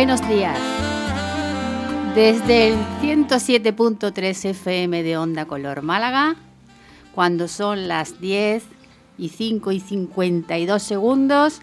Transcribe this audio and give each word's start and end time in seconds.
Buenos 0.00 0.26
días. 0.26 0.58
Desde 2.14 2.68
el 2.68 2.74
107.3 3.02 4.48
FM 4.48 5.02
de 5.02 5.18
Onda 5.18 5.44
Color 5.44 5.82
Málaga, 5.82 6.36
cuando 7.14 7.48
son 7.48 7.86
las 7.86 8.18
10 8.18 8.64
y 9.18 9.28
5 9.28 9.72
y 9.72 9.80
52 9.80 10.82
segundos 10.82 11.60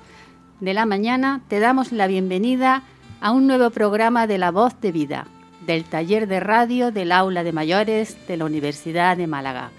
de 0.60 0.76
la 0.76 0.86
mañana, 0.86 1.42
te 1.48 1.60
damos 1.60 1.92
la 1.92 2.06
bienvenida 2.06 2.84
a 3.22 3.32
un 3.32 3.48
nuevo 3.48 3.72
programa 3.72 4.28
de 4.28 4.38
La 4.38 4.52
Voz 4.52 4.80
de 4.82 4.92
Vida, 4.92 5.26
del 5.66 5.84
taller 5.86 6.28
de 6.28 6.40
radio 6.40 6.92
del 6.92 7.14
aula 7.14 7.44
de 7.44 7.54
mayores 7.54 8.20
de 8.28 8.38
la 8.38 8.46
Universidad 8.46 9.18
de 9.18 9.26
Málaga, 9.26 9.72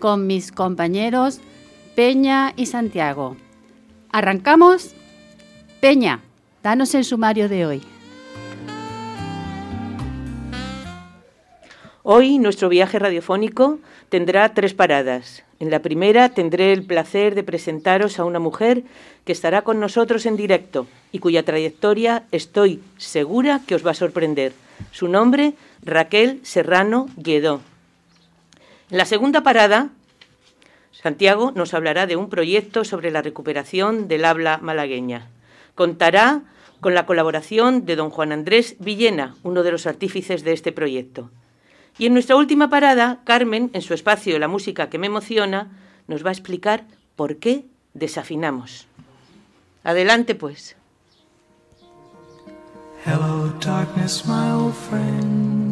con 0.00 0.26
mis 0.26 0.50
compañeros 0.50 1.40
Peña 1.94 2.54
y 2.56 2.66
Santiago. 2.66 3.36
¿Arrancamos? 4.10 4.96
Peña, 5.80 6.18
danos 6.64 6.92
el 6.96 7.04
sumario 7.04 7.48
de 7.48 7.66
hoy. 7.66 7.82
Hoy 12.12 12.40
nuestro 12.40 12.68
viaje 12.68 12.98
radiofónico 12.98 13.78
tendrá 14.08 14.52
tres 14.52 14.74
paradas. 14.74 15.44
En 15.60 15.70
la 15.70 15.78
primera 15.78 16.30
tendré 16.30 16.72
el 16.72 16.84
placer 16.84 17.36
de 17.36 17.44
presentaros 17.44 18.18
a 18.18 18.24
una 18.24 18.40
mujer 18.40 18.82
que 19.24 19.30
estará 19.30 19.62
con 19.62 19.78
nosotros 19.78 20.26
en 20.26 20.36
directo 20.36 20.88
y 21.12 21.20
cuya 21.20 21.44
trayectoria 21.44 22.24
estoy 22.32 22.82
segura 22.98 23.60
que 23.64 23.76
os 23.76 23.86
va 23.86 23.92
a 23.92 23.94
sorprender. 23.94 24.54
Su 24.90 25.06
nombre, 25.06 25.52
Raquel 25.84 26.40
Serrano 26.42 27.08
Guedó. 27.16 27.60
En 28.90 28.98
la 28.98 29.04
segunda 29.04 29.44
parada, 29.44 29.90
Santiago 30.90 31.52
nos 31.52 31.74
hablará 31.74 32.08
de 32.08 32.16
un 32.16 32.28
proyecto 32.28 32.82
sobre 32.82 33.12
la 33.12 33.22
recuperación 33.22 34.08
del 34.08 34.24
habla 34.24 34.58
malagueña. 34.60 35.28
Contará 35.76 36.42
con 36.80 36.92
la 36.92 37.06
colaboración 37.06 37.86
de 37.86 37.94
don 37.94 38.10
Juan 38.10 38.32
Andrés 38.32 38.74
Villena, 38.80 39.36
uno 39.44 39.62
de 39.62 39.70
los 39.70 39.86
artífices 39.86 40.42
de 40.42 40.54
este 40.54 40.72
proyecto. 40.72 41.30
Y 41.98 42.06
en 42.06 42.14
nuestra 42.14 42.36
última 42.36 42.70
parada, 42.70 43.20
Carmen, 43.24 43.70
en 43.72 43.82
su 43.82 43.94
espacio 43.94 44.38
La 44.38 44.48
música 44.48 44.88
que 44.88 44.98
me 44.98 45.06
emociona, 45.06 45.70
nos 46.06 46.24
va 46.24 46.30
a 46.30 46.32
explicar 46.32 46.84
por 47.16 47.36
qué 47.36 47.66
desafinamos. 47.94 48.86
Adelante, 49.84 50.34
pues. 50.34 50.76
Hello, 53.04 53.48
darkness, 53.60 54.26
my 54.26 54.50
old 54.52 54.74
friend. 54.74 55.70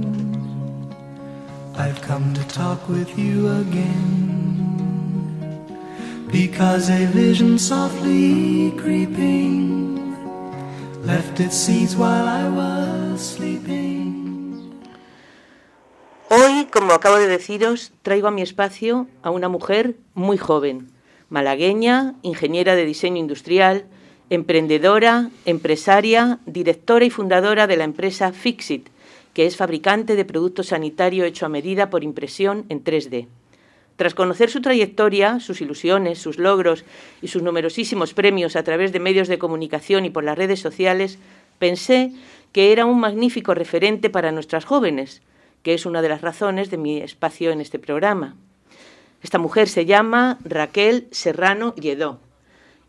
I've 1.76 2.00
come 2.00 2.32
to 2.34 2.42
talk 2.48 2.88
with 2.88 3.18
you 3.18 3.48
again. 3.60 4.38
Because 6.32 6.90
a 6.90 7.06
vision 7.06 7.58
softly 7.58 8.72
creeping 8.72 10.16
left 11.04 11.40
its 11.40 11.56
seeds 11.56 11.96
while 11.96 12.26
I 12.26 12.48
was 12.48 12.77
como 16.78 16.92
acabo 16.92 17.16
de 17.16 17.26
deciros, 17.26 17.90
traigo 18.02 18.28
a 18.28 18.30
mi 18.30 18.40
espacio 18.40 19.08
a 19.22 19.32
una 19.32 19.48
mujer 19.48 19.96
muy 20.14 20.38
joven, 20.38 20.92
malagueña, 21.28 22.14
ingeniera 22.22 22.76
de 22.76 22.84
diseño 22.84 23.16
industrial, 23.16 23.86
emprendedora, 24.30 25.28
empresaria, 25.44 26.38
directora 26.46 27.04
y 27.04 27.10
fundadora 27.10 27.66
de 27.66 27.76
la 27.76 27.82
empresa 27.82 28.30
Fixit, 28.30 28.90
que 29.34 29.44
es 29.44 29.56
fabricante 29.56 30.14
de 30.14 30.24
productos 30.24 30.68
sanitarios 30.68 31.26
hecho 31.26 31.46
a 31.46 31.48
medida 31.48 31.90
por 31.90 32.04
impresión 32.04 32.64
en 32.68 32.84
3D. 32.84 33.26
Tras 33.96 34.14
conocer 34.14 34.48
su 34.48 34.60
trayectoria, 34.60 35.40
sus 35.40 35.60
ilusiones, 35.60 36.20
sus 36.20 36.38
logros 36.38 36.84
y 37.20 37.26
sus 37.26 37.42
numerosísimos 37.42 38.14
premios 38.14 38.54
a 38.54 38.62
través 38.62 38.92
de 38.92 39.00
medios 39.00 39.26
de 39.26 39.40
comunicación 39.40 40.04
y 40.04 40.10
por 40.10 40.22
las 40.22 40.38
redes 40.38 40.60
sociales, 40.60 41.18
pensé 41.58 42.12
que 42.52 42.70
era 42.70 42.86
un 42.86 43.00
magnífico 43.00 43.52
referente 43.52 44.10
para 44.10 44.30
nuestras 44.30 44.64
jóvenes, 44.64 45.22
que 45.62 45.74
es 45.74 45.86
una 45.86 46.02
de 46.02 46.08
las 46.08 46.20
razones 46.20 46.70
de 46.70 46.78
mi 46.78 46.98
espacio 46.98 47.50
en 47.50 47.60
este 47.60 47.78
programa. 47.78 48.36
Esta 49.22 49.38
mujer 49.38 49.68
se 49.68 49.84
llama 49.84 50.38
Raquel 50.44 51.08
Serrano 51.10 51.74
Lledó 51.74 52.20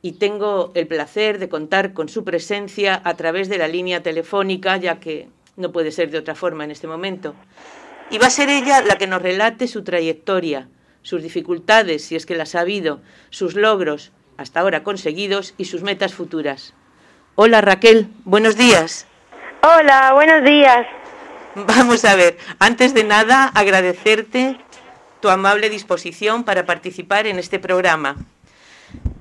y 0.02 0.14
tengo 0.14 0.72
el 0.76 0.88
placer 0.88 1.40
de 1.40 1.50
contar 1.50 1.94
con 1.94 2.08
su 2.08 2.24
presencia 2.24 3.02
a 3.04 3.16
través 3.16 3.50
de 3.50 3.58
la 3.58 3.68
línea 3.68 4.02
telefónica, 4.04 4.78
ya 4.78 5.00
que 5.00 5.28
no 5.58 5.72
puede 5.72 5.92
ser 5.92 6.10
de 6.12 6.20
otra 6.20 6.36
forma 6.36 6.64
en 6.64 6.72
este 6.72 6.88
momento. 6.88 7.36
Y 8.10 8.18
va 8.18 8.28
a 8.28 8.32
ser 8.32 8.50
ella 8.50 8.82
la 8.82 8.98
que 8.98 9.08
nos 9.08 9.22
relate 9.22 9.68
su 9.68 9.84
trayectoria, 9.84 10.68
sus 11.02 11.22
dificultades, 11.22 12.06
si 12.06 12.16
es 12.16 12.26
que 12.26 12.36
las 12.36 12.56
ha 12.56 12.62
habido, 12.62 13.02
sus 13.30 13.56
logros 13.56 14.12
hasta 14.38 14.62
ahora 14.62 14.84
conseguidos 14.84 15.54
y 15.58 15.66
sus 15.66 15.84
metas 15.84 16.14
futuras. 16.14 16.74
Hola 17.36 17.62
Raquel, 17.62 18.08
buenos 18.24 18.56
días. 18.56 19.06
Hola, 19.62 20.14
buenos 20.14 20.44
días. 20.44 20.88
Vamos 21.56 22.06
a 22.06 22.16
ver, 22.16 22.38
antes 22.60 22.94
de 22.94 23.04
nada 23.04 23.52
agradecerte 23.56 24.58
tu 25.22 25.30
amable 25.30 25.70
disposición 25.70 26.44
para 26.44 26.66
participar 26.66 27.28
en 27.28 27.40
este 27.40 27.60
programa. 27.60 28.16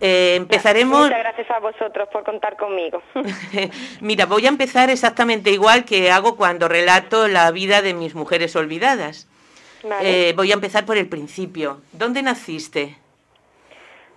Eh, 0.01 0.35
empezaremos. 0.37 1.01
Muchas 1.01 1.19
gracias 1.19 1.51
a 1.51 1.59
vosotros 1.59 2.09
por 2.13 2.25
contar 2.25 2.57
conmigo. 2.57 3.03
Mira, 4.01 4.27
voy 4.27 4.47
a 4.47 4.49
empezar 4.49 4.91
exactamente 4.91 5.51
igual 5.51 5.85
que 5.85 6.11
hago 6.11 6.37
cuando 6.37 6.69
relato 6.69 7.29
la 7.29 7.51
vida 7.51 7.83
de 7.83 7.95
mis 7.95 8.15
mujeres 8.15 8.55
olvidadas. 8.57 9.29
Eh, 10.03 10.33
voy 10.37 10.51
a 10.51 10.55
empezar 10.55 10.85
por 10.85 10.97
el 10.97 11.09
principio. 11.09 11.81
¿Dónde 11.93 12.23
naciste? 12.23 12.97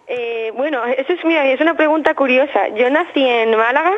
Eh, 0.08 0.52
bueno, 0.56 0.84
eso 0.86 1.14
es, 1.14 1.24
mira, 1.24 1.48
es 1.48 1.62
una 1.62 1.76
pregunta 1.76 2.14
curiosa. 2.14 2.68
Yo 2.70 2.90
nací 2.90 3.24
en 3.24 3.56
Málaga 3.56 3.94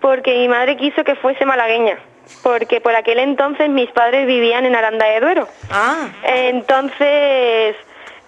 porque 0.00 0.36
mi 0.38 0.48
madre 0.48 0.76
quiso 0.76 1.04
que 1.04 1.14
fuese 1.16 1.44
malagueña 1.44 1.98
porque 2.42 2.80
por 2.80 2.94
aquel 2.94 3.18
entonces 3.18 3.68
mis 3.68 3.90
padres 3.90 4.26
vivían 4.26 4.64
en 4.64 4.74
Aranda 4.74 5.06
de 5.06 5.20
Duero. 5.20 5.48
Ah. 5.70 6.08
Entonces, 6.24 7.76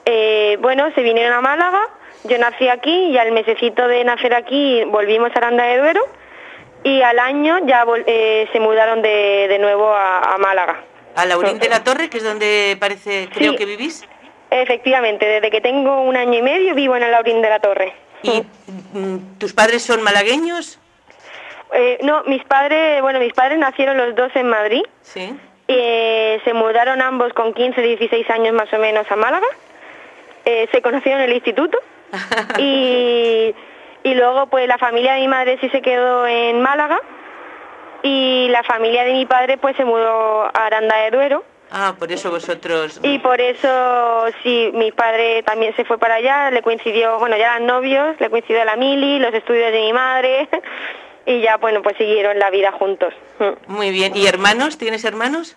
eh, 0.05 0.59
bueno, 0.61 0.91
se 0.95 1.03
vinieron 1.03 1.33
a 1.33 1.41
Málaga, 1.41 1.83
yo 2.25 2.39
nací 2.39 2.69
aquí 2.69 3.09
y 3.11 3.19
al 3.19 3.33
mesecito 3.33 3.87
de 3.89 4.05
nacer 4.05 4.35
aquí 4.35 4.85
volvimos 4.85 5.31
a 5.35 5.39
Aranda 5.39 5.65
de 5.65 5.79
Duero 5.79 6.03
y 6.85 7.01
al 7.03 7.19
año 7.19 7.67
ya 7.67 7.85
eh, 8.07 8.49
se 8.53 8.61
mudaron 8.61 9.03
de, 9.03 9.57
nuevo 9.61 9.93
a, 9.93 10.37
Málaga. 10.39 10.83
¿A 11.17 11.25
Laurín 11.27 11.59
de 11.59 11.69
la 11.69 11.83
Torre, 11.83 12.11
que 12.11 12.19
es 12.19 12.25
donde 12.25 12.77
parece, 12.79 13.29
creo 13.33 13.57
que 13.57 13.65
vivís? 13.65 14.05
Efectivamente, 14.51 15.25
desde 15.25 15.51
que 15.51 15.61
tengo 15.61 16.03
un 16.03 16.17
año 16.17 16.39
y 16.39 16.43
medio 16.43 16.75
vivo 16.75 16.95
en 16.97 17.03
el 17.03 17.11
Laurín 17.11 17.41
de 17.41 17.49
la 17.49 17.61
Torre. 17.61 17.95
¿Y 18.23 18.45
mm, 18.97 19.39
tus 19.39 19.53
padres 19.53 19.83
son 19.83 20.03
malagueños? 20.03 20.79
Eh, 21.75 21.99
no, 22.03 22.23
mis 22.25 22.45
padres, 22.45 23.03
bueno, 23.03 23.19
mis 23.19 23.33
padres 23.33 23.59
nacieron 23.59 23.97
los 23.97 24.15
dos 24.15 24.31
en 24.35 24.49
Madrid. 24.49 24.83
Sí. 25.03 25.35
Eh, 25.67 26.41
se 26.45 26.55
mudaron 26.55 27.03
ambos 27.03 27.33
con 27.33 27.53
15, 27.53 27.81
16 27.81 28.31
años 28.31 28.55
más 28.55 28.73
o 28.73 28.79
menos 28.79 29.11
a 29.11 29.17
Málaga. 29.17 29.47
Eh, 30.45 30.69
se 30.73 30.83
conocieron 30.83 31.21
en 31.23 31.31
el 31.31 31.35
instituto. 31.37 31.79
y, 32.59 33.55
y 34.05 34.15
luego, 34.15 34.47
pues 34.47 34.69
la 34.69 34.79
familia 34.79 35.15
de 35.15 35.21
mi 35.21 35.29
madre 35.29 35.59
sí 35.61 35.69
se 35.71 35.83
quedó 35.83 36.27
en 36.27 36.63
Málaga. 36.63 37.01
Y 38.03 38.49
la 38.51 38.63
familia 38.63 39.05
de 39.05 39.13
mi 39.13 39.27
padre, 39.27 39.57
pues 39.57 39.77
se 39.77 39.85
mudó 39.85 40.45
a 40.45 40.67
Aranda 40.67 40.97
de 40.97 41.11
Duero. 41.11 41.45
Ah, 41.71 41.95
por 41.99 42.13
eso 42.13 42.31
vosotros... 42.31 43.01
Y 43.03 43.19
por 43.19 43.41
eso, 43.41 44.27
sí, 44.43 44.71
mi 44.75 44.93
padre 44.93 45.43
también 45.43 45.75
se 45.75 45.85
fue 45.85 45.99
para 45.99 46.17
allá, 46.17 46.51
le 46.51 46.63
coincidió, 46.63 47.19
bueno, 47.19 47.37
ya 47.37 47.57
eran 47.57 47.67
novios, 47.67 48.15
le 48.21 48.31
coincidió 48.31 48.65
la 48.65 48.77
mili, 48.77 49.19
los 49.19 49.35
estudios 49.35 49.73
de 49.73 49.81
mi 49.81 49.93
madre, 49.93 50.49
y 51.27 51.41
ya, 51.41 51.57
bueno, 51.57 51.83
pues 51.83 51.97
siguieron 51.97 52.39
la 52.39 52.51
vida 52.51 52.73
juntos. 52.73 53.15
Mm. 53.39 53.73
Muy 53.73 53.91
bien. 53.91 54.17
¿Y 54.17 54.27
hermanos? 54.27 54.79
¿Tienes 54.79 55.05
hermanos? 55.05 55.57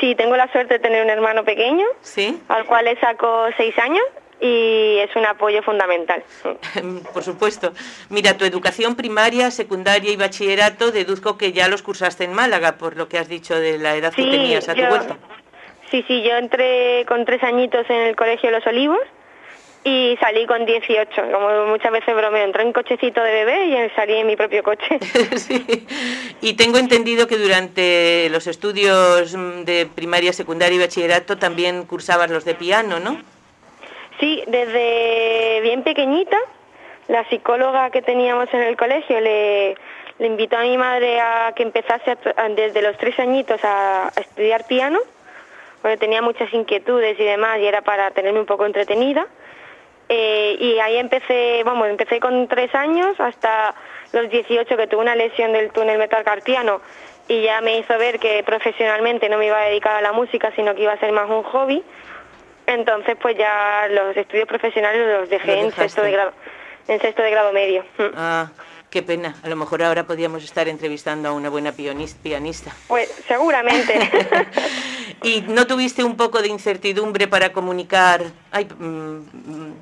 Sí, 0.00 0.14
tengo 0.14 0.36
la 0.36 0.50
suerte 0.52 0.74
de 0.74 0.80
tener 0.80 1.02
un 1.02 1.10
hermano 1.10 1.44
pequeño, 1.44 1.84
¿Sí? 2.02 2.40
al 2.48 2.66
cual 2.66 2.84
le 2.84 2.98
saco 3.00 3.46
seis 3.56 3.76
años 3.78 4.04
y 4.40 4.98
es 4.98 5.14
un 5.16 5.26
apoyo 5.26 5.62
fundamental. 5.62 6.22
Por 7.12 7.24
supuesto. 7.24 7.72
Mira, 8.08 8.36
tu 8.36 8.44
educación 8.44 8.94
primaria, 8.94 9.50
secundaria 9.50 10.12
y 10.12 10.16
bachillerato 10.16 10.92
deduzco 10.92 11.36
que 11.36 11.52
ya 11.52 11.68
los 11.68 11.82
cursaste 11.82 12.24
en 12.24 12.32
Málaga, 12.32 12.78
por 12.78 12.96
lo 12.96 13.08
que 13.08 13.18
has 13.18 13.28
dicho 13.28 13.58
de 13.58 13.78
la 13.78 13.96
edad 13.96 14.14
que 14.14 14.22
tenías 14.22 14.68
a 14.68 14.74
tu 14.74 14.86
vuelta. 14.86 15.16
Sí, 15.90 16.04
sí, 16.06 16.22
yo 16.22 16.36
entré 16.36 17.04
con 17.08 17.24
tres 17.24 17.42
añitos 17.42 17.88
en 17.88 17.96
el 17.96 18.14
Colegio 18.14 18.50
Los 18.50 18.66
Olivos 18.66 19.00
y 19.88 20.16
salí 20.18 20.46
con 20.46 20.66
18, 20.66 21.32
como 21.32 21.66
muchas 21.66 21.90
veces 21.90 22.14
bromeo, 22.14 22.44
entré 22.44 22.62
en 22.62 22.72
cochecito 22.72 23.22
de 23.22 23.30
bebé 23.30 23.66
y 23.66 23.90
salí 23.90 24.14
en 24.14 24.26
mi 24.26 24.36
propio 24.36 24.62
coche. 24.62 24.98
sí. 25.36 25.86
Y 26.40 26.54
tengo 26.54 26.78
entendido 26.78 27.26
que 27.26 27.38
durante 27.38 28.28
los 28.30 28.46
estudios 28.46 29.32
de 29.64 29.88
primaria, 29.94 30.32
secundaria 30.32 30.76
y 30.76 30.80
bachillerato 30.80 31.38
también 31.38 31.84
cursabas 31.84 32.30
los 32.30 32.44
de 32.44 32.54
piano, 32.54 33.00
¿no? 33.00 33.16
Sí, 34.20 34.42
desde 34.46 35.60
bien 35.62 35.82
pequeñita, 35.82 36.36
la 37.08 37.28
psicóloga 37.28 37.90
que 37.90 38.02
teníamos 38.02 38.52
en 38.52 38.62
el 38.62 38.76
colegio 38.76 39.20
le, 39.20 39.76
le 40.18 40.26
invitó 40.26 40.56
a 40.58 40.62
mi 40.62 40.76
madre 40.76 41.20
a 41.20 41.52
que 41.56 41.62
empezase 41.62 42.16
desde 42.54 42.82
los 42.82 42.96
tres 42.98 43.18
añitos 43.18 43.64
a, 43.64 44.08
a 44.08 44.20
estudiar 44.20 44.66
piano, 44.66 44.98
porque 45.80 45.96
tenía 45.96 46.20
muchas 46.20 46.52
inquietudes 46.52 47.18
y 47.18 47.24
demás 47.24 47.58
y 47.60 47.66
era 47.66 47.82
para 47.82 48.10
tenerme 48.10 48.40
un 48.40 48.46
poco 48.46 48.66
entretenida. 48.66 49.26
Eh, 50.08 50.56
y 50.58 50.78
ahí 50.78 50.96
empecé, 50.96 51.62
vamos, 51.64 51.88
empecé 51.88 52.18
con 52.18 52.48
tres 52.48 52.74
años 52.74 53.18
hasta 53.20 53.74
los 54.12 54.30
18 54.30 54.76
que 54.76 54.86
tuve 54.86 55.02
una 55.02 55.14
lesión 55.14 55.52
del 55.52 55.70
túnel 55.70 55.98
metacarpiano 55.98 56.80
y 57.28 57.42
ya 57.42 57.60
me 57.60 57.78
hizo 57.78 57.96
ver 57.98 58.18
que 58.18 58.42
profesionalmente 58.42 59.28
no 59.28 59.36
me 59.36 59.46
iba 59.46 59.58
a 59.58 59.66
dedicar 59.66 59.96
a 59.96 60.00
la 60.00 60.12
música, 60.12 60.50
sino 60.56 60.74
que 60.74 60.82
iba 60.82 60.94
a 60.94 60.98
ser 60.98 61.12
más 61.12 61.28
un 61.28 61.42
hobby. 61.42 61.84
Entonces, 62.66 63.16
pues 63.20 63.36
ya 63.36 63.86
los 63.90 64.16
estudios 64.16 64.48
profesionales 64.48 65.20
los 65.20 65.30
dejé 65.30 65.60
en 65.60 65.72
sexto 65.72 66.02
de 66.02 66.12
grado, 66.12 66.32
en 66.86 67.00
sexto 67.00 67.22
de 67.22 67.30
grado 67.30 67.52
medio. 67.52 67.82
Mm. 67.98 68.14
Ah, 68.16 68.50
qué 68.90 69.02
pena. 69.02 69.34
A 69.42 69.48
lo 69.48 69.56
mejor 69.56 69.82
ahora 69.82 70.04
podríamos 70.04 70.42
estar 70.42 70.68
entrevistando 70.68 71.28
a 71.28 71.32
una 71.32 71.50
buena 71.50 71.72
pianista. 71.72 72.74
Pues 72.86 73.08
seguramente. 73.26 73.94
¿Y 75.22 75.42
no 75.42 75.66
tuviste 75.66 76.04
un 76.04 76.16
poco 76.16 76.40
de 76.40 76.48
incertidumbre 76.48 77.26
para 77.28 77.52
comunicar? 77.52 78.22
Ay, 78.50 78.66
mm, 78.78 79.18
mm, 79.32 79.74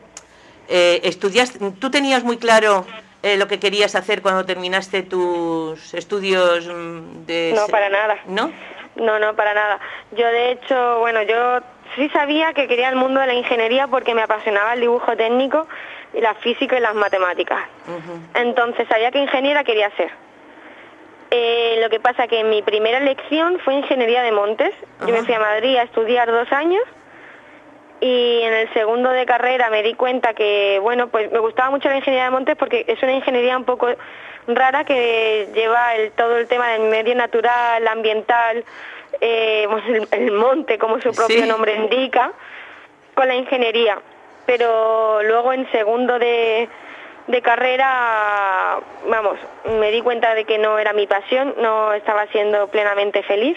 eh, 0.68 1.00
estudiaste, 1.04 1.58
¿Tú 1.78 1.90
tenías 1.90 2.24
muy 2.24 2.36
claro 2.36 2.86
eh, 3.22 3.36
lo 3.36 3.48
que 3.48 3.58
querías 3.58 3.94
hacer 3.94 4.22
cuando 4.22 4.44
terminaste 4.44 5.02
tus 5.02 5.94
estudios 5.94 6.66
de... 7.26 7.52
No, 7.54 7.66
para 7.68 7.88
nada. 7.88 8.16
¿No? 8.26 8.52
No, 8.96 9.18
no, 9.18 9.34
para 9.34 9.54
nada. 9.54 9.78
Yo 10.12 10.26
de 10.26 10.52
hecho, 10.52 10.98
bueno, 11.00 11.22
yo 11.22 11.60
sí 11.96 12.08
sabía 12.10 12.52
que 12.52 12.66
quería 12.68 12.88
el 12.88 12.96
mundo 12.96 13.20
de 13.20 13.26
la 13.26 13.34
ingeniería 13.34 13.86
porque 13.88 14.14
me 14.14 14.22
apasionaba 14.22 14.74
el 14.74 14.80
dibujo 14.80 15.16
técnico 15.16 15.66
y 16.14 16.20
la 16.20 16.34
física 16.34 16.76
y 16.76 16.80
las 16.80 16.94
matemáticas. 16.94 17.60
Entonces 18.34 18.86
sabía 18.88 19.10
que 19.10 19.18
ingeniera 19.18 19.64
quería 19.64 19.90
ser. 19.96 20.10
Eh, 21.30 21.80
lo 21.82 21.90
que 21.90 22.00
pasa 22.00 22.28
que 22.28 22.44
mi 22.44 22.62
primera 22.62 22.98
elección 22.98 23.58
fue 23.64 23.74
ingeniería 23.74 24.22
de 24.22 24.32
montes. 24.32 24.72
Yo 25.00 25.08
me 25.08 25.24
fui 25.24 25.34
a 25.34 25.40
Madrid 25.40 25.76
a 25.76 25.82
estudiar 25.82 26.30
dos 26.30 26.50
años 26.52 26.82
y 28.00 28.42
en 28.42 28.52
el 28.52 28.72
segundo 28.74 29.10
de 29.10 29.24
carrera 29.24 29.70
me 29.70 29.82
di 29.82 29.94
cuenta 29.94 30.34
que, 30.34 30.78
bueno, 30.82 31.08
pues 31.08 31.30
me 31.32 31.38
gustaba 31.38 31.70
mucho 31.70 31.88
la 31.88 31.96
ingeniería 31.96 32.24
de 32.24 32.30
montes 32.30 32.56
porque 32.56 32.84
es 32.86 33.02
una 33.02 33.12
ingeniería 33.12 33.56
un 33.56 33.64
poco 33.64 33.88
rara 34.48 34.84
que 34.84 35.48
lleva 35.54 35.94
el, 35.96 36.12
todo 36.12 36.36
el 36.36 36.46
tema 36.46 36.68
del 36.68 36.82
medio 36.82 37.14
natural, 37.14 37.86
ambiental, 37.88 38.64
eh, 39.20 39.66
el, 40.10 40.32
monte, 40.32 40.78
como 40.78 41.00
su 41.00 41.12
propio 41.12 41.46
nombre 41.46 41.74
indica, 41.74 42.32
con 43.14 43.28
la 43.28 43.34
ingeniería. 43.34 43.98
Pero 44.44 45.22
luego 45.22 45.52
en 45.52 45.68
segundo 45.72 46.18
de, 46.18 46.68
de 47.26 47.42
carrera, 47.42 48.78
vamos, 49.08 49.38
me 49.80 49.90
di 49.90 50.02
cuenta 50.02 50.34
de 50.34 50.44
que 50.44 50.58
no 50.58 50.78
era 50.78 50.92
mi 50.92 51.06
pasión, 51.06 51.54
no 51.58 51.92
estaba 51.94 52.26
siendo 52.26 52.68
plenamente 52.68 53.22
feliz, 53.22 53.56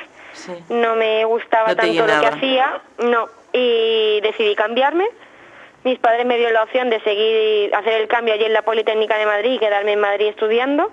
no 0.70 0.96
me 0.96 1.26
gustaba 1.26 1.76
tanto 1.76 2.08
lo 2.08 2.20
que 2.22 2.28
hacía, 2.28 2.82
no, 3.00 3.28
y 3.54 4.22
decidí 4.22 4.56
cambiarme. 4.56 5.06
Mis 5.84 5.98
padres 6.00 6.25
me 6.25 6.36
dieron 6.36 6.54
la 6.54 6.63
opción 6.63 6.90
de 6.90 7.00
seguir, 7.01 7.74
hacer 7.74 8.01
el 8.01 8.07
cambio 8.10 8.34
allí 8.34 8.44
en 8.44 8.54
la 8.54 8.63
Politécnica 8.63 9.18
de 9.18 9.25
Madrid 9.25 9.54
y 9.54 9.60
quedarme 9.60 9.94
en 9.94 10.01
Madrid 10.01 10.28
estudiando, 10.28 10.92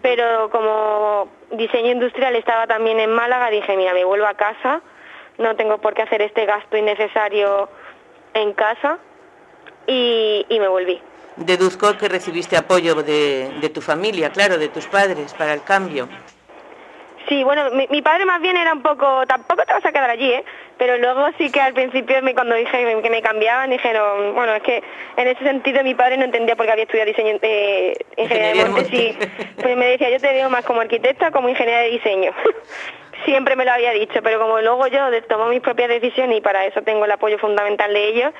pero 0.00 0.48
como 0.48 1.28
diseño 1.50 1.92
industrial 1.92 2.34
estaba 2.34 2.66
también 2.66 3.00
en 3.00 3.12
Málaga, 3.12 3.50
dije, 3.50 3.76
mira, 3.76 3.92
me 3.92 4.04
vuelvo 4.04 4.26
a 4.26 4.32
casa, 4.32 4.80
no 5.36 5.56
tengo 5.56 5.78
por 5.78 5.92
qué 5.92 6.02
hacer 6.02 6.22
este 6.22 6.46
gasto 6.46 6.76
innecesario 6.76 7.68
en 8.32 8.54
casa 8.54 8.98
y, 9.86 10.46
me 10.48 10.68
volví. 10.68 11.02
Deduzco 11.36 11.98
que 11.98 12.08
recibiste 12.08 12.56
apoyo 12.56 12.94
de, 12.94 13.52
de 13.60 13.68
tu 13.68 13.82
familia, 13.82 14.30
claro, 14.30 14.56
de 14.56 14.68
tus 14.68 14.86
padres 14.86 15.34
para 15.34 15.52
el 15.52 15.62
cambio. 15.64 16.08
Sí, 17.28 17.42
bueno, 17.42 17.70
mi, 17.70 18.02
padre 18.02 18.26
más 18.26 18.40
bien 18.40 18.56
era 18.56 18.72
un 18.72 18.82
poco, 18.82 19.26
tampoco 19.26 19.62
te 19.64 19.72
vas 19.72 19.84
a 19.84 19.92
quedar 19.92 20.10
allí, 20.10 20.30
¿eh? 20.30 20.44
Pero 20.76 20.98
luego 20.98 21.26
sí 21.38 21.50
que 21.50 21.60
al 21.60 21.72
principio 21.72 22.20
me, 22.22 22.34
cuando 22.34 22.54
dije 22.54 23.00
que 23.02 23.10
me 23.10 23.22
cambiaban, 23.22 23.70
dijeron, 23.70 24.34
bueno, 24.34 24.54
es 24.54 24.62
que 24.62 24.82
en 25.16 25.28
ese 25.28 25.42
sentido 25.42 25.82
mi 25.82 25.94
padre 25.94 26.18
no 26.18 26.24
entendía 26.24 26.56
por 26.56 26.66
qué 26.66 26.72
había 26.72 26.84
estudiado 26.84 27.08
diseño, 27.08 27.38
eh, 27.40 27.96
ingeniería 28.16 28.64
de 28.64 28.70
montes 28.70 28.92
y 28.92 29.16
pues 29.62 29.76
me 29.76 29.86
decía, 29.86 30.10
yo 30.10 30.18
te 30.18 30.32
veo 30.32 30.50
más 30.50 30.64
como 30.64 30.80
arquitecta 30.80 31.30
como 31.30 31.48
ingeniera 31.48 31.80
de 31.80 31.90
diseño. 31.90 32.32
Siempre 33.24 33.56
me 33.56 33.64
lo 33.64 33.72
había 33.72 33.92
dicho, 33.92 34.20
pero 34.22 34.38
como 34.38 34.60
luego 34.60 34.86
yo 34.88 35.00
tomo 35.22 35.46
mis 35.46 35.60
propias 35.60 35.88
decisiones 35.88 36.38
y 36.38 36.40
para 36.42 36.66
eso 36.66 36.82
tengo 36.82 37.06
el 37.06 37.10
apoyo 37.10 37.38
fundamental 37.38 37.94
de 37.94 38.08
ellos, 38.08 38.34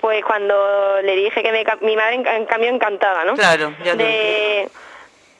pues 0.00 0.22
cuando 0.24 1.00
le 1.02 1.16
dije 1.16 1.42
que 1.42 1.52
me, 1.52 1.64
mi 1.80 1.96
madre 1.96 2.16
en, 2.16 2.44
cambio 2.44 2.68
encantada, 2.68 3.24
¿no? 3.24 3.34
Claro, 3.34 3.72
ya 3.84 3.94
de, 3.94 4.68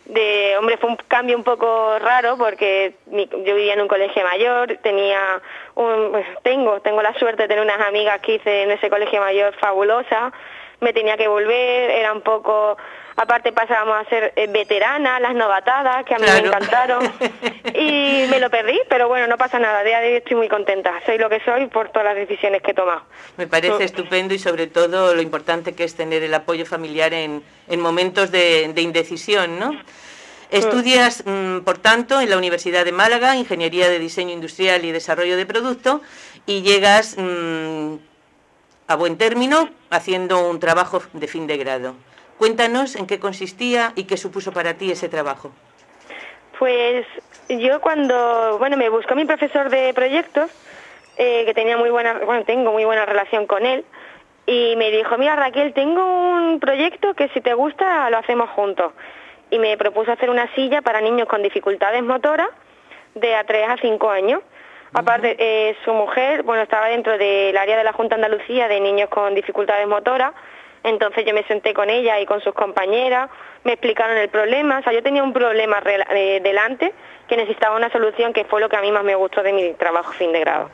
de, 0.08 0.56
hombre, 0.58 0.78
fue 0.78 0.90
un 0.90 0.96
cambio 0.96 1.37
un 1.37 1.44
poco 1.44 1.99
raro 1.99 2.37
porque 2.37 2.94
yo 3.06 3.55
vivía 3.55 3.75
en 3.75 3.82
un 3.82 3.88
colegio 3.88 4.25
mayor, 4.25 4.78
tenía 4.82 5.40
un, 5.75 6.10
pues, 6.10 6.26
tengo, 6.43 6.81
tengo 6.81 7.02
la 7.02 7.14
suerte 7.14 7.43
de 7.43 7.49
tener 7.49 7.62
unas 7.62 7.81
amigas 7.87 8.20
que 8.20 8.37
hice 8.37 8.62
en 8.62 8.70
ese 8.70 8.88
colegio 8.88 9.20
mayor 9.20 9.55
fabulosa, 9.56 10.32
me 10.81 10.93
tenía 10.93 11.16
que 11.16 11.28
volver, 11.28 11.90
era 11.90 12.12
un 12.12 12.22
poco, 12.22 12.78
aparte 13.19 13.53
pasábamos 13.53 13.97
a 13.97 14.09
ser 14.09 14.32
eh, 14.37 14.47
veteranas, 14.47 15.20
las 15.20 15.35
novatadas, 15.35 16.05
que 16.05 16.15
a 16.15 16.19
mí 16.19 16.25
me 16.25 16.38
encantaron, 16.38 17.12
y 17.75 18.26
me 18.31 18.38
lo 18.38 18.49
perdí, 18.49 18.79
pero 18.88 19.09
bueno, 19.09 19.26
no 19.26 19.37
pasa 19.37 19.59
nada, 19.59 19.82
de 19.82 19.94
hoy 19.94 20.12
estoy 20.15 20.37
muy 20.37 20.49
contenta, 20.49 20.93
soy 21.05 21.19
lo 21.19 21.29
que 21.29 21.41
soy 21.41 21.67
por 21.67 21.91
todas 21.91 22.05
las 22.05 22.17
decisiones 22.17 22.62
que 22.62 22.70
he 22.70 22.75
tomado. 22.75 23.03
Me 23.37 23.49
parece 23.49 23.81
mm. 23.81 23.82
estupendo 23.82 24.35
y 24.35 24.38
sobre 24.38 24.69
todo 24.69 25.17
lo 25.17 25.20
importante 25.20 25.75
que 25.75 25.82
es 25.82 25.97
tener 25.97 26.23
el 26.23 26.32
apoyo 26.32 26.65
familiar 26.65 27.12
en, 27.12 27.43
en 27.67 27.81
momentos 27.81 28.31
de, 28.31 28.73
de 28.73 28.82
indecisión, 28.82 29.59
¿no? 29.59 29.73
Estudias, 30.50 31.25
mm, 31.26 31.59
por 31.59 31.79
tanto, 31.79 32.21
en 32.21 32.31
la 32.31 32.38
Universidad 32.38 32.85
de 32.85 32.93
Málaga, 32.93 33.37
Ingeniería 33.37 33.88
de 33.91 33.99
Diseño 33.99 34.32
Industrial 34.32 34.82
y 34.85 34.93
Desarrollo 34.93 35.37
de 35.37 35.44
Producto, 35.44 36.00
y 36.47 36.62
llegas 36.62 37.17
mm, 37.19 37.97
a 38.87 38.94
buen 38.94 39.19
término 39.19 39.69
haciendo 39.91 40.49
un 40.49 40.61
trabajo 40.61 41.03
de 41.12 41.26
fin 41.26 41.49
de 41.49 41.59
grado. 41.59 42.07
Cuéntanos 42.38 42.96
en 42.96 43.06
qué 43.06 43.19
consistía 43.19 43.93
y 43.96 44.05
qué 44.05 44.17
supuso 44.17 44.52
para 44.52 44.75
ti 44.75 44.90
ese 44.90 45.08
trabajo. 45.08 45.50
Pues 46.58 47.06
yo 47.49 47.81
cuando, 47.81 48.58
bueno, 48.58 48.76
me 48.76 48.88
buscó 48.88 49.14
mi 49.14 49.25
profesor 49.25 49.70
de 49.70 49.93
proyectos, 49.93 50.50
eh, 51.17 51.44
que 51.44 51.55
tenía 51.55 51.76
muy 51.76 51.90
buena, 51.90 52.20
bueno, 52.25 52.44
tengo 52.44 52.73
muy 52.73 52.85
buena 52.85 53.06
relación 53.06 53.46
con 53.46 53.67
él, 53.67 53.85
y 54.46 54.76
me 54.76 54.90
dijo, 54.90 55.19
mira 55.19 55.37
Raquel, 55.37 55.75
tengo 55.75 56.02
un 56.02 56.58
proyecto 56.58 57.12
que 57.14 57.29
si 57.29 57.40
te 57.40 57.52
gusta 57.55 58.08
lo 58.08 58.17
hacemos 58.17 58.49
juntos 58.50 58.92
y 59.50 59.59
me 59.59 59.76
propuso 59.76 60.12
hacer 60.12 60.30
una 60.30 60.52
silla 60.54 60.80
para 60.80 61.00
niños 61.00 61.28
con 61.28 61.42
dificultades 61.42 62.02
motoras 62.02 62.49
de 63.14 63.35
a 63.35 63.45
3 63.45 63.68
a 63.68 63.76
5 63.76 64.11
años. 64.11 64.40
Aparte, 64.95 65.37
eh, 65.38 65.76
su 65.85 65.92
mujer, 65.92 66.45
bueno, 66.45 66.62
estaba 66.62 66.88
dentro 66.88 67.18
del 67.18 67.57
área 67.59 67.76
de 67.76 67.85
la 67.85 67.92
Junta 67.92 68.14
Andalucía 68.14 68.68
de 68.68 68.80
niños 68.80 69.11
con 69.11 69.35
dificultades 69.35 69.87
motoras, 69.87 70.33
entonces 70.88 71.25
yo 71.25 71.35
me 71.35 71.45
senté 71.45 71.75
con 71.75 71.90
ella 71.90 72.21
y 72.21 72.26
con 72.26 72.40
sus 72.40 72.54
compañeras, 72.54 73.30
me 73.64 73.73
explicaron 73.73 74.16
el 74.16 74.28
problema, 74.28 74.78
o 74.78 74.83
sea, 74.83 74.92
yo 74.92 75.02
tenía 75.02 75.23
un 75.23 75.33
problema 75.33 75.83
eh, 75.85 76.40
delante 76.42 76.92
que 77.28 77.37
necesitaba 77.37 77.76
una 77.76 77.90
solución, 77.90 78.33
que 78.33 78.45
fue 78.45 78.61
lo 78.61 78.68
que 78.68 78.76
a 78.76 78.80
mí 78.80 78.90
más 78.90 79.04
me 79.04 79.14
gustó 79.14 79.42
de 79.42 79.52
mi 79.52 79.75
trabajo 79.75 80.12
fin 80.12 80.33
de 80.33 80.40
grado. 80.40 80.71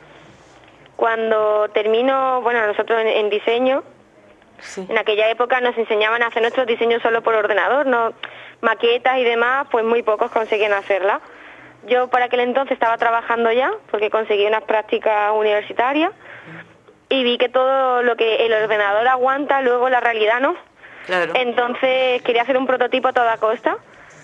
Cuando 0.95 1.67
termino, 1.69 2.41
bueno, 2.41 2.65
nosotros 2.65 3.01
en, 3.03 3.29
diseño, 3.29 3.83
en 4.77 4.97
aquella 4.97 5.29
época 5.29 5.59
nos 5.59 5.77
enseñaban 5.77 6.23
a 6.23 6.27
hacer 6.27 6.41
nuestros 6.41 6.65
diseños 6.65 7.01
solo 7.01 7.21
por 7.21 7.35
ordenador, 7.35 7.85
no 7.85 8.13
maquetas 8.61 9.17
y 9.17 9.25
demás, 9.25 9.67
pues 9.69 9.83
muy 9.83 10.03
pocos 10.03 10.31
consiguen 10.31 10.71
hacerla. 10.71 11.19
Yo 11.87 12.07
por 12.07 12.21
aquel 12.21 12.39
entonces 12.39 12.73
estaba 12.73 12.97
trabajando 12.97 13.51
ya, 13.51 13.71
porque 13.91 14.09
conseguí 14.09 14.45
unas 14.45 14.63
prácticas 14.63 15.33
universitarias, 15.35 16.11
y 17.15 17.23
vi 17.23 17.37
que 17.37 17.49
todo 17.49 18.03
lo 18.03 18.15
que 18.15 18.45
el 18.45 18.53
ordenador 18.53 19.07
aguanta, 19.07 19.61
luego 19.61 19.89
la 19.89 19.99
realidad 19.99 20.39
no. 20.39 20.55
Entonces 21.35 22.21
quería 22.23 22.41
hacer 22.41 22.57
un 22.57 22.67
prototipo 22.67 23.09
a 23.09 23.13
toda 23.13 23.37
costa. 23.37 23.77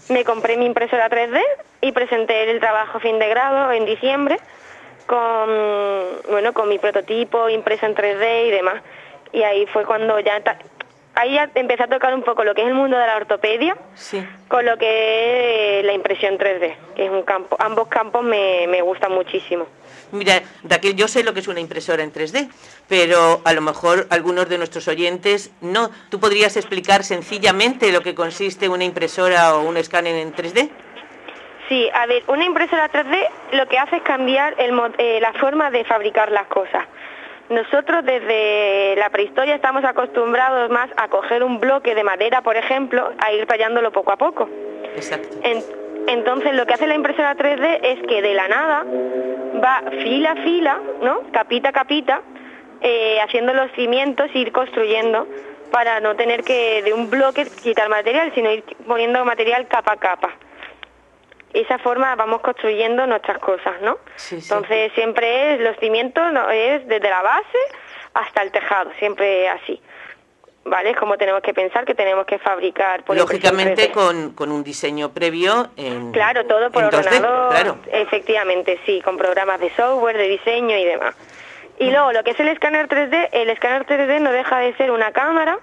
Me 0.09 0.25
compré 0.25 0.57
mi 0.57 0.65
impresora 0.65 1.09
3D 1.09 1.39
y 1.81 1.91
presenté 1.91 2.49
el 2.49 2.59
trabajo 2.59 2.99
fin 2.99 3.19
de 3.19 3.29
grado 3.29 3.71
en 3.71 3.85
diciembre 3.85 4.39
con 5.05 5.49
bueno 6.29 6.53
con 6.53 6.69
mi 6.69 6.79
prototipo 6.79 7.49
impreso 7.49 7.85
en 7.85 7.95
3D 7.95 8.47
y 8.47 8.51
demás. 8.51 8.81
Y 9.31 9.43
ahí 9.43 9.65
fue 9.67 9.85
cuando 9.85 10.19
ya 10.19 10.41
ahí 11.15 11.33
ya 11.33 11.49
empecé 11.55 11.83
a 11.83 11.87
tocar 11.87 12.13
un 12.13 12.23
poco 12.23 12.43
lo 12.43 12.53
que 12.55 12.61
es 12.61 12.67
el 12.67 12.73
mundo 12.73 12.97
de 12.97 13.05
la 13.05 13.17
ortopedia 13.17 13.75
con 14.47 14.65
lo 14.65 14.77
que 14.77 15.79
es 15.79 15.85
la 15.85 15.93
impresión 15.93 16.37
3D, 16.37 16.75
que 16.95 17.05
es 17.05 17.11
un 17.11 17.23
campo, 17.23 17.55
ambos 17.59 17.87
campos 17.87 18.23
me, 18.23 18.67
me 18.67 18.81
gustan 18.81 19.11
muchísimo. 19.11 19.67
Mira, 20.11 20.41
Raquel, 20.63 20.95
yo 20.95 21.07
sé 21.07 21.23
lo 21.23 21.33
que 21.33 21.39
es 21.39 21.47
una 21.47 21.61
impresora 21.61 22.03
en 22.03 22.11
3D, 22.11 22.49
pero 22.89 23.41
a 23.45 23.53
lo 23.53 23.61
mejor 23.61 24.07
algunos 24.09 24.49
de 24.49 24.57
nuestros 24.57 24.87
oyentes 24.89 25.51
no. 25.61 25.89
¿Tú 26.09 26.19
podrías 26.19 26.57
explicar 26.57 27.03
sencillamente 27.03 27.91
lo 27.91 28.01
que 28.01 28.13
consiste 28.13 28.67
una 28.67 28.83
impresora 28.83 29.55
o 29.55 29.61
un 29.61 29.77
escáner 29.77 30.15
en 30.15 30.33
3D? 30.33 30.69
Sí, 31.69 31.89
a 31.93 32.05
ver, 32.05 32.23
una 32.27 32.43
impresora 32.43 32.91
3D 32.91 33.29
lo 33.53 33.67
que 33.69 33.77
hace 33.77 33.97
es 33.97 34.01
cambiar 34.01 34.55
el, 34.57 34.77
eh, 34.97 35.19
la 35.21 35.31
forma 35.33 35.71
de 35.71 35.85
fabricar 35.85 36.29
las 36.29 36.47
cosas. 36.47 36.85
Nosotros 37.51 38.05
desde 38.05 38.95
la 38.95 39.09
prehistoria 39.09 39.55
estamos 39.55 39.83
acostumbrados 39.83 40.69
más 40.69 40.89
a 40.95 41.09
coger 41.09 41.43
un 41.43 41.59
bloque 41.59 41.93
de 41.95 42.03
madera, 42.03 42.41
por 42.41 42.55
ejemplo, 42.55 43.11
a 43.17 43.33
ir 43.33 43.45
tallándolo 43.45 43.91
poco 43.91 44.13
a 44.13 44.17
poco. 44.17 44.47
Exacto. 44.95 45.37
entonces 46.07 46.53
lo 46.53 46.65
que 46.65 46.73
hace 46.73 46.87
la 46.87 46.95
impresora 46.95 47.35
3D 47.35 47.79
es 47.83 48.07
que 48.07 48.21
de 48.21 48.33
la 48.33 48.47
nada 48.47 48.85
va 49.63 49.83
fila 50.01 50.31
a 50.31 50.35
fila, 50.37 50.79
¿no? 51.01 51.23
Capita 51.31 51.69
a 51.69 51.71
capita, 51.73 52.21
eh, 52.79 53.19
haciendo 53.21 53.53
los 53.53 53.69
cimientos 53.73 54.29
e 54.33 54.39
ir 54.39 54.51
construyendo 54.53 55.27
para 55.71 55.99
no 55.99 56.15
tener 56.15 56.43
que 56.43 56.81
de 56.83 56.93
un 56.93 57.09
bloque 57.09 57.45
quitar 57.61 57.89
material, 57.89 58.31
sino 58.33 58.49
ir 58.49 58.63
poniendo 58.87 59.25
material 59.25 59.67
capa 59.67 59.93
a 59.93 59.97
capa. 59.97 60.29
Esa 61.53 61.77
forma 61.79 62.15
vamos 62.15 62.41
construyendo 62.41 63.05
nuestras 63.07 63.39
cosas, 63.39 63.81
¿no? 63.81 63.97
Entonces 64.31 64.91
siempre 64.93 65.53
es 65.55 65.61
los 65.61 65.77
cimientos, 65.77 66.31
no, 66.31 66.49
es 66.49 66.87
desde 66.87 67.09
la 67.09 67.21
base 67.21 67.57
hasta 68.13 68.41
el 68.41 68.51
tejado, 68.51 68.91
siempre 68.99 69.49
así. 69.49 69.81
¿vale? 70.63 70.91
Es 70.91 70.97
como 70.97 71.17
tenemos 71.17 71.41
que 71.41 71.53
pensar 71.53 71.85
que 71.85 71.95
tenemos 71.95 72.25
que 72.25 72.37
fabricar. 72.39 73.03
Por 73.03 73.17
Lógicamente 73.17 73.91
con, 73.91 74.31
con, 74.31 74.51
un 74.51 74.63
diseño 74.63 75.13
previo 75.13 75.69
en 75.77 76.11
Claro, 76.11 76.45
todo 76.45 76.71
por 76.71 76.83
ordenador. 76.83 77.49
claro. 77.51 77.77
Efectivamente, 77.91 78.79
sí, 78.85 79.01
con 79.01 79.17
programas 79.17 79.59
de 79.59 79.69
software, 79.71 80.17
de 80.17 80.27
diseño 80.27 80.77
y 80.77 80.85
demás. 80.85 81.15
Y 81.79 81.89
luego 81.89 82.11
lo 82.11 82.23
que 82.23 82.31
es 82.31 82.39
el 82.39 82.47
escáner 82.47 82.87
3D, 82.87 83.29
el 83.31 83.49
escáner 83.49 83.85
3D 83.85 84.19
no 84.19 84.31
deja 84.31 84.59
de 84.59 84.75
ser 84.75 84.91
una 84.91 85.11
cámara. 85.11 85.59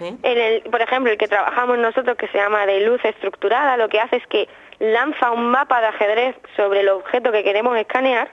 En 0.00 0.18
el, 0.38 0.60
por 0.70 0.82
ejemplo, 0.82 1.10
el 1.10 1.16
que 1.16 1.28
trabajamos 1.28 1.78
nosotros, 1.78 2.16
que 2.18 2.28
se 2.28 2.36
llama 2.36 2.66
de 2.66 2.80
luz 2.80 3.02
estructurada, 3.04 3.78
lo 3.78 3.88
que 3.88 3.98
hace 3.98 4.16
es 4.16 4.26
que 4.26 4.46
lanza 4.78 5.30
un 5.30 5.50
mapa 5.50 5.80
de 5.80 5.88
ajedrez 5.88 6.36
sobre 6.56 6.80
el 6.80 6.88
objeto 6.88 7.32
que 7.32 7.42
queremos 7.42 7.76
escanear 7.76 8.28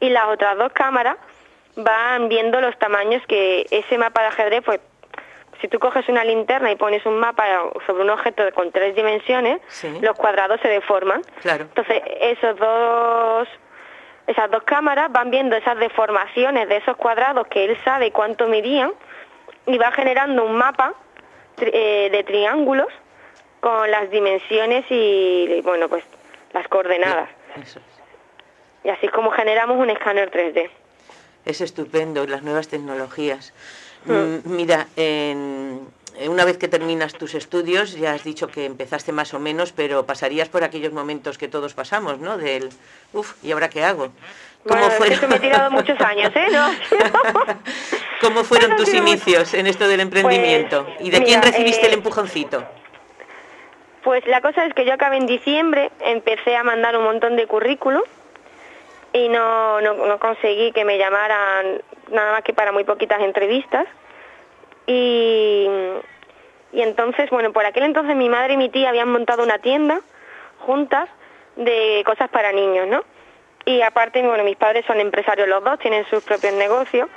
y 0.00 0.08
las 0.10 0.26
otras 0.28 0.56
dos 0.56 0.72
cámaras 0.72 1.16
van 1.76 2.28
viendo 2.28 2.60
los 2.60 2.76
tamaños 2.78 3.22
que 3.26 3.66
ese 3.70 3.98
mapa 3.98 4.22
de 4.22 4.28
ajedrez 4.28 4.62
pues 4.64 4.80
si 5.60 5.68
tú 5.68 5.78
coges 5.78 6.06
una 6.08 6.24
linterna 6.24 6.70
y 6.70 6.76
pones 6.76 7.06
un 7.06 7.18
mapa 7.18 7.44
sobre 7.86 8.02
un 8.02 8.10
objeto 8.10 8.42
con 8.54 8.70
tres 8.70 8.94
dimensiones, 8.94 9.62
los 10.02 10.14
cuadrados 10.14 10.60
se 10.60 10.68
deforman. 10.68 11.22
Entonces, 11.42 12.02
esos 12.20 12.58
dos, 12.58 13.48
esas 14.26 14.50
dos 14.50 14.62
cámaras 14.64 15.10
van 15.10 15.30
viendo 15.30 15.56
esas 15.56 15.78
deformaciones 15.78 16.68
de 16.68 16.76
esos 16.76 16.98
cuadrados 16.98 17.46
que 17.46 17.64
él 17.64 17.78
sabe 17.82 18.10
cuánto 18.10 18.46
midían 18.46 18.92
y 19.66 19.78
va 19.78 19.90
generando 19.92 20.44
un 20.44 20.56
mapa 20.56 20.92
eh, 21.58 22.10
de 22.10 22.24
triángulos 22.24 22.88
con 23.64 23.90
las 23.90 24.10
dimensiones 24.10 24.84
y, 24.90 25.62
bueno, 25.62 25.88
pues 25.88 26.04
las 26.52 26.68
coordenadas. 26.68 27.30
Y 28.84 28.90
así 28.90 29.06
es 29.06 29.12
como 29.12 29.30
generamos 29.30 29.78
un 29.78 29.88
escáner 29.88 30.30
3D. 30.30 30.68
Es 31.46 31.62
estupendo, 31.62 32.26
las 32.26 32.42
nuevas 32.42 32.68
tecnologías. 32.68 33.54
Mm, 34.04 34.54
mira, 34.54 34.86
una 36.28 36.44
vez 36.44 36.58
que 36.58 36.68
terminas 36.68 37.14
tus 37.14 37.34
estudios, 37.34 37.94
ya 37.94 38.12
has 38.12 38.22
dicho 38.22 38.48
que 38.48 38.66
empezaste 38.66 39.12
más 39.12 39.32
o 39.32 39.40
menos, 39.40 39.72
pero 39.72 40.04
pasarías 40.04 40.50
por 40.50 40.62
aquellos 40.62 40.92
momentos 40.92 41.38
que 41.38 41.48
todos 41.48 41.72
pasamos, 41.72 42.18
¿no? 42.18 42.36
Del, 42.36 42.68
uff, 43.14 43.42
¿y 43.42 43.52
ahora 43.52 43.70
qué 43.70 43.82
hago? 43.82 44.10
¿Cómo 44.68 44.90
bueno, 44.98 45.28
me 45.28 45.36
he 45.36 45.40
tirado 45.40 45.70
muchos 45.70 45.98
años, 46.02 46.30
¿eh? 46.36 46.48
¿Cómo 48.20 48.44
fueron 48.44 48.76
tus 48.76 48.92
inicios 48.92 49.54
en 49.54 49.66
esto 49.66 49.88
del 49.88 50.00
emprendimiento? 50.00 50.84
Pues, 50.84 50.96
¿Y 51.00 51.10
de 51.10 51.22
quién 51.24 51.40
recibiste 51.40 51.86
el 51.86 51.92
eh, 51.92 51.94
empujoncito? 51.94 52.83
Pues 54.04 54.26
la 54.26 54.42
cosa 54.42 54.66
es 54.66 54.74
que 54.74 54.84
yo 54.84 54.92
acabé 54.92 55.16
en 55.16 55.26
diciembre, 55.26 55.90
empecé 56.00 56.54
a 56.56 56.62
mandar 56.62 56.94
un 56.96 57.04
montón 57.04 57.36
de 57.36 57.46
currículum 57.46 58.02
y 59.14 59.28
no, 59.30 59.80
no, 59.80 60.18
conseguí 60.18 60.72
que 60.72 60.84
me 60.84 60.98
llamaran 60.98 61.80
nada 62.10 62.32
más 62.32 62.42
que 62.42 62.52
para 62.52 62.70
muy 62.70 62.84
poquitas 62.84 63.22
entrevistas. 63.22 63.86
Y, 64.86 65.66
y 66.72 66.82
entonces, 66.82 67.30
bueno, 67.30 67.52
por 67.54 67.64
aquel 67.64 67.84
entonces 67.84 68.14
mi 68.14 68.28
madre 68.28 68.54
y 68.54 68.56
mi 68.58 68.68
tía 68.68 68.90
habían 68.90 69.10
montado 69.10 69.42
una 69.42 69.58
tienda 69.58 70.02
juntas 70.58 71.08
de 71.56 72.02
cosas 72.04 72.28
para 72.28 72.52
niños, 72.52 72.86
¿no? 72.86 73.04
Y 73.64 73.80
aparte, 73.80 74.22
bueno, 74.22 74.44
mis 74.44 74.56
padres 74.56 74.84
son 74.84 75.00
empresarios 75.00 75.48
los 75.48 75.64
dos, 75.64 75.78
tienen 75.78 76.04
sus 76.10 76.22
propios 76.22 76.52
negocios. 76.52 77.08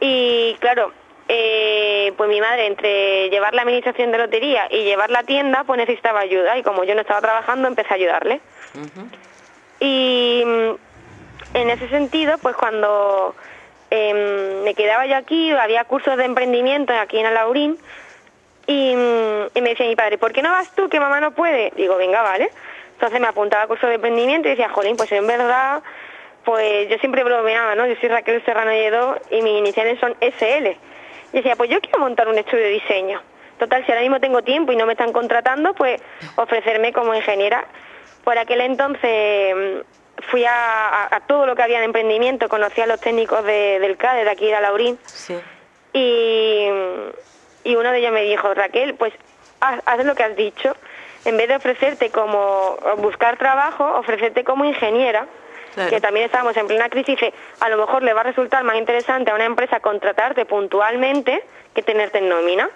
Y 0.00 0.56
claro, 0.60 0.92
eh, 1.28 2.12
pues 2.16 2.28
mi 2.28 2.40
madre 2.40 2.66
entre 2.66 3.30
llevar 3.30 3.54
la 3.54 3.62
administración 3.62 4.12
de 4.12 4.18
lotería 4.18 4.66
y 4.70 4.84
llevar 4.84 5.10
la 5.10 5.22
tienda, 5.22 5.64
pues 5.64 5.78
necesitaba 5.78 6.20
ayuda. 6.20 6.58
Y 6.58 6.62
como 6.62 6.84
yo 6.84 6.94
no 6.94 7.00
estaba 7.00 7.20
trabajando, 7.20 7.68
empecé 7.68 7.92
a 7.92 7.96
ayudarle. 7.96 8.40
Y 9.80 10.42
en 11.54 11.70
ese 11.70 11.88
sentido, 11.88 12.36
pues 12.38 12.56
cuando 12.56 13.34
em, 13.90 14.62
me 14.62 14.74
quedaba 14.74 15.06
yo 15.06 15.16
aquí, 15.16 15.50
había 15.52 15.84
cursos 15.84 16.16
de 16.16 16.24
emprendimiento 16.24 16.92
aquí 16.92 17.18
en 17.18 17.26
Alaurín, 17.26 17.78
y, 18.66 18.92
y, 18.92 19.60
me 19.60 19.70
decía 19.70 19.86
mi 19.86 19.94
padre, 19.94 20.16
¿por 20.16 20.32
qué 20.32 20.40
no 20.40 20.50
vas 20.50 20.74
tú 20.74 20.88
que 20.88 20.98
mamá 20.98 21.20
no 21.20 21.32
puede? 21.32 21.70
Digo, 21.76 21.96
venga, 21.96 22.22
vale. 22.22 22.50
Entonces 22.94 23.20
me 23.20 23.26
apuntaba 23.26 23.64
a 23.64 23.66
cursos 23.66 23.88
de 23.88 23.96
emprendimiento 23.96 24.48
y 24.48 24.52
decía, 24.52 24.70
jolín, 24.70 24.96
pues 24.96 25.12
en 25.12 25.26
verdad, 25.26 25.82
pues 26.44 26.88
yo 26.88 26.96
siempre 26.98 27.24
bromeaba, 27.24 27.74
¿no? 27.74 27.86
Yo 27.86 27.94
soy 28.00 28.08
Raquel 28.08 28.42
Serrano 28.44 28.70
Lledó 28.70 29.18
y 29.30 29.42
mis 29.42 29.58
iniciales 29.58 29.98
son 30.00 30.14
SL. 30.20 30.76
Y 31.34 31.38
decía, 31.38 31.56
pues 31.56 31.68
yo 31.68 31.80
quiero 31.80 31.98
montar 31.98 32.28
un 32.28 32.38
estudio 32.38 32.62
de 32.62 32.70
diseño. 32.70 33.20
Total, 33.58 33.84
si 33.84 33.90
ahora 33.90 34.02
mismo 34.02 34.20
tengo 34.20 34.42
tiempo 34.42 34.70
y 34.70 34.76
no 34.76 34.86
me 34.86 34.92
están 34.92 35.12
contratando, 35.12 35.74
pues 35.74 36.00
ofrecerme 36.36 36.92
como 36.92 37.12
ingeniera. 37.12 37.66
Por 38.22 38.38
aquel 38.38 38.60
entonces 38.60 39.84
fui 40.30 40.44
a, 40.46 41.20
todo 41.26 41.44
lo 41.46 41.56
que 41.56 41.62
había 41.64 41.80
de 41.80 41.86
emprendimiento, 41.86 42.48
conocí 42.48 42.80
a 42.80 42.86
los 42.86 43.00
técnicos 43.00 43.44
del 43.44 43.96
CADE, 43.96 44.22
de 44.22 44.30
aquí 44.30 44.46
de 44.46 44.60
Laurín, 44.60 44.96
y, 45.92 46.68
y 47.64 47.74
uno 47.74 47.90
de 47.90 47.98
ellos 47.98 48.12
me 48.12 48.22
dijo, 48.22 48.54
Raquel, 48.54 48.94
pues 48.94 49.12
haz, 49.60 50.04
lo 50.04 50.14
que 50.14 50.22
has 50.22 50.36
dicho, 50.36 50.76
en 51.24 51.36
vez 51.36 51.48
de 51.48 51.56
ofrecerte 51.56 52.10
como 52.10 52.76
buscar 52.98 53.38
trabajo, 53.38 53.84
ofrecerte 53.98 54.44
como 54.44 54.64
ingeniera, 54.64 55.26
que 55.90 56.00
también 56.00 56.26
estábamos 56.26 56.56
en 56.56 56.66
plena 56.66 56.88
crisis, 56.88 57.18
a 57.60 57.68
lo 57.68 57.76
mejor 57.76 58.02
le 58.02 58.12
va 58.12 58.20
a 58.20 58.24
resultar 58.24 58.62
más 58.64 58.76
interesante 58.76 59.30
a 59.30 59.34
una 59.34 59.44
empresa 59.44 59.80
contratarte 59.80 60.44
puntualmente 60.46 61.42
que 61.74 61.82
tenerte 61.82 62.18
en 62.18 62.28
nómina. 62.28 62.70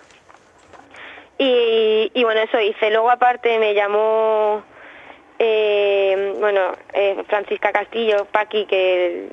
Y, 1.38 2.10
y 2.12 2.24
bueno, 2.24 2.40
eso 2.40 2.60
hice. 2.60 2.90
Luego 2.90 3.10
aparte 3.10 3.58
me 3.60 3.72
llamó 3.74 4.64
eh, 5.38 6.34
bueno, 6.40 6.72
eh, 6.92 7.22
Francisca 7.28 7.72
Castillo, 7.72 8.26
Paqui, 8.26 8.66
que 8.66 9.28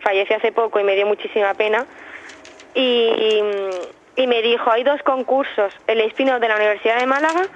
falleció 0.00 0.36
hace 0.36 0.52
poco 0.52 0.80
y 0.80 0.84
me 0.84 0.96
dio 0.96 1.06
muchísima 1.06 1.52
pena, 1.54 1.86
y, 2.74 3.42
me 4.26 4.42
dijo, 4.42 4.70
hay 4.70 4.84
dos 4.84 5.02
concursos, 5.02 5.72
el 5.86 6.00
Espino 6.00 6.38
de 6.38 6.48
la 6.48 6.56
Universidad 6.56 6.98
de 6.98 7.06
Málaga 7.06 7.46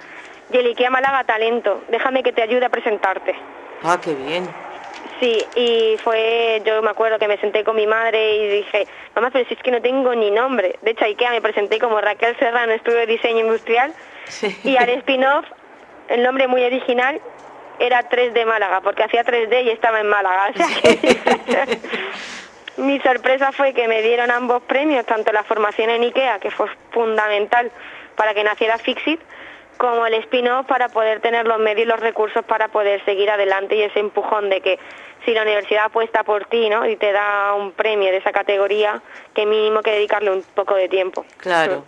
y 0.50 0.56
el 0.56 0.66
IKEA 0.66 0.90
Málaga 0.90 1.24
Talento, 1.24 1.82
déjame 1.88 2.22
que 2.22 2.32
te 2.32 2.42
ayude 2.42 2.64
a 2.64 2.68
presentarte. 2.68 3.34
Ah, 3.82 4.00
qué 4.02 4.14
bien. 4.14 4.48
Sí, 5.20 5.44
y 5.54 5.96
fue, 6.02 6.62
yo 6.64 6.82
me 6.82 6.90
acuerdo 6.90 7.18
que 7.18 7.28
me 7.28 7.38
senté 7.38 7.64
con 7.64 7.76
mi 7.76 7.86
madre 7.86 8.36
y 8.36 8.48
dije, 8.48 8.86
mamá, 9.14 9.30
pero 9.30 9.46
si 9.46 9.54
es 9.54 9.62
que 9.62 9.70
no 9.70 9.80
tengo 9.80 10.14
ni 10.14 10.30
nombre. 10.30 10.76
De 10.82 10.92
hecho, 10.92 11.04
a 11.04 11.08
IKEA 11.08 11.30
me 11.30 11.42
presenté 11.42 11.78
como 11.78 12.00
Raquel 12.00 12.36
Serrano, 12.38 12.72
estudio 12.72 12.98
de 12.98 13.06
diseño 13.06 13.40
industrial, 13.40 13.92
y 14.64 14.76
al 14.76 14.88
spin-off, 14.88 15.44
el 16.08 16.22
nombre 16.22 16.48
muy 16.48 16.64
original, 16.64 17.20
era 17.78 18.08
3D 18.08 18.46
Málaga, 18.46 18.80
porque 18.80 19.04
hacía 19.04 19.24
3D 19.24 19.64
y 19.64 19.70
estaba 19.70 20.00
en 20.00 20.08
Málaga. 20.08 20.52
mi 22.76 23.00
sorpresa 23.00 23.52
fue 23.52 23.72
que 23.72 23.88
me 23.88 24.02
dieron 24.02 24.30
ambos 24.30 24.62
premios, 24.62 25.06
tanto 25.06 25.32
la 25.32 25.44
formación 25.44 25.90
en 25.90 26.02
IKEA, 26.02 26.38
que 26.38 26.50
fue 26.50 26.68
fundamental 26.92 27.70
para 28.16 28.34
que 28.34 28.44
naciera 28.44 28.78
Fixit, 28.78 29.20
como 29.76 30.06
el 30.06 30.14
spin-off 30.14 30.66
para 30.66 30.88
poder 30.88 31.20
tener 31.20 31.46
los 31.46 31.58
medios 31.58 31.86
y 31.86 31.88
los 31.88 32.00
recursos 32.00 32.44
para 32.44 32.68
poder 32.68 33.04
seguir 33.04 33.30
adelante 33.30 33.76
y 33.76 33.82
ese 33.82 34.00
empujón 34.00 34.50
de 34.50 34.60
que 34.60 34.78
si 35.24 35.32
la 35.32 35.42
universidad 35.42 35.86
apuesta 35.86 36.22
por 36.22 36.46
ti 36.46 36.68
¿no? 36.68 36.88
y 36.88 36.96
te 36.96 37.12
da 37.12 37.54
un 37.54 37.72
premio 37.72 38.10
de 38.10 38.18
esa 38.18 38.32
categoría, 38.32 39.02
que 39.34 39.46
mínimo 39.46 39.82
que 39.82 39.92
dedicarle 39.92 40.30
un 40.30 40.42
poco 40.54 40.74
de 40.74 40.88
tiempo. 40.88 41.24
Claro. 41.38 41.84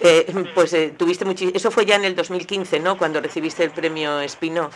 Eh, 0.00 0.26
pues 0.54 0.72
eh, 0.74 0.92
tuviste 0.96 1.24
eso 1.54 1.70
fue 1.70 1.86
ya 1.86 1.94
en 1.96 2.04
el 2.04 2.16
2015, 2.16 2.80
¿no? 2.80 2.98
Cuando 2.98 3.20
recibiste 3.20 3.62
el 3.62 3.70
premio 3.70 4.20
spin-off. 4.20 4.74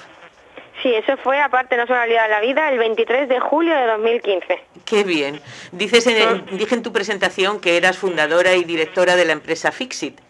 Sí, 0.82 0.94
eso 0.94 1.16
fue, 1.16 1.40
aparte 1.40 1.76
no 1.76 1.86
solo 1.86 2.00
de 2.00 2.08
la 2.08 2.40
vida, 2.40 2.70
el 2.70 2.78
23 2.78 3.28
de 3.28 3.40
julio 3.40 3.74
de 3.74 3.86
2015. 3.86 4.60
Qué 4.84 5.02
bien. 5.02 5.40
Dices 5.72 6.06
en, 6.06 6.22
ah. 6.22 6.44
dije 6.52 6.74
en 6.74 6.82
tu 6.82 6.92
presentación 6.92 7.60
que 7.60 7.76
eras 7.76 7.98
fundadora 7.98 8.54
y 8.54 8.62
directora 8.62 9.16
de 9.16 9.24
la 9.24 9.32
empresa 9.32 9.72
Fixit, 9.72 10.20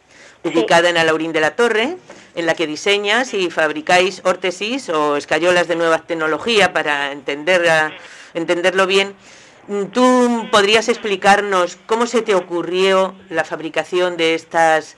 ubicada 0.44 0.88
en 0.88 0.96
Alaurín 0.96 1.32
de 1.32 1.40
la 1.40 1.56
Torre, 1.56 1.96
en 2.34 2.46
la 2.46 2.54
que 2.54 2.66
diseñas 2.66 3.34
y 3.34 3.50
fabricáis 3.50 4.22
órtesis 4.24 4.88
o 4.88 5.16
escayolas 5.16 5.68
de 5.68 5.76
nueva 5.76 5.98
tecnología 5.98 6.72
para 6.72 7.12
entender, 7.12 7.92
entenderlo 8.34 8.86
bien. 8.86 9.14
¿Tú 9.92 10.48
podrías 10.50 10.88
explicarnos 10.88 11.76
cómo 11.86 12.06
se 12.06 12.22
te 12.22 12.34
ocurrió 12.34 13.14
la 13.28 13.44
fabricación 13.44 14.16
de 14.16 14.34
estas 14.34 14.96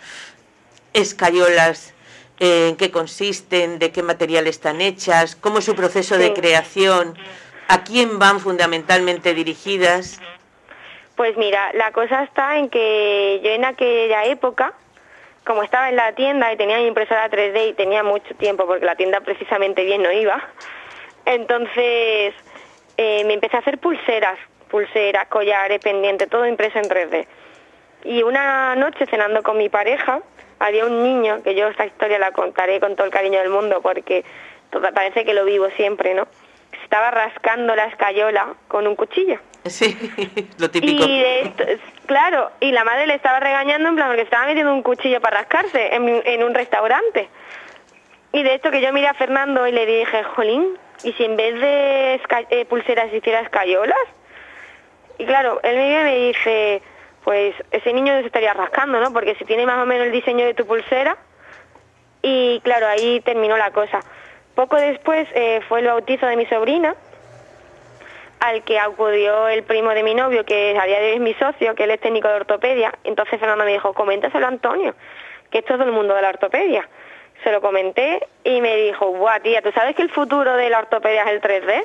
escayolas 0.92 1.94
en 2.38 2.76
qué 2.76 2.90
consisten, 2.90 3.78
de 3.78 3.90
qué 3.92 4.02
material 4.02 4.46
están 4.46 4.80
hechas, 4.80 5.36
cómo 5.36 5.58
es 5.58 5.64
su 5.64 5.74
proceso 5.74 6.16
de 6.16 6.32
creación, 6.32 7.16
a 7.68 7.84
quién 7.84 8.18
van 8.18 8.40
fundamentalmente 8.40 9.34
dirigidas. 9.34 10.20
Pues 11.16 11.36
mira, 11.36 11.72
la 11.74 11.92
cosa 11.92 12.22
está 12.22 12.56
en 12.58 12.70
que 12.70 13.40
yo 13.44 13.50
en 13.50 13.64
aquella 13.64 14.24
época, 14.24 14.72
como 15.44 15.62
estaba 15.62 15.88
en 15.88 15.96
la 15.96 16.12
tienda 16.14 16.52
y 16.52 16.56
tenía 16.56 16.78
mi 16.78 16.86
impresora 16.86 17.30
3D 17.30 17.70
y 17.70 17.72
tenía 17.74 18.02
mucho 18.02 18.34
tiempo 18.34 18.66
porque 18.66 18.84
la 18.84 18.96
tienda 18.96 19.20
precisamente 19.20 19.84
bien 19.84 20.02
no 20.02 20.12
iba, 20.12 20.42
entonces 21.24 22.34
eh, 22.96 23.24
me 23.24 23.34
empecé 23.34 23.56
a 23.56 23.60
hacer 23.60 23.78
pulseras, 23.78 24.38
pulseras, 24.70 25.26
collares, 25.28 25.80
pendientes, 25.80 26.28
todo 26.28 26.46
impreso 26.46 26.78
en 26.78 26.84
3D. 26.84 27.26
Y 28.04 28.22
una 28.22 28.74
noche 28.76 29.06
cenando 29.06 29.42
con 29.42 29.58
mi 29.58 29.68
pareja, 29.68 30.20
había 30.58 30.86
un 30.86 31.02
niño, 31.02 31.42
que 31.42 31.54
yo 31.54 31.68
esta 31.68 31.86
historia 31.86 32.18
la 32.18 32.32
contaré 32.32 32.80
con 32.80 32.96
todo 32.96 33.06
el 33.06 33.12
cariño 33.12 33.40
del 33.40 33.50
mundo 33.50 33.80
porque 33.82 34.24
parece 34.94 35.24
que 35.24 35.34
lo 35.34 35.44
vivo 35.44 35.68
siempre, 35.76 36.14
¿no? 36.14 36.26
Estaba 36.84 37.10
rascando 37.10 37.74
la 37.74 37.86
escayola 37.86 38.54
con 38.68 38.86
un 38.86 38.96
cuchillo. 38.96 39.38
Sí, 39.66 39.96
lo 40.58 40.70
típico. 40.70 41.04
Y 41.04 41.52
claro, 42.06 42.50
y 42.60 42.72
la 42.72 42.84
madre 42.84 43.06
le 43.06 43.14
estaba 43.14 43.40
regañando 43.40 43.88
en 43.88 43.96
plan 43.96 44.08
porque 44.08 44.22
estaba 44.22 44.46
metiendo 44.46 44.72
un 44.72 44.82
cuchillo 44.82 45.20
para 45.20 45.38
rascarse 45.38 45.94
en, 45.94 46.42
un 46.42 46.54
restaurante. 46.54 47.28
Y 48.32 48.42
de 48.42 48.54
esto 48.54 48.70
que 48.70 48.80
yo 48.80 48.92
miré 48.92 49.08
a 49.08 49.14
Fernando 49.14 49.66
y 49.66 49.72
le 49.72 49.86
dije, 49.86 50.22
Jolín, 50.22 50.78
¿y 51.02 51.12
si 51.12 51.24
en 51.24 51.36
vez 51.36 51.54
de 51.60 52.20
eh, 52.50 52.64
pulseras 52.66 53.12
hiciera 53.12 53.40
escayolas? 53.40 53.98
Y 55.18 55.26
claro, 55.26 55.60
él 55.62 55.76
me 55.76 56.04
me 56.04 56.16
dice, 56.28 56.80
pues 57.24 57.54
ese 57.70 57.92
niño 57.92 58.18
se 58.20 58.26
estaría 58.26 58.54
rascando, 58.54 59.00
¿no? 59.00 59.12
Porque 59.12 59.34
si 59.34 59.44
tiene 59.44 59.66
más 59.66 59.78
o 59.82 59.86
menos 59.86 60.06
el 60.06 60.12
diseño 60.12 60.46
de 60.46 60.54
tu 60.54 60.66
pulsera. 60.66 61.16
Y 62.22 62.60
claro, 62.60 62.86
ahí 62.86 63.20
terminó 63.20 63.56
la 63.56 63.70
cosa. 63.70 64.00
Poco 64.60 64.76
después 64.76 65.26
eh, 65.34 65.62
fue 65.70 65.80
el 65.80 65.86
bautizo 65.86 66.26
de 66.26 66.36
mi 66.36 66.44
sobrina, 66.44 66.94
al 68.40 68.62
que 68.62 68.78
acudió 68.78 69.48
el 69.48 69.62
primo 69.62 69.88
de 69.92 70.02
mi 70.02 70.14
novio, 70.14 70.44
que 70.44 70.78
a 70.78 70.84
día 70.84 71.00
de 71.00 71.06
hoy 71.06 71.14
es 71.14 71.20
mi 71.20 71.32
socio, 71.32 71.74
que 71.74 71.84
él 71.84 71.90
es 71.92 72.00
técnico 72.00 72.28
de 72.28 72.34
ortopedia. 72.34 72.92
Entonces 73.02 73.40
Fernando 73.40 73.64
me 73.64 73.72
dijo, 73.72 73.94
coméntaselo 73.94 74.44
a 74.44 74.50
Antonio, 74.50 74.94
que 75.50 75.60
es 75.60 75.64
todo 75.64 75.82
el 75.84 75.92
mundo 75.92 76.12
de 76.14 76.20
la 76.20 76.28
ortopedia. 76.28 76.86
Se 77.42 77.50
lo 77.50 77.62
comenté 77.62 78.28
y 78.44 78.60
me 78.60 78.76
dijo, 78.76 79.06
guau, 79.06 79.40
tía, 79.40 79.62
¿tú 79.62 79.72
sabes 79.72 79.96
que 79.96 80.02
el 80.02 80.10
futuro 80.10 80.54
de 80.54 80.68
la 80.68 80.80
ortopedia 80.80 81.22
es 81.22 81.30
el 81.30 81.40
3D? 81.40 81.84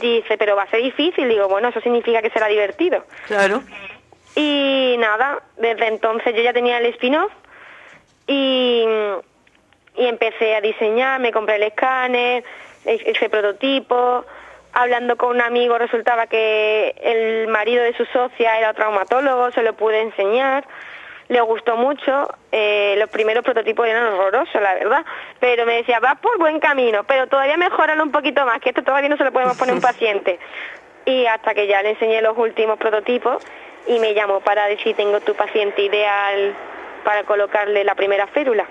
Dice, 0.00 0.38
pero 0.38 0.56
va 0.56 0.62
a 0.62 0.70
ser 0.70 0.82
difícil. 0.82 1.28
Digo, 1.28 1.48
bueno, 1.48 1.68
eso 1.68 1.82
significa 1.82 2.22
que 2.22 2.30
será 2.30 2.46
divertido. 2.46 3.04
Claro. 3.26 3.62
Y 4.36 4.96
nada, 4.98 5.42
desde 5.58 5.88
entonces 5.88 6.34
yo 6.34 6.40
ya 6.40 6.54
tenía 6.54 6.78
el 6.78 6.86
spin-off 6.86 7.30
y, 8.26 8.86
y 10.00 10.06
empecé 10.06 10.56
a 10.56 10.62
diseñar, 10.62 11.20
me 11.20 11.30
compré 11.30 11.56
el 11.56 11.64
escáner, 11.64 12.42
ese 12.86 13.28
prototipo, 13.28 14.24
hablando 14.72 15.16
con 15.18 15.36
un 15.36 15.42
amigo 15.42 15.76
resultaba 15.76 16.26
que 16.26 16.94
el 17.02 17.48
marido 17.48 17.84
de 17.84 17.92
su 17.92 18.06
socia 18.06 18.58
era 18.58 18.72
traumatólogo, 18.72 19.50
se 19.50 19.62
lo 19.62 19.74
pude 19.74 20.00
enseñar, 20.00 20.64
le 21.28 21.42
gustó 21.42 21.76
mucho, 21.76 22.30
eh, 22.50 22.94
los 22.96 23.10
primeros 23.10 23.44
prototipos 23.44 23.86
eran 23.86 24.06
horrorosos, 24.14 24.60
la 24.62 24.72
verdad, 24.72 25.04
pero 25.38 25.66
me 25.66 25.74
decía, 25.74 26.00
va 26.00 26.14
por 26.14 26.38
buen 26.38 26.60
camino, 26.60 27.04
pero 27.04 27.26
todavía 27.26 27.58
mejoralo 27.58 28.02
un 28.02 28.10
poquito 28.10 28.46
más, 28.46 28.58
que 28.60 28.70
esto 28.70 28.82
todavía 28.82 29.10
no 29.10 29.18
se 29.18 29.24
lo 29.24 29.32
podemos 29.32 29.58
poner 29.58 29.74
un 29.74 29.82
paciente. 29.82 30.38
Y 31.04 31.26
hasta 31.26 31.52
que 31.52 31.66
ya 31.66 31.82
le 31.82 31.90
enseñé 31.90 32.22
los 32.22 32.38
últimos 32.38 32.78
prototipos 32.78 33.46
y 33.86 33.98
me 33.98 34.14
llamó 34.14 34.40
para 34.40 34.64
decir, 34.64 34.96
tengo 34.96 35.20
tu 35.20 35.34
paciente 35.34 35.82
ideal 35.82 36.54
para 37.04 37.24
colocarle 37.24 37.84
la 37.84 37.94
primera 37.94 38.26
férula. 38.28 38.66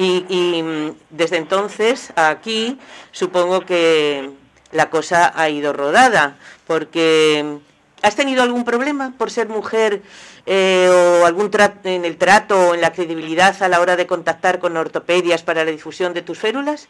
Mm. 0.00 0.02
Y, 0.02 0.26
y 0.28 0.62
mm, 0.62 0.96
desde 1.10 1.36
entonces 1.36 2.12
aquí 2.16 2.78
supongo 3.12 3.60
que 3.60 4.30
la 4.72 4.88
cosa 4.88 5.32
ha 5.34 5.48
ido 5.48 5.72
rodada, 5.72 6.36
porque 6.66 7.58
¿has 8.02 8.16
tenido 8.16 8.42
algún 8.42 8.64
problema 8.64 9.12
por 9.18 9.30
ser 9.30 9.48
mujer 9.48 10.00
eh, 10.46 10.88
o 10.88 11.26
algún 11.26 11.50
en 11.84 12.04
el 12.04 12.16
trato 12.16 12.70
o 12.70 12.74
en 12.74 12.80
la 12.80 12.92
credibilidad 12.92 13.60
a 13.62 13.68
la 13.68 13.80
hora 13.80 13.96
de 13.96 14.06
contactar 14.06 14.58
con 14.58 14.76
ortopedias 14.76 15.42
para 15.42 15.64
la 15.64 15.70
difusión 15.70 16.14
de 16.14 16.22
tus 16.22 16.38
férulas? 16.38 16.88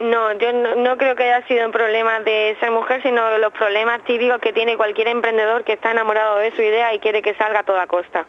No, 0.00 0.32
yo 0.38 0.52
no, 0.52 0.96
creo 0.96 1.16
que 1.16 1.24
haya 1.24 1.44
sido 1.48 1.66
un 1.66 1.72
problema 1.72 2.20
de 2.20 2.56
ser 2.60 2.70
mujer, 2.70 3.02
sino 3.02 3.36
los 3.38 3.52
problemas 3.52 4.04
típicos 4.04 4.40
que 4.40 4.52
tiene 4.52 4.76
cualquier 4.76 5.08
emprendedor 5.08 5.64
que 5.64 5.72
está 5.72 5.90
enamorado 5.90 6.36
de 6.36 6.52
su 6.52 6.62
idea 6.62 6.94
y 6.94 7.00
quiere 7.00 7.20
que 7.20 7.34
salga 7.34 7.60
a 7.60 7.64
toda 7.64 7.88
costa. 7.88 8.26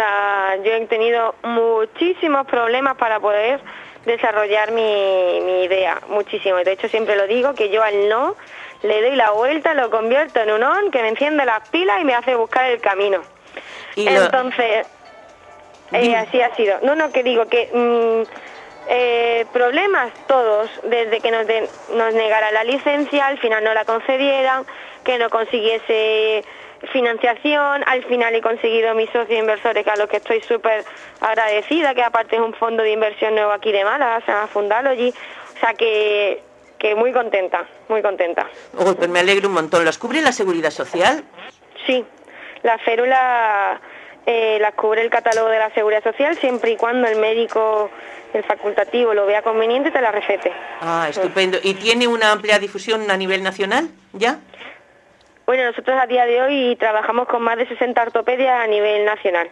Sea, 0.00 0.56
yo 0.64 0.72
he 0.72 0.86
tenido 0.86 1.34
muchísimos 1.42 2.46
problemas 2.46 2.96
para 2.96 3.20
poder 3.20 3.60
desarrollar 4.06 4.72
mi, 4.72 5.64
idea, 5.64 6.00
muchísimo. 6.08 6.56
De 6.56 6.72
hecho, 6.72 6.88
siempre 6.88 7.16
lo 7.16 7.26
digo, 7.26 7.54
que 7.54 7.68
yo 7.68 7.82
al 7.82 8.08
no 8.08 8.34
le 8.82 9.02
doy 9.02 9.14
la 9.14 9.32
vuelta, 9.32 9.74
lo 9.74 9.90
convierto 9.90 10.40
en 10.40 10.52
un 10.52 10.62
on, 10.62 10.90
que 10.90 11.02
me 11.02 11.08
enciende 11.08 11.44
las 11.44 11.68
pilas 11.68 12.00
y 12.00 12.04
me 12.04 12.14
hace 12.14 12.34
buscar 12.34 12.70
el 12.70 12.80
camino. 12.80 13.20
Entonces, 13.94 14.86
eh, 15.92 16.16
así 16.16 16.40
ha 16.40 16.54
sido. 16.56 16.78
No, 16.82 16.94
no, 16.94 17.12
que 17.12 17.22
digo 17.22 17.46
que 17.46 17.68
mm, 17.70 18.22
eh, 18.88 19.44
problemas 19.52 20.12
todos, 20.26 20.70
desde 20.84 21.20
que 21.20 21.30
nos, 21.30 21.46
nos 21.94 22.14
negara 22.14 22.50
la 22.52 22.64
licencia, 22.64 23.26
al 23.26 23.38
final 23.38 23.62
no 23.62 23.74
la 23.74 23.84
concedieran, 23.84 24.64
que 25.04 25.18
no 25.18 25.28
consiguiese 25.28 26.42
financiación, 26.92 27.84
al 27.86 28.04
final 28.04 28.34
he 28.34 28.40
conseguido 28.40 28.94
mis 28.94 29.10
socios 29.10 29.38
inversores, 29.38 29.84
que 29.84 29.90
a 29.90 29.96
los 29.96 30.08
que 30.08 30.16
estoy 30.16 30.40
súper 30.40 30.84
agradecida, 31.20 31.94
que 31.94 32.02
aparte 32.02 32.36
es 32.36 32.42
un 32.42 32.54
fondo 32.54 32.82
de 32.82 32.92
inversión 32.92 33.34
nuevo 33.34 33.52
aquí 33.52 33.72
de 33.72 33.84
Málaga, 33.84 34.20
se 34.24 34.32
llama 34.32 34.46
Fundalogy, 34.46 35.10
o 35.10 35.60
sea 35.60 35.74
que, 35.74 36.42
que 36.78 36.94
muy 36.94 37.12
contenta, 37.12 37.66
muy 37.88 38.02
contenta. 38.02 38.46
pues 38.72 39.08
me 39.08 39.20
alegro 39.20 39.48
un 39.48 39.54
montón. 39.54 39.84
¿Las 39.84 39.98
cubre 39.98 40.22
la 40.22 40.32
Seguridad 40.32 40.70
Social? 40.70 41.22
Sí, 41.86 42.04
la 42.62 42.78
férula 42.78 43.80
eh, 44.26 44.58
las 44.60 44.74
cubre 44.74 45.02
el 45.02 45.10
catálogo 45.10 45.48
de 45.48 45.58
la 45.58 45.70
Seguridad 45.74 46.02
Social 46.02 46.36
siempre 46.38 46.72
y 46.72 46.76
cuando 46.76 47.08
el 47.08 47.18
médico, 47.18 47.90
el 48.32 48.44
facultativo, 48.44 49.14
lo 49.14 49.26
vea 49.26 49.42
conveniente, 49.42 49.90
te 49.90 50.00
la 50.00 50.12
recete. 50.12 50.52
Ah, 50.80 51.06
estupendo. 51.08 51.58
¿Y 51.62 51.74
tiene 51.74 52.06
una 52.06 52.32
amplia 52.32 52.58
difusión 52.58 53.10
a 53.10 53.16
nivel 53.16 53.42
nacional 53.42 53.88
ya? 54.12 54.38
Bueno, 55.50 55.64
nosotros 55.64 55.98
a 56.00 56.06
día 56.06 56.26
de 56.26 56.40
hoy 56.40 56.76
trabajamos 56.76 57.26
con 57.26 57.42
más 57.42 57.58
de 57.58 57.66
60 57.66 58.00
ortopedias 58.00 58.62
a 58.62 58.68
nivel 58.68 59.04
nacional. 59.04 59.50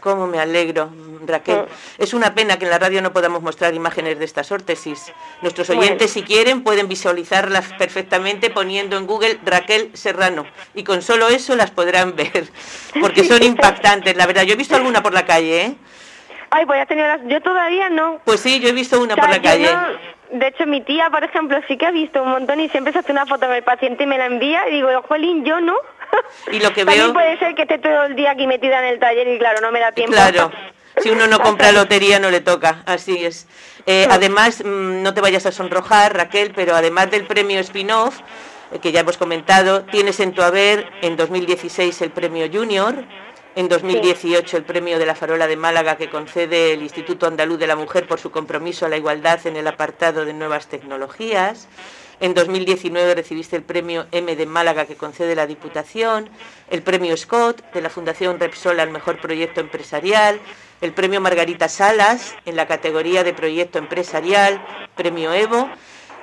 Cómo 0.00 0.26
me 0.26 0.40
alegro, 0.40 0.90
Raquel. 1.24 1.58
Mm. 1.58 2.02
Es 2.02 2.12
una 2.12 2.34
pena 2.34 2.58
que 2.58 2.64
en 2.64 2.72
la 2.72 2.78
radio 2.80 3.00
no 3.02 3.12
podamos 3.12 3.40
mostrar 3.40 3.72
imágenes 3.72 4.18
de 4.18 4.24
estas 4.24 4.50
órtesis. 4.50 5.12
Nuestros 5.40 5.70
oyentes, 5.70 6.10
si 6.10 6.24
quieren, 6.24 6.64
pueden 6.64 6.88
visualizarlas 6.88 7.72
perfectamente 7.74 8.50
poniendo 8.50 8.96
en 8.96 9.06
Google 9.06 9.38
Raquel 9.44 9.92
Serrano. 9.94 10.44
Y 10.74 10.82
con 10.82 11.02
solo 11.02 11.28
eso 11.28 11.54
las 11.54 11.70
podrán 11.70 12.16
ver, 12.16 12.48
porque 13.00 13.22
son 13.22 13.40
impactantes. 13.44 14.16
La 14.16 14.26
verdad, 14.26 14.42
yo 14.42 14.54
he 14.54 14.56
visto 14.56 14.74
alguna 14.74 15.04
por 15.04 15.14
la 15.14 15.24
calle, 15.24 15.66
¿eh? 15.66 15.74
Ay, 16.50 16.66
pues 16.66 16.80
ya 16.80 16.86
tenido 16.86 17.06
las... 17.06 17.20
Yo 17.26 17.40
todavía 17.40 17.88
no. 17.90 18.20
Pues 18.24 18.40
sí, 18.40 18.58
yo 18.58 18.70
he 18.70 18.72
visto 18.72 19.00
una 19.00 19.14
por 19.14 19.30
la 19.30 19.40
calle. 19.40 19.68
De 20.32 20.48
hecho, 20.48 20.66
mi 20.66 20.82
tía, 20.82 21.08
por 21.10 21.24
ejemplo, 21.24 21.58
sí 21.66 21.76
que 21.76 21.86
ha 21.86 21.90
visto 21.90 22.22
un 22.22 22.30
montón 22.30 22.60
y 22.60 22.68
siempre 22.68 22.92
se 22.92 22.98
hace 22.98 23.12
una 23.12 23.26
foto 23.26 23.48
del 23.48 23.62
paciente 23.62 24.04
y 24.04 24.06
me 24.06 24.18
la 24.18 24.26
envía 24.26 24.68
y 24.68 24.74
digo, 24.74 24.88
jolín, 25.08 25.44
yo 25.44 25.60
no. 25.60 25.74
Y 26.50 26.60
lo 26.60 26.72
que 26.72 26.84
También 26.84 27.12
puede 27.12 27.38
ser 27.38 27.54
que 27.54 27.62
esté 27.62 27.78
todo 27.78 28.04
el 28.04 28.16
día 28.16 28.30
aquí 28.30 28.46
metida 28.46 28.78
en 28.78 28.94
el 28.94 28.98
taller 28.98 29.28
y 29.28 29.38
claro, 29.38 29.60
no 29.60 29.70
me 29.70 29.80
da 29.80 29.92
tiempo. 29.92 30.14
Claro. 30.14 30.50
Si 31.02 31.10
uno 31.10 31.26
no 31.26 31.38
compra 31.40 31.70
lotería 31.72 32.18
no 32.18 32.30
le 32.30 32.40
toca, 32.40 32.82
así 32.86 33.24
es. 33.24 33.46
Eh, 33.86 34.06
además, 34.10 34.62
mm, 34.64 35.02
no 35.02 35.14
te 35.14 35.20
vayas 35.20 35.46
a 35.46 35.52
sonrojar, 35.52 36.16
Raquel, 36.16 36.52
pero 36.54 36.74
además 36.74 37.10
del 37.10 37.26
premio 37.26 37.60
spin-off, 37.60 38.18
eh, 38.72 38.78
que 38.80 38.92
ya 38.92 39.00
hemos 39.00 39.16
comentado, 39.16 39.84
tienes 39.84 40.20
en 40.20 40.32
tu 40.32 40.42
haber 40.42 40.90
en 41.02 41.16
2016 41.16 42.02
el 42.02 42.10
premio 42.10 42.48
Junior, 42.52 43.04
en 43.58 43.68
2018 43.68 44.56
el 44.56 44.62
premio 44.62 45.00
de 45.00 45.06
la 45.06 45.16
Farola 45.16 45.48
de 45.48 45.56
Málaga 45.56 45.96
que 45.96 46.08
concede 46.08 46.74
el 46.74 46.82
Instituto 46.82 47.26
Andaluz 47.26 47.58
de 47.58 47.66
la 47.66 47.74
Mujer 47.74 48.06
por 48.06 48.20
su 48.20 48.30
compromiso 48.30 48.86
a 48.86 48.88
la 48.88 48.96
igualdad 48.96 49.44
en 49.48 49.56
el 49.56 49.66
apartado 49.66 50.24
de 50.24 50.32
nuevas 50.32 50.68
tecnologías. 50.68 51.66
En 52.20 52.34
2019 52.34 53.16
recibiste 53.16 53.56
el 53.56 53.64
premio 53.64 54.06
M 54.12 54.36
de 54.36 54.46
Málaga 54.46 54.86
que 54.86 54.94
concede 54.94 55.34
la 55.34 55.48
Diputación, 55.48 56.30
el 56.70 56.82
premio 56.82 57.16
Scott 57.16 57.60
de 57.72 57.80
la 57.80 57.90
Fundación 57.90 58.38
Repsol 58.38 58.78
al 58.78 58.92
mejor 58.92 59.20
proyecto 59.20 59.60
empresarial, 59.60 60.38
el 60.80 60.92
premio 60.92 61.20
Margarita 61.20 61.68
Salas 61.68 62.36
en 62.46 62.54
la 62.54 62.68
categoría 62.68 63.24
de 63.24 63.34
proyecto 63.34 63.80
empresarial, 63.80 64.64
premio 64.94 65.34
Evo. 65.34 65.68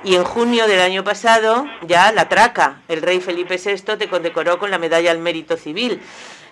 Y 0.04 0.14
en 0.14 0.24
junio 0.24 0.68
del 0.68 0.80
año 0.80 1.04
pasado, 1.04 1.66
ya 1.82 2.12
la 2.12 2.28
traca, 2.28 2.82
el 2.86 3.02
rey 3.02 3.20
Felipe 3.20 3.58
VI 3.62 3.96
te 3.96 4.08
condecoró 4.08 4.58
con 4.58 4.70
la 4.70 4.78
medalla 4.78 5.10
al 5.10 5.18
mérito 5.18 5.56
civil 5.56 6.00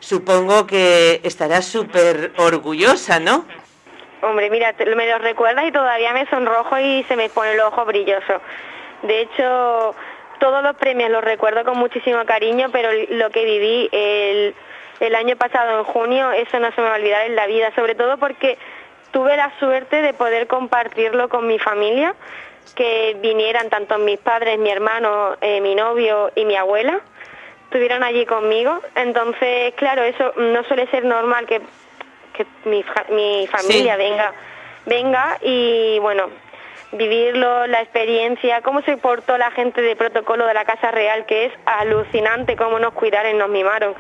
supongo 0.05 0.67
que 0.67 1.21
estarás 1.25 1.65
súper 1.65 2.33
orgullosa, 2.37 3.21
¿no? 3.21 3.47
Hombre, 4.21 4.51
mira, 4.51 4.75
me 4.97 5.09
lo 5.09 5.19
recuerdas 5.19 5.67
y 5.67 5.73
todavía 5.73 6.13
me 6.13 6.27
sonrojo 6.27 6.79
y 6.79 7.05
se 7.05 7.17
me 7.17 7.31
pone 7.31 7.53
el 7.53 7.61
ojo 7.61 7.85
brilloso. 7.87 8.41
De 9.03 9.23
hecho, 9.23 9.95
todos 10.41 10.63
los 10.63 10.77
premios 10.77 11.11
los 11.11 11.25
recuerdo 11.25 11.65
con 11.65 11.79
muchísimo 11.79 12.25
cariño, 12.27 12.69
pero 12.71 12.91
lo 13.11 13.31
que 13.31 13.45
viví 13.45 13.89
el, 13.93 15.15
año 15.15 15.37
pasado, 15.37 15.79
en 15.79 15.85
junio, 15.85 16.33
eso 16.33 16.59
no 16.59 16.71
se 16.73 16.81
me 16.81 16.89
va 16.89 16.95
a 16.95 16.99
olvidar 16.99 17.27
en 17.27 17.37
la 17.37 17.47
vida, 17.47 17.75
sobre 17.75 17.95
todo 17.95 18.19
porque 18.19 18.59
tuve 19.11 19.37
la 19.37 19.53
suerte 19.59 20.03
de 20.03 20.13
poder 20.13 20.47
compartirlo 20.47 21.29
con 21.31 21.47
mi 21.47 21.59
familia, 21.59 22.15
que 22.75 23.17
vinieran 23.21 23.71
tanto 23.71 23.99
mis 23.99 24.19
padres, 24.19 24.59
mi 24.59 24.71
hermano, 24.71 25.37
eh, 25.41 25.61
mi 25.61 25.75
novio 25.75 26.31
y 26.35 26.45
mi 26.45 26.57
abuela 26.57 27.01
estuvieron 27.75 28.05
allí 28.05 28.25
conmigo. 28.25 28.81
Entonces, 28.95 29.75
claro, 29.75 30.05
eso 30.05 30.33
no 30.37 30.63
suele 30.63 30.87
ser 30.93 31.05
normal 31.05 31.45
que, 31.45 31.61
mi, 32.67 32.85
mi 33.11 33.49
familia 33.49 33.97
venga, 33.97 34.33
venga 34.87 35.39
y 35.43 35.99
bueno, 35.99 36.31
vivirlo, 36.93 37.67
la 37.67 37.81
experiencia, 37.83 38.63
cómo 38.63 38.83
se 38.83 38.97
portó 38.97 39.37
la 39.39 39.51
gente 39.51 39.83
de 39.83 39.97
protocolo 39.97 40.47
de 40.47 40.55
la 40.55 40.65
Casa 40.65 40.93
Real, 40.93 41.27
que 41.27 41.47
es 41.47 41.53
alucinante 41.67 42.55
cómo 42.55 42.79
nos 42.79 42.95
cuidaron, 42.95 43.39
nos 43.39 43.49
mimaron. 43.49 43.97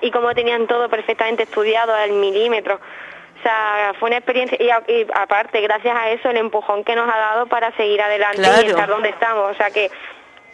y 0.00 0.12
cómo 0.12 0.32
tenían 0.32 0.68
todo 0.68 0.88
perfectamente 0.88 1.42
estudiado 1.44 1.92
al 1.94 2.12
milímetro. 2.12 2.76
O 2.76 3.42
sea, 3.42 3.92
fue 3.98 4.08
una 4.08 4.18
experiencia 4.18 4.56
y, 4.60 5.06
aparte, 5.14 5.60
gracias 5.62 5.96
a 5.96 6.10
eso, 6.10 6.30
el 6.30 6.36
empujón 6.36 6.84
que 6.84 6.94
nos 6.94 7.12
ha 7.12 7.18
dado 7.18 7.46
para 7.46 7.72
seguir 7.72 8.00
adelante 8.00 8.42
y 8.62 8.66
estar 8.66 8.88
donde 8.88 9.08
estamos. 9.08 9.50
O 9.50 9.54
sea 9.54 9.70
que 9.70 9.90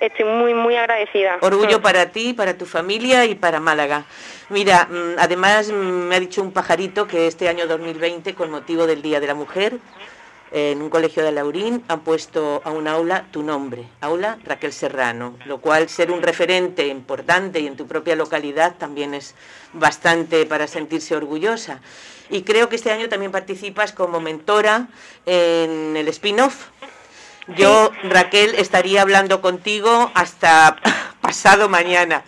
estoy 0.07 0.25
muy, 0.25 0.55
muy 0.55 0.77
agradecida. 0.77 1.39
Orgullo 1.41 1.79
mm. 1.79 1.83
para 1.83 2.11
ti, 2.11 2.33
para 2.33 2.57
tu 2.59 2.67
familia 2.67 3.25
y 3.25 3.35
para 3.35 3.61
Málaga. 3.61 4.05
Mira, 4.49 4.89
mm, 4.91 5.19
además 5.19 5.71
mm, 5.71 5.75
me 5.75 6.17
ha 6.17 6.21
dicho 6.21 6.43
un 6.43 6.53
pajarito 6.53 7.07
que 7.07 7.27
este 7.27 7.49
año 7.49 7.67
2020, 7.67 8.35
con 8.35 8.51
motivo 8.51 8.87
del 8.87 9.03
Día 9.03 9.21
de 9.21 9.27
la 9.27 9.35
Mujer, 9.35 9.79
en 10.53 10.83
un 10.83 10.91
colegio 10.91 11.25
de 11.25 11.33
Laurín 11.33 11.83
han 11.89 12.01
puesto 12.01 12.61
a 12.65 12.71
un 12.71 12.87
aula 12.87 13.25
tu 13.31 13.43
nombre, 13.43 13.87
aula 14.03 14.39
Raquel 14.45 14.73
Serrano, 14.73 15.39
lo 15.47 15.63
cual 15.63 15.89
ser 15.89 16.11
un 16.11 16.21
referente 16.21 16.87
importante 16.89 17.61
y 17.61 17.67
en 17.67 17.77
tu 17.77 17.87
propia 17.87 18.17
localidad 18.17 18.75
también 18.77 19.15
es 19.15 19.35
bastante 19.73 20.45
para 20.45 20.67
sentirse 20.67 21.17
orgullosa. 21.17 21.81
Y 22.29 22.43
creo 22.43 22.69
que 22.69 22.77
este 22.77 22.91
año 22.91 23.09
también 23.09 23.33
participas 23.33 23.93
como 23.93 24.21
mentora 24.21 24.89
en 25.25 25.97
el 25.97 26.09
spin-off. 26.09 26.69
Yo, 27.49 27.91
Raquel, 28.05 28.55
estaría 28.55 29.03
hablando 29.03 29.41
contigo 29.41 30.11
hasta 30.15 30.77
pasado 31.21 31.69
mañana, 31.69 32.23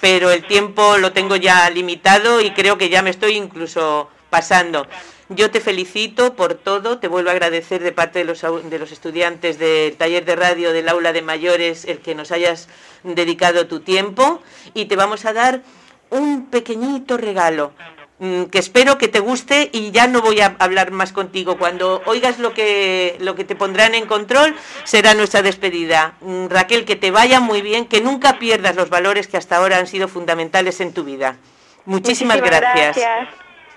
pero 0.00 0.30
el 0.30 0.44
tiempo 0.44 0.98
lo 0.98 1.12
tengo 1.12 1.36
ya 1.36 1.70
limitado 1.70 2.40
y 2.40 2.50
creo 2.50 2.76
que 2.76 2.88
ya 2.88 3.02
me 3.02 3.10
estoy 3.10 3.36
incluso 3.36 4.10
pasando. 4.28 4.86
Yo 5.28 5.50
te 5.50 5.60
felicito 5.60 6.34
por 6.34 6.54
todo, 6.54 6.98
te 6.98 7.08
vuelvo 7.08 7.30
a 7.30 7.32
agradecer 7.32 7.82
de 7.82 7.92
parte 7.92 8.20
de 8.20 8.24
los, 8.24 8.42
de 8.42 8.78
los 8.78 8.92
estudiantes 8.92 9.58
del 9.58 9.96
taller 9.96 10.24
de 10.24 10.36
radio 10.36 10.72
del 10.72 10.88
aula 10.88 11.12
de 11.12 11.22
mayores 11.22 11.84
el 11.84 11.98
que 11.98 12.14
nos 12.14 12.30
hayas 12.30 12.68
dedicado 13.02 13.66
tu 13.66 13.80
tiempo 13.80 14.40
y 14.74 14.84
te 14.84 14.94
vamos 14.94 15.24
a 15.24 15.32
dar 15.32 15.62
un 16.10 16.46
pequeñito 16.46 17.16
regalo 17.16 17.72
que 18.18 18.58
espero 18.58 18.96
que 18.96 19.08
te 19.08 19.20
guste 19.20 19.68
y 19.72 19.90
ya 19.90 20.06
no 20.06 20.22
voy 20.22 20.40
a 20.40 20.56
hablar 20.58 20.90
más 20.90 21.12
contigo. 21.12 21.58
Cuando 21.58 22.02
oigas 22.06 22.38
lo 22.38 22.54
que, 22.54 23.16
lo 23.20 23.34
que 23.34 23.44
te 23.44 23.54
pondrán 23.54 23.94
en 23.94 24.06
control, 24.06 24.56
será 24.84 25.14
nuestra 25.14 25.42
despedida. 25.42 26.14
Mm, 26.20 26.46
Raquel, 26.48 26.84
que 26.84 26.96
te 26.96 27.10
vaya 27.10 27.40
muy 27.40 27.60
bien, 27.60 27.86
que 27.86 28.00
nunca 28.00 28.38
pierdas 28.38 28.74
los 28.76 28.88
valores 28.88 29.26
que 29.26 29.36
hasta 29.36 29.56
ahora 29.56 29.78
han 29.78 29.86
sido 29.86 30.08
fundamentales 30.08 30.80
en 30.80 30.94
tu 30.94 31.04
vida. 31.04 31.36
Muchísimas, 31.84 32.40
gracias. 32.40 32.98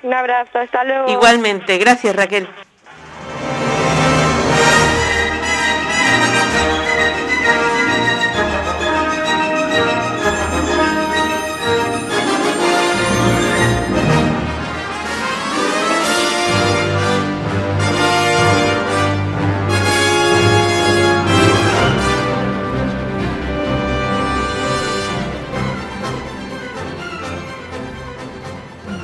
Un 0.02 0.14
abrazo, 0.14 0.60
hasta 0.60 0.84
luego. 0.86 1.12
Igualmente, 1.12 1.78
gracias 1.78 2.16
Raquel. 2.16 2.48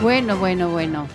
Bueno, 0.02 0.38
bueno, 0.38 0.70
bueno. 0.70 1.08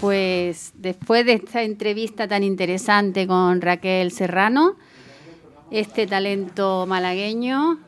Pues 0.00 0.72
después 0.74 1.24
de 1.24 1.34
esta 1.34 1.62
entrevista 1.62 2.28
tan 2.28 2.42
interesante 2.42 3.26
con 3.26 3.60
Raquel 3.60 4.10
Serrano, 4.10 4.76
este 5.70 6.06
talento 6.06 6.84
malagueño, 6.86 7.78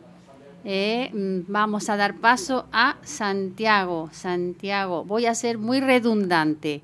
eh, 0.65 1.11
mm, 1.13 1.53
vamos 1.53 1.91
a 1.91 1.97
dar 1.97 2.17
paso 2.17 2.67
a 2.73 2.97
Santiago. 3.03 4.09
Santiago, 4.13 5.05
voy 5.05 5.27
a 5.27 5.35
ser 5.35 5.59
muy 5.59 5.81
redundante. 5.81 6.83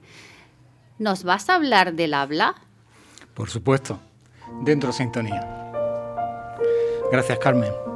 ¿Nos 0.99 1.25
vas 1.25 1.49
a 1.49 1.55
hablar 1.55 1.95
del 1.95 2.15
habla? 2.15 2.55
Por 3.35 3.49
supuesto, 3.49 3.99
dentro 4.65 4.89
de 4.89 4.93
sintonía. 4.93 5.73
Gracias, 7.11 7.39
Carmen. 7.39 7.92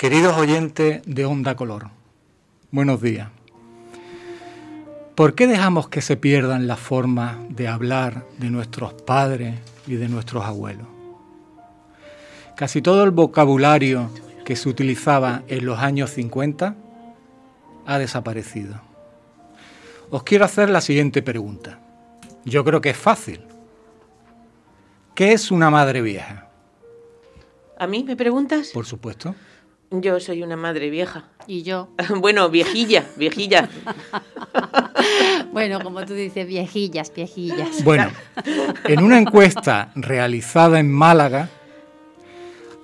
Queridos 0.00 0.34
oyentes 0.38 1.02
de 1.04 1.26
Onda 1.26 1.56
Color, 1.56 1.90
buenos 2.70 3.02
días. 3.02 3.28
¿Por 5.14 5.34
qué 5.34 5.46
dejamos 5.46 5.90
que 5.90 6.00
se 6.00 6.16
pierdan 6.16 6.66
las 6.66 6.80
formas 6.80 7.36
de 7.50 7.68
hablar 7.68 8.24
de 8.38 8.48
nuestros 8.48 8.94
padres 8.94 9.56
y 9.86 9.96
de 9.96 10.08
nuestros 10.08 10.46
abuelos? 10.46 10.86
Casi 12.56 12.80
todo 12.80 13.04
el 13.04 13.10
vocabulario 13.10 14.10
que 14.46 14.56
se 14.56 14.70
utilizaba 14.70 15.42
en 15.48 15.66
los 15.66 15.78
años 15.80 16.08
50 16.08 16.74
ha 17.84 17.98
desaparecido. 17.98 18.80
Os 20.08 20.22
quiero 20.22 20.46
hacer 20.46 20.70
la 20.70 20.80
siguiente 20.80 21.20
pregunta. 21.20 21.78
Yo 22.46 22.64
creo 22.64 22.80
que 22.80 22.88
es 22.88 22.96
fácil. 22.96 23.42
¿Qué 25.14 25.34
es 25.34 25.50
una 25.50 25.68
madre 25.68 26.00
vieja? 26.00 26.48
¿A 27.78 27.86
mí 27.86 28.02
me 28.02 28.16
preguntas? 28.16 28.70
Por 28.72 28.86
supuesto. 28.86 29.34
Yo 29.92 30.20
soy 30.20 30.44
una 30.44 30.56
madre 30.56 30.88
vieja. 30.88 31.24
Y 31.48 31.62
yo. 31.62 31.88
bueno, 32.16 32.48
viejilla, 32.48 33.04
viejilla. 33.16 33.68
bueno, 35.52 35.80
como 35.82 36.04
tú 36.04 36.14
dices, 36.14 36.46
viejillas, 36.46 37.12
viejillas. 37.14 37.82
Bueno, 37.82 38.10
en 38.84 39.02
una 39.02 39.18
encuesta 39.18 39.90
realizada 39.96 40.78
en 40.78 40.92
Málaga, 40.92 41.48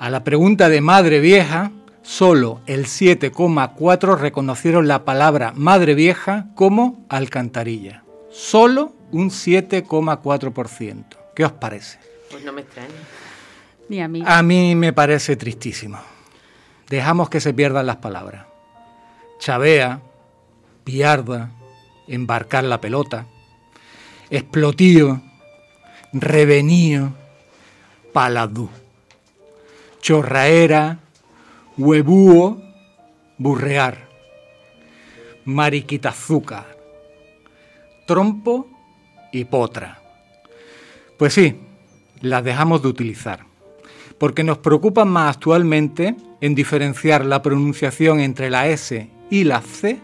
a 0.01 0.11
la 0.11 0.25
pregunta 0.25 0.69
de 0.69 0.81
madre 0.81 1.21
vieja, 1.21 1.71
solo 2.03 2.61
el 2.66 2.87
7,4 2.87 4.19
reconocieron 4.19 4.88
la 4.88 5.05
palabra 5.05 5.53
madre 5.55 5.95
vieja 5.95 6.49
como 6.57 7.07
alcantarilla. 7.09 8.03
Solo 8.33 8.92
un 9.12 9.31
7,4%. 9.31 11.05
¿Qué 11.37 11.45
os 11.45 11.53
parece? 11.53 12.01
Pues 12.33 12.45
no 12.45 12.53
me 12.53 12.62
extraña. 12.62 12.90
Ni 13.88 14.01
a 14.01 14.09
mí. 14.09 14.25
A 14.27 14.42
mí 14.42 14.75
me 14.75 14.92
parece 14.92 15.37
tristísimo 15.37 16.15
dejamos 16.88 17.29
que 17.29 17.40
se 17.40 17.55
pierdan 17.55 17.87
las 17.87 17.96
palabras. 17.96 18.46
Chavea, 19.38 20.01
piarda, 20.85 21.51
embarcar 22.07 22.64
la 22.64 22.81
pelota, 22.81 23.27
explotío, 24.31 25.20
revenío, 26.12 27.12
paladú, 28.12 28.70
chorraera, 30.01 30.99
huevúo, 31.77 32.62
burrear, 33.38 34.09
mariquita 35.44 36.11
azúcar, 36.11 36.77
trompo 38.07 38.68
y 39.33 39.44
potra. 39.44 40.01
Pues 41.18 41.35
sí, 41.35 41.61
las 42.20 42.44
dejamos 42.44 42.83
de 42.83 42.88
utilizar, 42.88 43.44
porque 44.18 44.44
nos 44.44 44.59
preocupan 44.59 45.09
más 45.09 45.37
actualmente 45.37 46.16
en 46.40 46.55
diferenciar 46.55 47.25
la 47.25 47.42
pronunciación 47.42 48.20
entre 48.20 48.51
la 48.51 48.68
S 48.68 49.09
y 49.31 49.44
la 49.44 49.61
C, 49.61 49.99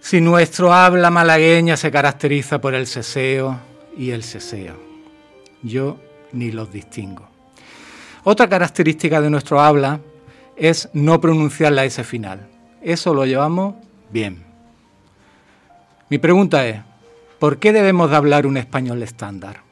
si 0.00 0.20
nuestro 0.20 0.72
habla 0.72 1.10
malagueña 1.10 1.76
se 1.76 1.90
caracteriza 1.90 2.60
por 2.60 2.74
el 2.74 2.86
seseo 2.86 3.58
y 3.96 4.10
el 4.10 4.22
seseo. 4.22 4.76
Yo 5.62 5.98
ni 6.32 6.52
los 6.52 6.70
distingo. 6.70 7.28
Otra 8.22 8.48
característica 8.48 9.20
de 9.20 9.30
nuestro 9.30 9.60
habla 9.60 10.00
es 10.56 10.88
no 10.92 11.20
pronunciar 11.20 11.72
la 11.72 11.84
S 11.84 12.02
final. 12.04 12.46
Eso 12.82 13.14
lo 13.14 13.26
llevamos 13.26 13.74
bien. 14.10 14.44
Mi 16.08 16.18
pregunta 16.18 16.66
es, 16.66 16.80
¿por 17.40 17.58
qué 17.58 17.72
debemos 17.72 18.10
de 18.10 18.16
hablar 18.16 18.46
un 18.46 18.56
español 18.56 19.02
estándar? 19.02 19.65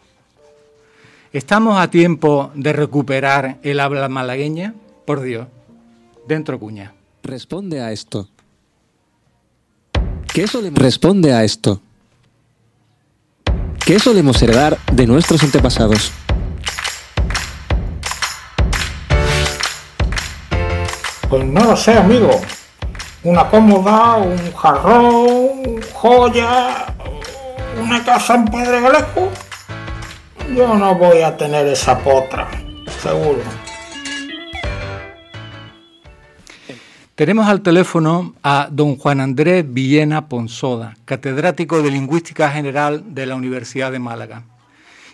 ¿Estamos 1.35 1.77
a 1.81 1.91
tiempo 1.91 2.53
de 2.55 2.73
recuperar 2.73 3.59
el 3.65 3.81
habla 3.81 4.09
malagueña? 4.09 4.73
Por 5.05 5.21
Dios, 5.21 5.49
dentro 6.29 6.61
cuña. 6.61 6.95
Responde 7.25 7.81
a 7.81 7.91
esto. 7.91 8.29
¿Qué 10.33 10.47
solemos 10.47 10.79
responde 10.79 11.33
a 11.35 11.43
esto? 11.43 11.81
¿Qué 13.85 13.99
solemos 13.99 14.41
heredar 14.43 14.79
de 14.93 15.09
nuestros 15.09 15.43
antepasados? 15.43 16.13
Pues 21.29 21.45
no 21.47 21.65
lo 21.65 21.77
sé, 21.77 21.95
amigo. 21.95 22.31
Una 23.25 23.51
cómoda, 23.51 24.19
un 24.19 24.53
jarrón, 24.53 25.83
joya, 25.95 26.95
una 27.83 28.05
casa 28.05 28.37
en 28.37 28.45
Pedregalejo 28.45 29.33
yo 30.53 30.75
no 30.75 30.95
voy 30.97 31.23
a 31.23 31.37
tener 31.37 31.67
esa 31.67 31.99
potra, 31.99 32.49
seguro. 32.99 33.43
Tenemos 37.15 37.47
al 37.47 37.63
teléfono 37.63 38.35
a 38.43 38.69
don 38.71 38.97
Juan 38.97 39.21
Andrés 39.21 39.65
Villena 39.73 40.29
Ponsoda, 40.29 40.97
catedrático 41.05 41.81
de 41.81 41.91
Lingüística 41.93 42.51
General 42.51 43.15
de 43.15 43.27
la 43.27 43.37
Universidad 43.37 43.93
de 43.93 44.01
Málaga 44.01 44.43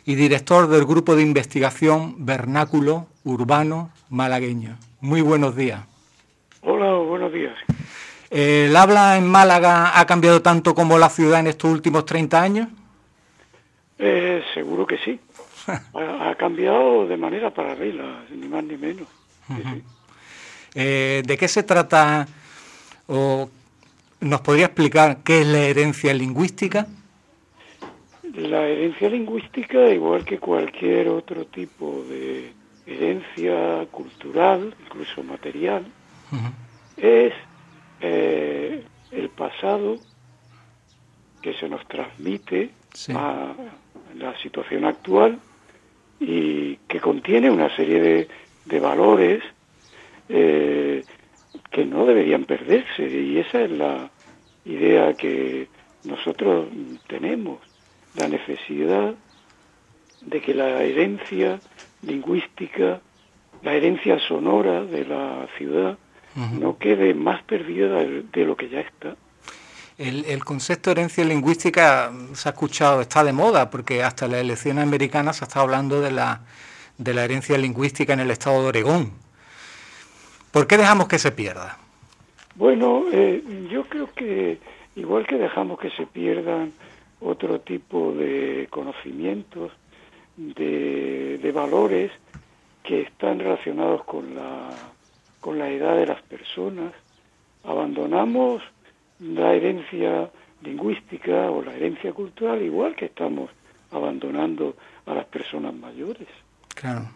y 0.07 0.15
director 0.15 0.67
del 0.69 0.87
Grupo 0.87 1.15
de 1.15 1.23
Investigación 1.23 2.25
Vernáculo 2.25 3.07
Urbano 3.25 3.91
Malagueño. 4.09 4.79
Muy 5.01 5.21
buenos 5.21 5.55
días. 5.57 5.81
Hola, 6.63 6.93
buenos 7.07 7.33
días. 7.33 7.55
¿El 8.31 8.75
habla 8.77 9.19
en 9.19 9.27
Málaga 9.27 9.99
ha 9.99 10.07
cambiado 10.07 10.41
tanto 10.41 10.75
como 10.75 10.99
la 10.99 11.11
ciudad 11.11 11.41
en 11.41 11.49
estos 11.49 11.71
últimos 11.71 12.07
30 12.07 12.41
años? 12.41 12.69
Eh, 14.03 14.43
seguro 14.55 14.87
que 14.87 14.97
sí. 14.99 15.21
ha, 15.95 16.35
cambiado 16.37 17.07
de 17.07 17.17
manera 17.17 17.53
paralela, 17.53 18.25
ni 18.31 18.49
más 18.49 18.65
ni 18.65 18.77
menos. 18.77 19.07
Eh, 20.75 21.23
¿De 21.25 21.37
qué 21.37 21.49
se 21.49 21.63
trata 21.63 22.27
o 23.09 23.51
nos 24.21 24.41
podría 24.41 24.67
explicar 24.67 25.19
qué 25.23 25.43
es 25.43 25.47
la 25.47 25.61
herencia 25.61 26.15
lingüística? 26.15 26.87
La 28.35 28.67
herencia 28.67 29.11
lingüística, 29.11 29.89
igual 29.91 30.25
que 30.25 30.39
cualquier 30.39 31.09
otro 31.09 31.45
tipo 31.47 32.05
de 32.09 32.53
herencia 32.87 33.87
cultural, 33.91 34.75
incluso 34.87 35.23
material, 35.23 35.85
es 36.97 37.35
eh, 38.01 38.85
el 39.11 39.29
pasado 39.31 39.97
que 41.43 41.55
se 41.55 41.69
nos 41.69 41.87
transmite 41.89 42.71
a 43.15 43.53
la 44.21 44.39
situación 44.39 44.85
actual 44.85 45.39
y 46.21 46.77
que 46.89 47.01
contiene 47.01 47.51
una 47.51 47.75
serie 47.75 48.01
de, 48.01 48.29
de 48.67 48.81
valores 48.81 49.43
eh, 50.29 51.03
que 51.71 51.85
no 51.85 52.05
deberían 52.05 52.45
perderse 52.45 53.09
y 53.09 53.39
esa 53.39 53.63
es 53.63 53.71
la 53.71 54.11
idea 54.65 55.15
que 55.15 55.69
nosotros 56.05 56.69
tenemos, 57.07 57.59
la 58.17 58.29
necesidad 58.29 59.15
de 60.23 60.41
que 60.41 60.55
la 60.55 60.83
herencia 60.83 61.59
lingüística, 62.03 63.01
la 63.63 63.75
herencia 63.75 64.19
sonora 64.19 64.85
de 64.85 65.05
la 65.05 65.47
ciudad 65.57 65.99
no 66.59 66.79
quede 66.79 67.13
más 67.13 67.43
perdida 67.43 68.05
de, 68.05 68.45
lo 68.45 68.57
que 68.57 68.69
ya 68.69 68.81
está. 68.81 69.17
El, 70.01 70.43
concepto 70.47 70.89
de 70.89 70.93
herencia 70.93 71.23
lingüística 71.27 72.11
se 72.33 72.49
ha 72.49 72.53
escuchado, 72.53 73.03
está 73.03 73.23
de 73.23 73.35
moda, 73.35 73.69
porque 73.69 74.03
hasta 74.03 74.27
las 74.29 74.41
elecciones 74.41 74.83
americanas 74.83 75.37
se 75.37 75.45
está 75.45 75.61
hablando 75.61 76.01
de 76.01 76.11
la, 76.11 76.41
de 76.97 77.13
la 77.13 77.23
herencia 77.23 77.59
lingüística 77.59 78.15
en 78.15 78.21
el 78.21 78.31
estado 78.31 78.63
de 78.63 78.69
Oregón. 78.69 79.13
¿Por 80.53 80.67
qué 80.67 80.79
dejamos 80.79 81.07
que 81.07 81.19
se 81.19 81.33
pierda? 81.33 81.77
Bueno, 82.55 83.05
eh, 83.13 83.45
yo 83.71 83.85
creo 83.91 84.11
que 84.15 84.59
igual 84.97 85.27
que 85.27 85.37
dejamos 85.37 85.79
que 85.79 85.91
se 85.91 86.07
pierdan 86.07 86.73
otro 87.21 87.61
tipo 87.61 88.13
de 88.13 88.69
conocimientos, 88.71 89.71
de, 90.39 91.37
de 91.43 91.53
valores 91.53 92.11
que 92.85 93.03
están 93.03 93.39
relacionados 93.39 94.03
con 94.05 94.35
la, 94.35 94.71
con 95.41 95.59
la 95.59 95.69
edad 95.69 95.97
de 95.97 96.07
las 96.07 96.23
personas, 96.23 96.95
abandonamos 97.65 98.63
la 99.21 99.55
herencia 99.55 100.31
lingüística 100.63 101.51
o 101.51 101.63
la 101.63 101.75
herencia 101.75 102.13
cultural 102.13 102.61
igual 102.63 102.95
que 102.95 103.07
estamos 103.07 103.51
abandonando 103.91 104.77
a 105.07 105.15
las 105.15 105.25
personas 105.27 105.75
mayores. 105.75 106.29
Claro. 106.75 107.11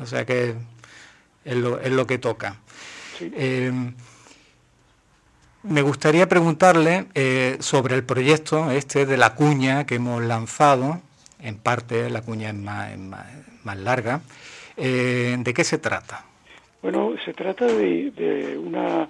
O 0.00 0.06
sea 0.06 0.24
que 0.24 0.54
es 1.44 1.56
lo, 1.56 2.06
que 2.06 2.18
toca. 2.18 2.56
Eh, 3.20 3.72
me 5.62 5.82
gustaría 5.82 6.28
preguntarle 6.28 7.06
eh, 7.14 7.56
sobre 7.60 7.94
el 7.94 8.04
proyecto 8.04 8.70
este 8.70 9.06
de 9.06 9.16
la 9.16 9.34
cuña 9.34 9.84
que 9.86 9.96
hemos 9.96 10.22
lanzado, 10.22 11.00
en 11.40 11.56
parte 11.56 12.10
la 12.10 12.22
cuña 12.22 12.50
es 12.50 12.98
más, 12.98 13.76
larga. 13.78 14.20
Eh, 14.76 15.36
¿De 15.38 15.54
qué 15.54 15.64
se 15.64 15.78
trata? 15.78 16.24
Bueno, 16.82 17.14
se 17.24 17.32
trata 17.32 17.66
de, 17.66 18.56
una 18.62 19.08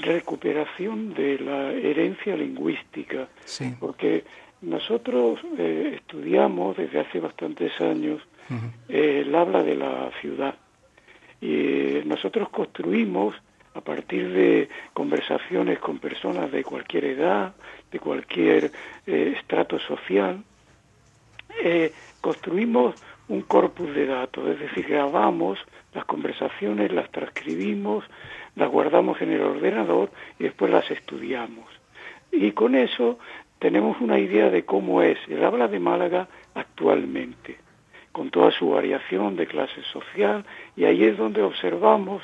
recuperación 0.00 1.14
de 1.14 1.38
la 1.38 1.72
herencia 1.72 2.36
lingüística, 2.36 3.28
porque 3.78 4.24
nosotros 4.60 5.40
estudiamos 5.56 6.76
desde 6.76 7.00
hace 7.00 7.20
bastantes 7.20 7.80
años 7.80 8.20
el 8.88 9.34
habla 9.34 9.62
de 9.62 9.76
la 9.76 10.10
ciudad. 10.20 10.54
Y 11.40 12.00
nosotros 12.04 12.48
construimos 12.48 13.34
a 13.74 13.80
partir 13.80 14.32
de 14.32 14.68
conversaciones 14.92 15.78
con 15.78 15.98
personas 15.98 16.50
de 16.50 16.64
cualquier 16.64 17.04
edad, 17.04 17.54
de 17.92 18.00
cualquier 18.00 18.72
eh, 19.06 19.34
estrato 19.36 19.78
social, 19.78 20.42
eh, 21.62 21.92
construimos 22.20 22.96
un 23.28 23.42
corpus 23.42 23.94
de 23.94 24.06
datos, 24.06 24.48
es 24.48 24.58
decir, 24.58 24.86
grabamos 24.88 25.58
las 25.94 26.04
conversaciones, 26.06 26.92
las 26.92 27.10
transcribimos, 27.10 28.04
las 28.58 28.70
guardamos 28.70 29.20
en 29.22 29.32
el 29.32 29.40
ordenador 29.40 30.10
y 30.38 30.44
después 30.44 30.70
las 30.70 30.90
estudiamos. 30.90 31.66
Y 32.30 32.52
con 32.52 32.74
eso 32.74 33.18
tenemos 33.58 34.00
una 34.00 34.18
idea 34.18 34.50
de 34.50 34.64
cómo 34.64 35.02
es 35.02 35.18
el 35.28 35.42
habla 35.44 35.68
de 35.68 35.80
Málaga 35.80 36.28
actualmente 36.54 37.68
con 38.18 38.30
toda 38.30 38.50
su 38.50 38.70
variación 38.70 39.36
de 39.36 39.46
clase 39.46 39.80
social, 39.92 40.44
y 40.76 40.86
ahí 40.86 41.04
es 41.04 41.16
donde 41.16 41.40
observamos 41.40 42.20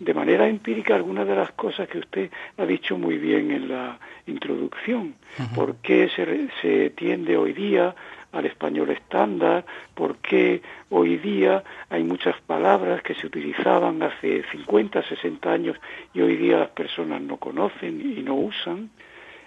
de 0.00 0.14
manera 0.14 0.48
empírica 0.48 0.94
algunas 0.94 1.26
de 1.26 1.36
las 1.36 1.52
cosas 1.52 1.86
que 1.86 1.98
usted 1.98 2.30
ha 2.56 2.64
dicho 2.64 2.96
muy 2.96 3.18
bien 3.18 3.50
en 3.50 3.68
la 3.68 3.98
introducción. 4.26 5.14
¿Por 5.54 5.76
qué 5.76 6.08
se, 6.08 6.48
se 6.62 6.90
tiende 6.90 7.36
hoy 7.36 7.52
día 7.52 7.94
al 8.34 8.46
español 8.46 8.90
estándar? 8.90 9.64
¿Por 9.94 10.16
qué 10.16 10.60
hoy 10.90 11.16
día 11.18 11.62
hay 11.88 12.02
muchas 12.04 12.40
palabras 12.42 13.02
que 13.02 13.14
se 13.14 13.26
utilizaban 13.26 14.02
hace 14.02 14.42
50, 14.50 15.02
60 15.02 15.52
años 15.52 15.76
y 16.12 16.20
hoy 16.20 16.36
día 16.36 16.58
las 16.58 16.70
personas 16.70 17.22
no 17.22 17.36
conocen 17.38 18.00
y 18.00 18.22
no 18.22 18.34
usan? 18.34 18.90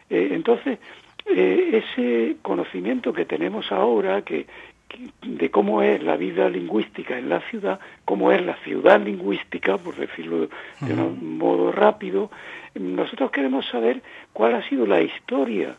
Eh, 0.10 0.30
entonces, 0.32 0.80
eh, 1.26 1.84
ese 1.84 2.38
conocimiento 2.42 3.12
que 3.12 3.26
tenemos 3.26 3.72
ahora, 3.72 4.22
que, 4.22 4.48
de 5.22 5.52
cómo 5.52 5.82
es 5.82 6.02
la 6.02 6.16
vida 6.16 6.50
lingüística 6.50 7.18
en 7.18 7.30
la 7.30 7.42
ciudad, 7.42 7.80
cómo 8.06 8.32
es 8.32 8.44
la 8.46 8.56
ciudad 8.64 9.02
lingüística, 9.02 9.78
por 9.78 9.96
decirlo 9.96 10.48
de 10.80 10.94
un 10.94 11.38
modo 11.38 11.72
rápido, 11.72 12.32
nosotros 12.74 13.32
queremos 13.32 13.66
saber 13.68 14.02
cuál 14.34 14.56
ha 14.56 14.68
sido 14.70 14.86
la 14.86 15.02
historia 15.02 15.76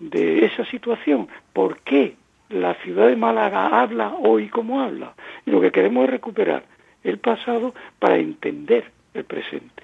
de 0.00 0.44
esa 0.46 0.64
situación, 0.66 1.28
por 1.52 1.78
qué 1.80 2.16
la 2.52 2.74
ciudad 2.82 3.08
de 3.08 3.16
Málaga 3.16 3.80
habla 3.80 4.14
hoy 4.20 4.48
como 4.48 4.80
habla. 4.80 5.14
Y 5.46 5.50
lo 5.50 5.60
que 5.60 5.72
queremos 5.72 6.04
es 6.04 6.10
recuperar 6.10 6.64
el 7.02 7.18
pasado 7.18 7.74
para 7.98 8.16
entender 8.16 8.90
el 9.14 9.24
presente. 9.24 9.82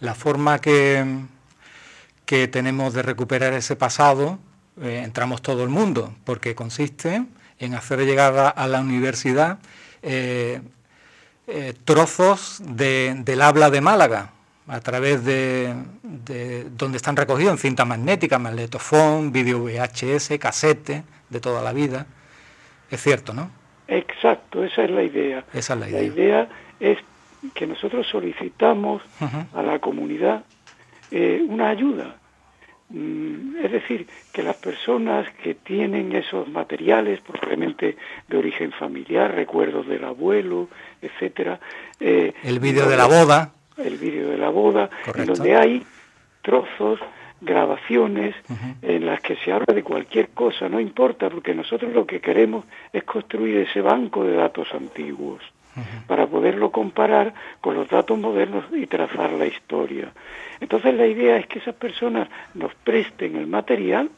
La 0.00 0.14
forma 0.14 0.60
que, 0.60 1.04
que 2.26 2.48
tenemos 2.48 2.94
de 2.94 3.02
recuperar 3.02 3.52
ese 3.52 3.76
pasado, 3.76 4.38
eh, 4.80 5.02
entramos 5.04 5.42
todo 5.42 5.64
el 5.64 5.70
mundo, 5.70 6.14
porque 6.24 6.54
consiste 6.54 7.24
en 7.58 7.74
hacer 7.74 8.00
llegar 8.00 8.54
a, 8.54 8.66
la 8.68 8.80
universidad 8.80 9.58
eh, 10.02 10.60
eh, 11.48 11.74
trozos 11.84 12.62
del 12.64 13.42
habla 13.42 13.70
de 13.70 13.80
Málaga 13.80 14.32
a 14.68 14.80
través 14.80 15.24
de, 15.24 15.74
donde 16.76 16.98
están 16.98 17.16
recogidos 17.16 17.52
en 17.52 17.58
cinta 17.58 17.86
magnética, 17.86 18.38
magnetofón, 18.38 19.32
vídeo 19.32 19.60
VHS, 19.60 20.38
casete, 20.38 21.04
de 21.30 21.40
toda 21.40 21.62
la 21.62 21.72
vida. 21.72 22.06
Es 22.90 23.02
cierto, 23.02 23.32
¿no? 23.34 23.50
Exacto, 23.86 24.64
esa 24.64 24.84
es 24.84 24.90
la 24.90 25.02
idea. 25.02 25.44
Esa 25.52 25.74
es 25.74 25.80
la 25.80 25.88
idea. 25.88 26.00
La 26.00 26.06
idea 26.06 26.48
es 26.80 26.98
que 27.54 27.66
nosotros 27.66 28.06
solicitamos 28.06 29.02
a 29.54 29.62
la 29.62 29.78
comunidad 29.78 30.44
eh, 31.10 31.44
una 31.48 31.70
ayuda 31.70 32.16
Mm, 32.90 33.56
es 33.62 33.70
decir, 33.70 34.06
que 34.32 34.42
las 34.42 34.56
personas 34.56 35.28
que 35.42 35.54
tienen 35.54 36.14
esos 36.14 36.48
materiales, 36.48 37.20
probablemente 37.20 37.98
de 38.28 38.36
origen 38.38 38.72
familiar, 38.72 39.34
recuerdos 39.34 39.86
del 39.86 40.04
abuelo, 40.04 40.68
etcétera. 41.02 41.60
Eh, 42.00 42.32
el 42.42 42.60
vídeo 42.60 42.88
de 42.88 42.96
la 42.96 43.06
boda. 43.06 43.52
El 43.76 43.98
vídeo 43.98 44.30
de 44.30 44.38
la 44.38 44.48
boda, 44.48 44.88
en 45.14 45.26
donde 45.26 45.54
hay 45.54 45.86
trozos, 46.42 46.98
grabaciones 47.40 48.34
en 48.82 49.06
las 49.06 49.20
que 49.20 49.36
se 49.36 49.52
habla 49.52 49.72
de 49.74 49.82
cualquier 49.82 50.30
cosa, 50.30 50.68
no 50.68 50.80
importa, 50.80 51.30
porque 51.30 51.54
nosotros 51.54 51.92
lo 51.92 52.06
que 52.06 52.20
queremos 52.20 52.64
es 52.92 53.04
construir 53.04 53.58
ese 53.58 53.80
banco 53.80 54.24
de 54.24 54.34
datos 54.34 54.68
antiguos 54.74 55.42
para 56.06 56.26
poderlo 56.26 56.70
comparar 56.70 57.34
con 57.60 57.74
los 57.74 57.88
datos 57.88 58.18
modernos 58.18 58.64
y 58.72 58.86
trazar 58.86 59.32
la 59.32 59.46
historia. 59.46 60.10
Entonces 60.60 60.94
la 60.94 61.06
idea 61.06 61.36
es 61.36 61.46
que 61.46 61.60
esas 61.60 61.74
personas 61.74 62.28
nos 62.54 62.74
presten 62.74 63.36
el 63.36 63.46
material, 63.46 64.10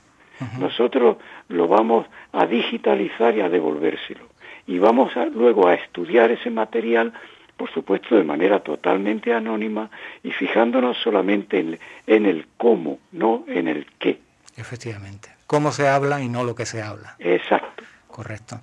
nosotros 0.58 1.18
lo 1.48 1.68
vamos 1.68 2.06
a 2.32 2.46
digitalizar 2.46 3.36
y 3.36 3.42
a 3.42 3.50
devolvérselo. 3.50 4.24
Y 4.66 4.78
vamos 4.78 5.12
luego 5.34 5.68
a 5.68 5.74
estudiar 5.74 6.30
ese 6.30 6.50
material 6.50 7.12
por 7.60 7.70
supuesto 7.74 8.16
de 8.16 8.24
manera 8.24 8.60
totalmente 8.60 9.34
anónima 9.34 9.90
y 10.22 10.30
fijándonos 10.30 10.96
solamente 10.96 11.58
en, 11.58 11.78
en 12.06 12.24
el 12.24 12.46
cómo, 12.56 13.00
no 13.12 13.44
en 13.48 13.68
el 13.68 13.84
qué. 13.98 14.18
Efectivamente, 14.56 15.28
cómo 15.46 15.70
se 15.70 15.86
habla 15.86 16.22
y 16.22 16.30
no 16.30 16.42
lo 16.42 16.54
que 16.54 16.64
se 16.64 16.80
habla. 16.80 17.16
Exacto. 17.18 17.84
Correcto. 18.08 18.60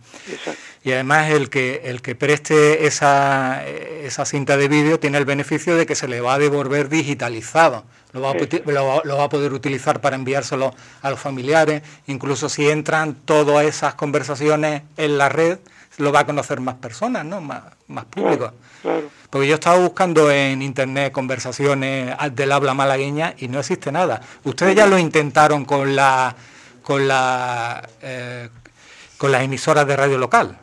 Y 0.83 0.93
además 0.93 1.29
el 1.29 1.51
que, 1.51 1.81
el 1.85 2.01
que 2.01 2.15
preste 2.15 2.87
esa, 2.87 3.63
esa 3.67 4.25
cinta 4.25 4.57
de 4.57 4.67
vídeo 4.67 4.99
tiene 4.99 5.19
el 5.19 5.25
beneficio 5.25 5.75
de 5.75 5.85
que 5.85 5.93
se 5.93 6.07
le 6.07 6.19
va 6.19 6.33
a 6.33 6.39
devolver 6.39 6.89
digitalizado. 6.89 7.85
Lo 8.13 8.21
va, 8.21 8.31
a, 8.31 9.05
lo 9.05 9.17
va, 9.17 9.23
a 9.23 9.29
poder 9.29 9.53
utilizar 9.53 10.01
para 10.01 10.15
enviárselo 10.15 10.73
a 11.03 11.09
los 11.11 11.19
familiares. 11.19 11.83
Incluso 12.07 12.49
si 12.49 12.67
entran 12.67 13.13
todas 13.13 13.63
esas 13.65 13.93
conversaciones 13.93 14.81
en 14.97 15.19
la 15.19 15.29
red, 15.29 15.59
lo 15.97 16.11
va 16.11 16.21
a 16.21 16.25
conocer 16.25 16.59
más 16.59 16.75
personas, 16.75 17.25
¿no? 17.25 17.41
Más, 17.41 17.63
más 17.87 18.05
público. 18.05 18.53
Porque 19.29 19.47
yo 19.47 19.55
estaba 19.55 19.79
buscando 19.79 20.31
en 20.31 20.61
internet 20.61 21.11
conversaciones 21.11 22.15
del 22.33 22.51
habla 22.51 22.73
malagueña 22.73 23.33
y 23.37 23.47
no 23.47 23.59
existe 23.59 23.91
nada. 23.91 24.21
Ustedes 24.43 24.75
ya 24.75 24.87
lo 24.87 24.97
intentaron 24.97 25.65
con 25.65 25.95
la 25.95 26.35
con 26.83 27.07
la 27.07 27.87
eh, 28.01 28.49
con 29.17 29.31
las 29.31 29.43
emisoras 29.43 29.87
de 29.87 29.95
radio 29.95 30.17
local. 30.17 30.57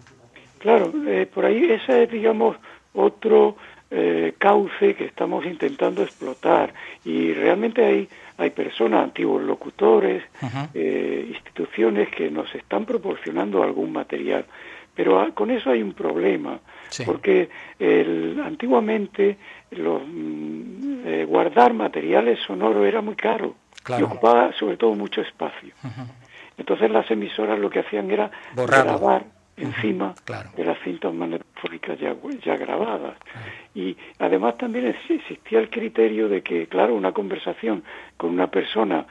Claro, 0.59 0.93
eh, 1.07 1.29
por 1.33 1.45
ahí 1.45 1.71
ese 1.71 2.05
es, 2.05 2.11
digamos, 2.11 2.57
otro 2.95 3.57
eh, 3.91 4.35
cauce 4.39 4.95
que 4.95 5.05
estamos 5.05 5.45
intentando 5.45 6.03
explotar 6.03 6.73
y 7.05 7.33
realmente 7.33 7.85
hay, 7.85 8.09
hay 8.39 8.51
personas, 8.51 9.05
antiguos 9.05 9.43
locutores, 9.43 10.25
eh, 10.73 11.27
instituciones 11.29 12.09
que 12.09 12.31
nos 12.31 12.53
están 12.55 12.87
proporcionando 12.87 13.63
algún 13.63 13.93
material. 13.93 14.47
Pero 14.95 15.35
con 15.35 15.51
eso 15.51 15.71
hay 15.71 15.83
un 15.83 15.93
problema, 15.93 16.61
porque 17.05 17.49
el, 17.79 18.41
antiguamente 18.45 19.37
los, 19.73 20.03
mm, 20.07 21.25
guardar 21.27 21.75
materiales 21.75 22.39
sonoros 22.47 22.87
era 22.87 23.01
muy 23.01 23.17
caro 23.17 23.57
y 23.99 24.03
ocupaba 24.03 24.53
sobre 24.53 24.77
todo 24.77 24.95
mucho 24.95 25.21
espacio. 25.21 25.75
Entonces 26.57 26.91
las 26.91 27.11
emisoras 27.11 27.59
lo 27.59 27.69
que 27.69 27.81
hacían 27.81 28.11
era 28.11 28.31
grabar 28.55 29.25
encima 29.57 30.15
de 30.57 30.65
las 30.65 30.79
cintas 30.83 31.13
magnéticas 31.13 31.99
ya, 31.99 32.15
ya 32.45 32.57
grabadas. 32.57 33.17
Y 33.75 33.97
además 34.19 34.59
también 34.59 34.87
existía 34.87 35.59
el 35.59 35.71
criterio 35.71 36.29
de 36.29 36.43
que, 36.43 36.67
claro, 36.67 36.95
una 36.95 37.13
conversación 37.13 37.85
con 38.17 38.31
una 38.31 38.49
persona 38.49 39.07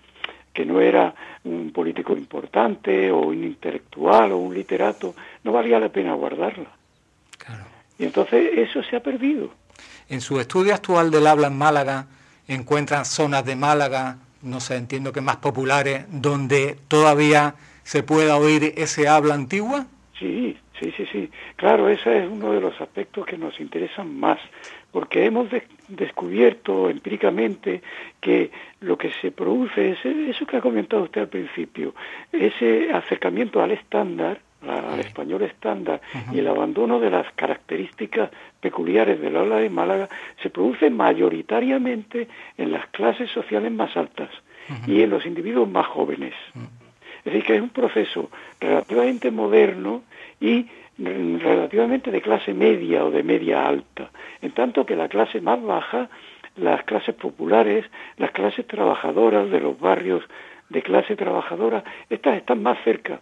que 0.53 0.65
no 0.65 0.79
era 0.79 1.13
un 1.43 1.71
político 1.71 2.13
importante 2.13 3.11
o 3.11 3.21
un 3.27 3.43
intelectual 3.43 4.31
o 4.31 4.37
un 4.37 4.53
literato, 4.53 5.15
no 5.43 5.51
valía 5.51 5.79
la 5.79 5.89
pena 5.89 6.13
guardarla. 6.13 6.69
Y 7.97 8.05
entonces 8.05 8.51
eso 8.57 8.83
se 8.83 8.95
ha 8.95 8.99
perdido. 9.01 9.49
En 10.09 10.21
su 10.21 10.39
estudio 10.39 10.73
actual 10.73 11.11
del 11.11 11.27
habla 11.27 11.47
en 11.47 11.57
Málaga, 11.57 12.07
encuentran 12.47 13.05
zonas 13.05 13.45
de 13.45 13.55
Málaga 13.55 14.17
no 14.43 14.59
sé, 14.59 14.75
entiendo 14.75 15.11
que 15.11 15.21
más 15.21 15.37
populares, 15.37 16.05
donde 16.09 16.77
todavía 16.87 17.55
se 17.83 18.03
pueda 18.03 18.37
oír 18.37 18.73
ese 18.77 19.07
habla 19.07 19.33
antigua? 19.33 19.87
Sí, 20.19 20.57
sí, 20.79 20.93
sí, 20.95 21.05
sí. 21.11 21.31
Claro, 21.55 21.89
ese 21.89 22.23
es 22.23 22.29
uno 22.29 22.51
de 22.51 22.61
los 22.61 22.79
aspectos 22.79 23.25
que 23.25 23.37
nos 23.37 23.59
interesan 23.59 24.19
más, 24.19 24.39
porque 24.91 25.25
hemos 25.25 25.49
descubierto 25.95 26.89
empíricamente 26.89 27.81
que 28.19 28.51
lo 28.81 28.97
que 28.97 29.11
se 29.21 29.31
produce 29.31 29.91
es 29.91 30.05
eso 30.05 30.45
que 30.45 30.57
ha 30.57 30.61
comentado 30.61 31.03
usted 31.03 31.21
al 31.21 31.27
principio, 31.27 31.93
ese 32.31 32.91
acercamiento 32.91 33.61
al 33.61 33.71
estándar, 33.71 34.39
al 34.67 34.99
español 34.99 35.41
estándar 35.43 36.01
y 36.31 36.39
el 36.39 36.47
abandono 36.47 36.99
de 36.99 37.09
las 37.09 37.31
características 37.33 38.29
peculiares 38.59 39.19
del 39.19 39.35
habla 39.35 39.57
de 39.57 39.69
Málaga 39.69 40.07
se 40.41 40.49
produce 40.49 40.89
mayoritariamente 40.89 42.27
en 42.57 42.71
las 42.71 42.87
clases 42.87 43.29
sociales 43.31 43.71
más 43.71 43.95
altas 43.97 44.29
y 44.87 45.01
en 45.01 45.09
los 45.09 45.25
individuos 45.25 45.69
más 45.69 45.87
jóvenes. 45.87 46.33
Es 47.19 47.31
decir, 47.31 47.43
que 47.43 47.55
es 47.55 47.61
un 47.61 47.69
proceso 47.69 48.29
relativamente 48.59 49.31
moderno 49.31 50.03
y 50.39 50.67
relativamente 50.97 52.11
de 52.11 52.21
clase 52.21 52.53
media 52.53 53.03
o 53.03 53.11
de 53.11 53.23
media 53.23 53.67
alta, 53.67 54.11
en 54.41 54.51
tanto 54.51 54.85
que 54.85 54.95
la 54.95 55.07
clase 55.07 55.41
más 55.41 55.61
baja, 55.61 56.09
las 56.55 56.83
clases 56.83 57.15
populares, 57.15 57.85
las 58.17 58.31
clases 58.31 58.67
trabajadoras 58.67 59.49
de 59.49 59.59
los 59.59 59.79
barrios 59.79 60.23
de 60.69 60.81
clase 60.81 61.15
trabajadora, 61.15 61.83
estas 62.09 62.37
están 62.37 62.61
más 62.61 62.77
cerca 62.83 63.21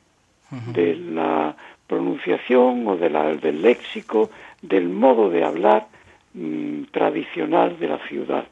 de 0.74 0.96
la 0.96 1.56
pronunciación 1.88 2.88
o 2.88 2.98
de 2.98 3.10
la, 3.10 3.36
del 3.36 3.62
léxico, 3.62 4.30
del 4.62 4.90
modo 4.90 5.30
de 5.30 5.46
hablar 5.46 5.88
mm, 6.34 6.84
tradicional 6.92 7.80
de 7.80 7.88
la 7.88 8.00
ciudad. 8.08 8.46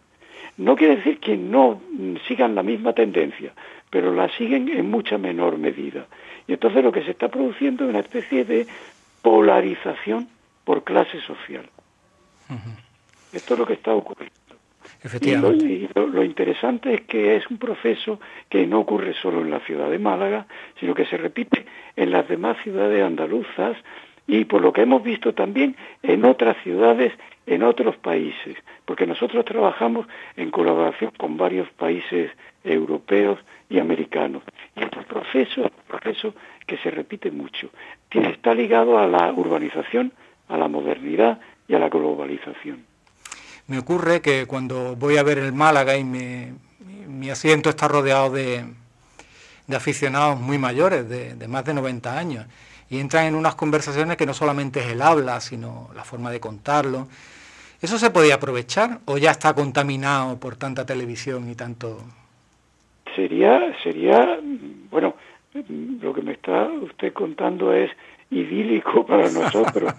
No 0.58 0.76
quiere 0.76 0.98
decir 0.98 1.20
que 1.20 1.36
no 1.36 1.82
mm, 1.92 2.16
sigan 2.28 2.56
la 2.56 2.64
misma 2.64 2.94
tendencia, 2.94 3.52
pero 3.90 4.14
la 4.14 4.30
siguen 4.38 4.70
en 4.70 4.90
mucha 4.90 5.18
menor 5.18 5.58
medida. 5.58 6.06
Y 6.48 6.54
entonces 6.54 6.84
lo 6.84 6.92
que 6.92 7.04
se 7.04 7.12
está 7.12 7.28
produciendo 7.28 7.84
es 7.84 7.90
una 7.90 8.00
especie 8.00 8.46
de 8.46 8.68
polarización 9.22 10.28
por 10.64 10.84
clase 10.84 11.20
social. 11.22 11.70
Esto 13.34 13.54
es 13.54 13.60
lo 13.60 13.66
que 13.66 13.74
está 13.74 13.94
ocurriendo. 13.94 14.40
Y, 15.22 15.88
lo, 15.96 16.24
interesante 16.24 16.94
es 16.94 17.02
que 17.02 17.36
es 17.36 17.48
un 17.50 17.58
proceso 17.58 18.20
que 18.50 18.66
no 18.66 18.80
ocurre 18.80 19.14
solo 19.14 19.42
en 19.42 19.50
la 19.50 19.60
ciudad 19.62 19.90
de 19.90 20.00
Málaga, 20.00 20.46
sino 20.80 20.94
que 20.94 21.06
se 21.06 21.18
repite 21.18 21.66
en 21.96 22.12
las 22.12 22.28
demás 22.28 22.58
ciudades 22.64 23.04
andaluzas 23.04 23.78
y 24.28 24.46
por 24.46 24.62
lo 24.62 24.74
que 24.74 24.82
hemos 24.82 25.02
visto 25.02 25.34
también 25.34 25.76
en 26.04 26.26
otras 26.26 26.58
ciudades, 26.64 27.14
en 27.48 27.64
otros 27.64 27.98
países, 27.98 28.58
porque 28.86 29.08
nosotros 29.08 29.44
trabajamos 29.46 30.06
en 30.36 30.52
colaboración 30.52 31.12
con 31.18 31.38
varios 31.38 31.70
países 31.72 32.32
europeos 32.64 33.40
y 33.70 33.80
americanos. 33.80 34.44
Y 34.76 34.84
este 34.84 35.02
proceso 35.02 35.62
es 35.62 35.72
un 35.72 35.84
proceso 35.88 36.34
que 36.70 36.78
se 36.78 36.92
repite 36.92 37.32
mucho. 37.32 37.70
Está 38.12 38.54
ligado 38.54 39.00
a 39.00 39.08
la 39.08 39.34
urbanización, 39.34 40.14
a 40.48 40.56
la 40.56 40.68
modernidad 40.68 41.40
y 41.68 41.74
a 41.74 41.80
la 41.80 41.90
globalización. 41.90 42.86
Me 43.68 43.80
ocurre 43.80 44.22
que 44.22 44.46
cuando 44.46 44.96
voy 44.96 45.18
a 45.18 45.24
ver 45.24 45.40
el 45.40 45.52
Málaga 45.52 45.98
y 45.98 46.04
mi 46.04 47.30
asiento 47.30 47.70
está 47.70 47.88
rodeado 47.88 48.30
de, 48.30 48.66
aficionados 49.76 50.40
muy 50.40 50.58
mayores, 50.60 51.10
de, 51.10 51.48
más 51.48 51.66
de 51.66 51.74
90 51.74 52.18
años, 52.18 52.46
y 52.90 53.00
entran 53.00 53.26
en 53.26 53.36
unas 53.36 53.56
conversaciones 53.56 54.16
que 54.16 54.26
no 54.26 54.34
solamente 54.34 54.80
es 54.80 54.88
el 54.88 55.02
habla, 55.02 55.42
sino 55.42 55.90
la 55.96 56.04
forma 56.04 56.32
de 56.32 56.40
contarlo. 56.40 57.08
¿Eso 57.82 57.98
se 57.98 58.12
podía 58.12 58.36
aprovechar 58.36 59.00
o 59.06 59.18
ya 59.18 59.32
está 59.32 59.54
contaminado 59.54 60.40
por 60.40 60.56
tanta 60.56 60.86
televisión 60.86 61.50
y 61.50 61.56
tanto...? 61.56 62.04
Sería, 63.16 63.76
sería, 63.84 64.40
bueno, 64.92 65.16
lo 65.54 66.14
que 66.14 66.22
me 66.22 66.34
está 66.34 66.68
usted 66.68 67.14
contando 67.14 67.74
es 67.74 67.92
idílico 68.32 69.06
para 69.08 69.30
nosotros. 69.32 69.94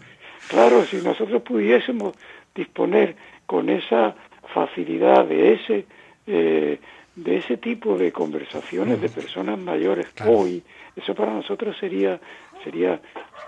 claro, 0.49 0.85
si 0.85 0.99
nosotros 0.99 1.43
pudiésemos 1.43 2.15
disponer 2.55 3.17
con 3.47 3.69
esa 3.69 4.15
facilidad 4.53 5.27
de 5.27 5.53
ese 5.55 5.87
eh, 6.27 6.79
de 7.17 7.37
ese 7.37 7.57
tipo 7.57 7.99
de 7.99 8.13
conversaciones 8.13 9.01
de 9.01 9.09
personas 9.09 9.59
mayores 9.59 10.07
hoy 10.27 10.63
eso 10.97 11.15
para 11.15 11.33
nosotros 11.33 11.77
sería 11.79 12.21
sería 12.65 13.01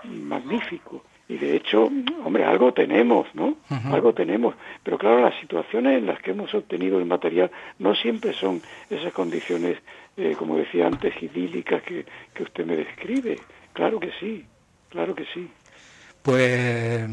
magnífico. 0.03 1.03
Y 1.29 1.37
de 1.37 1.55
hecho 1.55 1.89
hombre 2.25 2.43
algo 2.43 2.73
tenemos 2.73 3.27
no 3.33 3.57
algo 3.85 4.13
tenemos. 4.13 4.55
Pero 4.83 4.97
claro 4.97 5.21
las 5.21 5.39
situaciones 5.39 5.97
en 5.97 6.05
las 6.05 6.19
que 6.21 6.31
hemos 6.31 6.53
obtenido 6.53 6.99
el 6.99 7.05
material 7.05 7.51
no 7.79 7.95
siempre 7.95 8.33
son 8.33 8.61
esas 8.89 9.13
condiciones 9.13 9.77
eh, 10.17 10.35
como 10.37 10.57
decía 10.57 10.87
antes 10.87 11.13
idílicas 11.21 11.81
que, 11.83 12.05
que 12.33 12.43
usted 12.43 12.65
me 12.65 12.75
describe. 12.75 13.37
Claro 13.73 13.99
que 13.99 14.11
sí 14.19 14.45
claro 14.93 15.15
que 15.15 15.25
sí. 15.33 15.49
Pues 16.21 17.09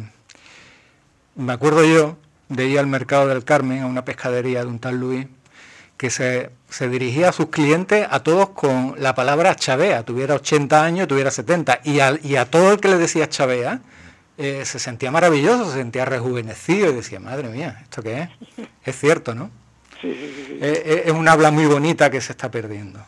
me 1.35 1.53
acuerdo 1.53 1.85
yo 1.85 2.19
de 2.49 2.67
ir 2.67 2.79
al 2.79 2.87
mercado 2.87 3.27
del 3.27 3.43
Carmen, 3.43 3.81
a 3.81 3.87
una 3.87 4.05
pescadería 4.05 4.61
de 4.61 4.67
un 4.67 4.79
tal 4.79 5.01
Luis, 5.01 5.27
que 5.97 6.11
se, 6.11 6.51
dirigía 6.89 7.31
a 7.31 7.33
sus 7.33 7.47
clientes 7.47 8.07
a 8.09 8.23
todos 8.23 8.51
con 8.51 8.95
la 8.99 9.15
palabra 9.15 9.57
chavea, 9.57 10.03
tuviera 10.05 10.35
80 10.35 10.85
años, 10.85 11.09
tuviera 11.09 11.31
70, 11.31 11.81
y, 11.85 11.99
y 12.23 12.37
a 12.37 12.45
todo 12.45 12.73
el 12.73 12.81
que 12.81 12.89
le 12.89 12.97
decía 12.97 13.29
chavea, 13.29 13.81
eh, 14.39 14.65
se 14.65 14.79
sentía 14.79 15.11
maravilloso, 15.11 15.71
se 15.71 15.79
sentía 15.79 16.05
rejuvenecido 16.05 16.91
y 16.91 16.95
decía, 16.95 17.21
madre 17.21 17.49
mía, 17.49 17.81
¿esto 17.83 18.03
qué 18.03 18.23
es? 18.23 18.29
Es 18.85 18.99
cierto, 18.99 19.35
¿no? 19.35 19.51
Sí, 20.01 20.15
sí, 20.15 20.45
sí. 20.47 20.59
Eh, 20.61 20.83
eh, 20.85 21.03
es, 21.07 21.13
una 21.13 21.33
habla 21.33 21.51
muy 21.51 21.67
bonita 21.67 22.11
que 22.11 22.21
se 22.21 22.33
está 22.33 22.51
perdiendo. 22.51 23.01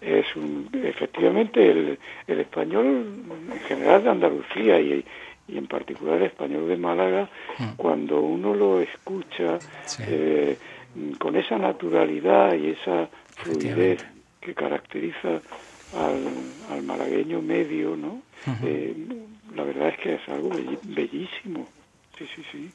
Es 0.00 0.26
efectivamente 0.72 1.70
el, 1.70 1.98
el 2.26 2.40
español 2.40 3.24
en 3.52 3.60
general 3.60 4.02
de 4.02 4.10
Andalucía 4.10 4.80
y, 4.80 5.04
y 5.48 5.58
en 5.58 5.66
particular 5.66 6.16
el 6.16 6.24
español 6.24 6.68
de 6.68 6.76
Málaga, 6.76 7.28
mm. 7.58 7.72
cuando 7.76 8.20
uno 8.20 8.54
lo 8.54 8.80
escucha 8.80 9.58
eh, 10.00 10.56
con 11.18 11.36
esa 11.36 11.58
naturalidad 11.58 12.54
y 12.54 12.70
esa 12.70 13.08
fluidez 13.36 14.04
que 14.40 14.54
caracteriza 14.54 15.40
al, 15.94 16.82
malagueño 16.82 17.42
medio, 17.42 17.96
¿no? 17.96 18.22
Eh, 18.64 18.94
la 19.54 19.62
verdad 19.62 19.88
es 19.88 19.98
que 19.98 20.14
es 20.14 20.28
algo 20.28 20.50
bellísimo, 20.84 21.68
sí, 22.16 22.26
sí, 22.34 22.42
sí. 22.50 22.70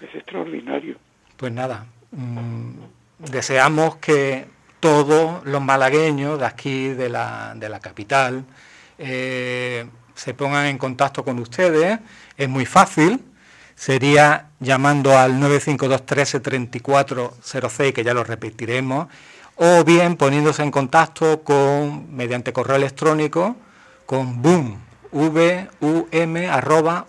Es 0.00 0.14
extraordinario. 0.14 0.96
Pues 1.36 1.52
nada, 1.52 1.86
mm, 2.12 2.72
deseamos 3.18 3.96
que 3.96 4.46
todos 4.80 5.44
los 5.44 5.60
malagueños 5.60 6.38
de 6.38 6.46
aquí, 6.46 6.88
de 6.88 7.08
la, 7.08 7.52
de 7.56 7.68
la 7.68 7.80
capital, 7.80 8.44
eh, 8.98 9.86
se 10.14 10.34
pongan 10.34 10.66
en 10.66 10.78
contacto 10.78 11.24
con 11.24 11.38
ustedes. 11.38 11.98
Es 12.36 12.48
muy 12.48 12.66
fácil. 12.66 13.24
Sería 13.74 14.48
llamando 14.58 15.16
al 15.16 15.38
952 15.38 16.04
13 16.04 16.40
3406, 16.40 17.94
que 17.94 18.02
ya 18.02 18.12
lo 18.12 18.24
repetiremos, 18.24 19.06
o 19.54 19.84
bien 19.84 20.16
poniéndose 20.16 20.62
en 20.62 20.72
contacto 20.72 21.42
con 21.42 22.14
mediante 22.14 22.52
correo 22.52 22.76
electrónico 22.76 23.56
con 24.04 24.40
boom, 24.40 24.80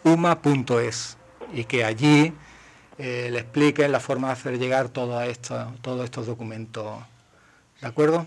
uma.es 0.03 1.18
y 1.53 1.64
que 1.64 1.86
allí 1.86 2.34
eh, 3.00 3.30
le 3.32 3.39
expliquen 3.39 3.93
la 3.93 4.02
forma 4.02 4.28
de 4.28 4.34
hacer 4.34 4.60
llegar 4.60 4.89
todo 4.89 5.22
esto, 5.22 5.72
todos 5.82 6.04
estos 6.04 6.28
documentos. 6.28 6.97
¿De 7.80 7.88
acuerdo? 7.88 8.26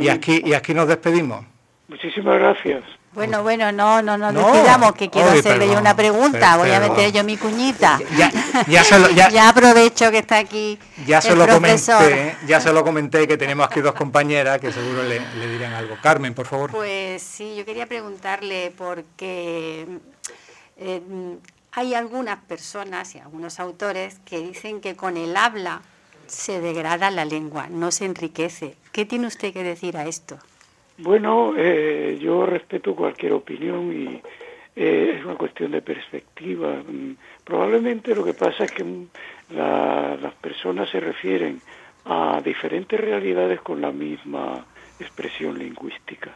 Y 0.00 0.08
aquí, 0.08 0.40
y 0.44 0.54
aquí 0.54 0.72
nos 0.72 0.86
despedimos. 0.86 1.44
Muchísimas 1.88 2.38
gracias. 2.38 2.84
Bueno, 3.12 3.42
bueno, 3.42 3.72
no, 3.72 4.00
no 4.00 4.16
nos 4.16 4.32
despidamos, 4.32 4.92
que 4.94 5.10
quiero 5.10 5.30
hacerle 5.30 5.66
yo 5.66 5.78
una 5.78 5.94
pregunta. 5.94 6.56
Voy 6.56 6.70
a 6.70 6.80
meter 6.80 7.12
yo 7.12 7.24
mi 7.24 7.36
cuñita. 7.36 7.98
Ya, 8.68 9.48
aprovecho 9.48 10.10
que 10.10 10.18
está 10.18 10.38
aquí. 10.38 10.78
Ya 11.04 11.20
se 11.20 11.34
lo 11.34 11.46
comenté, 11.46 12.36
ya 12.46 12.60
se 12.60 12.72
lo 12.72 12.84
comenté 12.84 13.26
que 13.26 13.36
tenemos 13.36 13.66
aquí 13.66 13.80
dos 13.80 13.94
compañeras 13.94 14.60
que 14.60 14.70
seguro 14.72 15.02
le, 15.02 15.20
le 15.38 15.48
dirán 15.48 15.74
algo. 15.74 15.96
Carmen, 16.00 16.34
por 16.34 16.46
favor. 16.46 16.70
Pues 16.70 17.20
sí, 17.22 17.56
yo 17.56 17.64
quería 17.64 17.86
preguntarle 17.86 18.72
porque 18.76 19.86
eh, 20.76 21.02
hay 21.72 21.94
algunas 21.94 22.38
personas 22.44 23.14
y 23.14 23.18
algunos 23.18 23.58
autores 23.58 24.20
que 24.26 24.38
dicen 24.38 24.80
que 24.80 24.94
con 24.94 25.16
el 25.16 25.36
habla 25.36 25.80
se 26.26 26.60
degrada 26.60 27.10
la 27.10 27.24
lengua, 27.24 27.68
no 27.68 27.90
se 27.90 28.04
enriquece. 28.04 28.76
¿Qué 28.92 29.04
tiene 29.06 29.26
usted 29.26 29.52
que 29.52 29.62
decir 29.62 29.96
a 29.96 30.06
esto? 30.06 30.38
Bueno, 30.98 31.54
eh, 31.56 32.18
yo 32.20 32.44
respeto 32.46 32.94
cualquier 32.94 33.32
opinión 33.32 33.92
y 33.92 34.22
eh, 34.76 35.16
es 35.16 35.24
una 35.24 35.36
cuestión 35.36 35.70
de 35.72 35.80
perspectiva. 35.80 36.74
Mm, 36.86 37.16
probablemente 37.44 38.14
lo 38.14 38.24
que 38.24 38.34
pasa 38.34 38.64
es 38.64 38.72
que 38.72 38.84
mm, 38.84 39.08
las 39.50 40.34
personas 40.34 40.90
se 40.90 41.00
refieren 41.00 41.60
a 42.04 42.40
diferentes 42.44 43.00
realidades 43.00 43.60
con 43.60 43.80
la 43.80 43.92
misma 43.92 44.64
expresión 45.00 45.58
lingüística. 45.58 46.32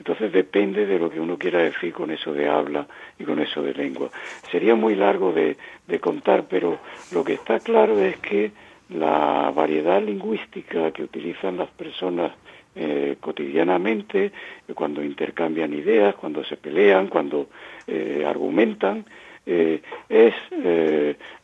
Entonces 0.00 0.32
depende 0.32 0.84
de 0.86 0.98
lo 0.98 1.08
que 1.10 1.20
uno 1.20 1.38
quiera 1.38 1.60
decir 1.60 1.92
con 1.92 2.10
eso 2.10 2.32
de 2.32 2.48
habla 2.48 2.88
y 3.18 3.24
con 3.24 3.38
eso 3.38 3.62
de 3.62 3.72
lengua. 3.72 4.10
Sería 4.50 4.74
muy 4.74 4.96
largo 4.96 5.32
de 5.32 5.56
contar, 6.00 6.46
pero 6.48 6.80
lo 7.12 7.22
que 7.22 7.34
está 7.34 7.60
claro 7.60 8.00
es 8.00 8.16
que 8.16 8.50
la 8.88 9.52
variedad 9.54 10.02
lingüística 10.02 10.90
que 10.90 11.04
utilizan 11.04 11.56
las 11.56 11.68
personas 11.70 12.32
eh, 12.76 13.16
cotidianamente, 13.20 14.30
cuando 14.74 15.02
intercambian 15.02 15.74
ideas, 15.74 16.14
cuando 16.14 16.44
se 16.44 16.56
pelean, 16.56 17.08
cuando 17.08 17.48
eh, 17.86 18.24
argumentan, 18.24 19.04
eh, 19.44 19.82
es 20.08 20.34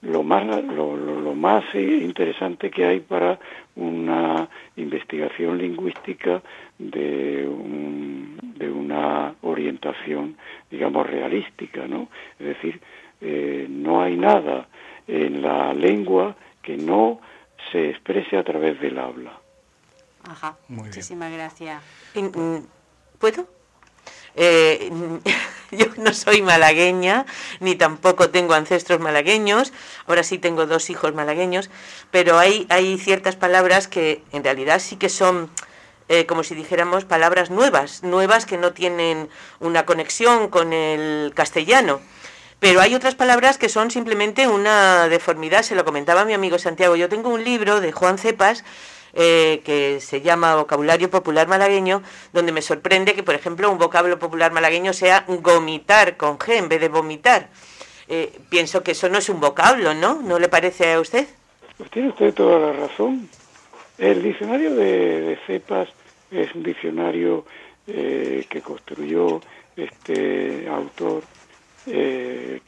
lo 0.02 0.22
más, 0.22 0.64
lo, 0.64 1.34
más 1.34 1.64
interesante 1.74 2.70
que 2.70 2.84
hay 2.84 3.00
para 3.00 3.40
una 3.74 4.48
investigación 4.76 5.58
lingüística 5.58 6.40
de, 6.78 7.48
de 7.48 7.48
una 8.96 9.34
orientación, 9.42 10.36
digamos, 10.70 11.06
realística, 11.06 11.86
¿no? 11.86 12.08
Es 12.38 12.46
decir, 12.46 12.80
no 13.68 14.02
hay 14.02 14.16
nada 14.16 14.68
en 15.06 15.42
la 15.42 15.72
lengua 15.72 16.36
que 16.62 16.76
no 16.76 17.20
se 17.72 17.90
exprese 17.90 18.36
a 18.36 18.44
través 18.44 18.80
del 18.80 18.98
habla. 18.98 19.38
Ajá, 20.28 20.56
muchísimas 20.68 21.32
gracias. 21.32 21.82
Mm, 22.14 22.58
¿Puedo? 23.18 23.46
Eh, 24.34 24.90
yo 25.70 25.86
no 25.96 26.12
soy 26.12 26.42
malagueña, 26.42 27.26
ni 27.60 27.74
tampoco 27.74 28.30
tengo 28.30 28.54
ancestros 28.54 29.00
malagueños, 29.00 29.72
ahora 30.06 30.22
sí 30.22 30.38
tengo 30.38 30.66
dos 30.66 30.90
hijos 30.90 31.14
malagueños, 31.14 31.70
pero 32.10 32.38
hay, 32.38 32.66
hay 32.68 32.98
ciertas 32.98 33.36
palabras 33.36 33.88
que 33.88 34.22
en 34.32 34.44
realidad 34.44 34.78
sí 34.80 34.96
que 34.96 35.08
son, 35.08 35.50
eh, 36.08 36.26
como 36.26 36.42
si 36.42 36.54
dijéramos, 36.54 37.04
palabras 37.04 37.50
nuevas, 37.50 38.02
nuevas 38.02 38.46
que 38.46 38.58
no 38.58 38.72
tienen 38.72 39.28
una 39.60 39.86
conexión 39.86 40.48
con 40.48 40.72
el 40.72 41.32
castellano. 41.34 42.00
Pero 42.58 42.80
hay 42.80 42.94
otras 42.94 43.14
palabras 43.14 43.58
que 43.58 43.68
son 43.68 43.90
simplemente 43.90 44.48
una 44.48 45.08
deformidad, 45.08 45.62
se 45.62 45.74
lo 45.74 45.84
comentaba 45.84 46.24
mi 46.24 46.32
amigo 46.32 46.58
Santiago. 46.58 46.96
Yo 46.96 47.08
tengo 47.08 47.28
un 47.28 47.44
libro 47.44 47.80
de 47.80 47.92
Juan 47.92 48.18
Cepas 48.18 48.64
eh, 49.18 49.62
que 49.64 49.98
se 50.00 50.20
llama 50.20 50.56
Vocabulario 50.56 51.10
Popular 51.10 51.48
Malagueño, 51.48 52.02
donde 52.32 52.52
me 52.52 52.60
sorprende 52.60 53.14
que, 53.14 53.22
por 53.22 53.34
ejemplo, 53.34 53.70
un 53.70 53.78
vocablo 53.78 54.18
popular 54.18 54.52
malagueño 54.52 54.92
sea 54.92 55.24
gomitar 55.26 56.18
con 56.18 56.38
G 56.38 56.56
en 56.56 56.68
vez 56.68 56.80
de 56.82 56.88
vomitar. 56.88 57.48
Eh, 58.08 58.38
pienso 58.50 58.82
que 58.82 58.92
eso 58.92 59.08
no 59.08 59.16
es 59.16 59.28
un 59.28 59.40
vocablo, 59.40 59.94
¿no? 59.94 60.20
¿No 60.22 60.38
le 60.38 60.48
parece 60.48 60.92
a 60.92 61.00
usted? 61.00 61.26
Pues 61.78 61.90
tiene 61.90 62.10
usted 62.10 62.34
toda 62.34 62.58
la 62.58 62.72
razón. 62.72 63.28
El 63.98 64.22
diccionario 64.22 64.74
de, 64.74 65.38
cepas 65.46 65.88
es 66.30 66.54
un 66.54 66.62
diccionario 66.62 67.44
eh, 67.86 68.44
que 68.48 68.60
construyó 68.60 69.40
este 69.76 70.68
autor, 70.68 71.22
que, 71.84 72.60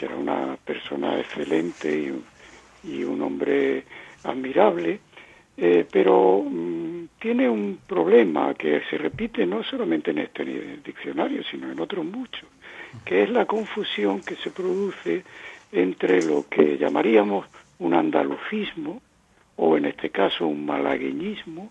era 0.00 0.16
una 0.16 0.56
persona 0.64 1.18
excelente 1.18 2.12
y 2.84 3.04
un 3.04 3.22
hombre 3.22 3.84
admirable, 4.24 5.00
eh, 5.58 5.86
pero 5.90 6.42
mm, 6.42 7.08
tiene 7.18 7.48
un 7.48 7.78
problema 7.86 8.52
que 8.54 8.82
se 8.90 8.98
repite 8.98 9.46
no 9.46 9.62
solamente 9.62 10.10
en 10.10 10.18
este 10.18 10.44
diccionario, 10.84 11.42
sino 11.50 11.72
en 11.72 11.80
otros 11.80 12.04
muchos, 12.04 12.48
que 13.04 13.22
es 13.22 13.30
la 13.30 13.46
confusión 13.46 14.20
que 14.20 14.36
se 14.36 14.50
produce 14.50 15.24
entre 15.72 16.22
lo 16.22 16.46
que 16.48 16.76
llamaríamos 16.76 17.46
un 17.78 17.94
andalucismo, 17.94 19.00
o 19.56 19.76
en 19.76 19.86
este 19.86 20.10
caso 20.10 20.46
un 20.46 20.66
malagueñismo, 20.66 21.70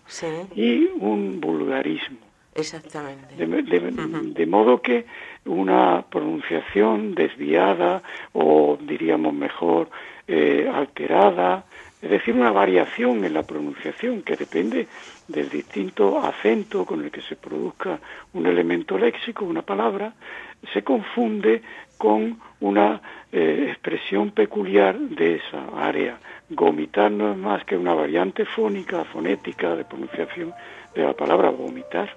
y 0.54 0.88
un 0.98 1.40
vulgarismo. 1.40 2.18
Exactamente. 2.54 3.34
De, 3.36 4.46
modo 4.46 4.80
que 4.80 5.04
una 5.44 6.04
pronunciación 6.10 7.14
desviada 7.14 8.02
o 8.32 8.78
diríamos 8.80 9.34
mejor 9.34 9.90
eh, 10.26 10.70
alterada 10.72 11.66
es 12.06 12.10
decir, 12.10 12.34
una 12.34 12.52
variación 12.52 13.24
en 13.24 13.34
la 13.34 13.42
pronunciación 13.42 14.22
que 14.22 14.36
depende 14.36 14.86
del 15.26 15.50
distinto 15.50 16.20
acento 16.20 16.86
con 16.86 17.02
el 17.02 17.10
que 17.10 17.20
se 17.22 17.34
produzca 17.34 17.98
un 18.32 18.46
elemento 18.46 18.96
léxico, 18.96 19.44
una 19.44 19.62
palabra, 19.62 20.12
se 20.72 20.84
confunde 20.84 21.62
con 21.98 22.38
una 22.60 23.00
eh, 23.32 23.66
expresión 23.70 24.30
peculiar 24.30 24.96
de 24.96 25.34
esa 25.34 25.66
área. 25.76 26.20
Gomitar 26.48 27.10
no 27.10 27.32
es 27.32 27.38
más 27.38 27.64
que 27.64 27.76
una 27.76 27.92
variante 27.92 28.44
fónica, 28.44 29.02
fonética 29.06 29.74
de 29.74 29.84
pronunciación 29.84 30.54
de 30.94 31.02
la 31.02 31.12
palabra 31.12 31.50
vomitar. 31.50 32.08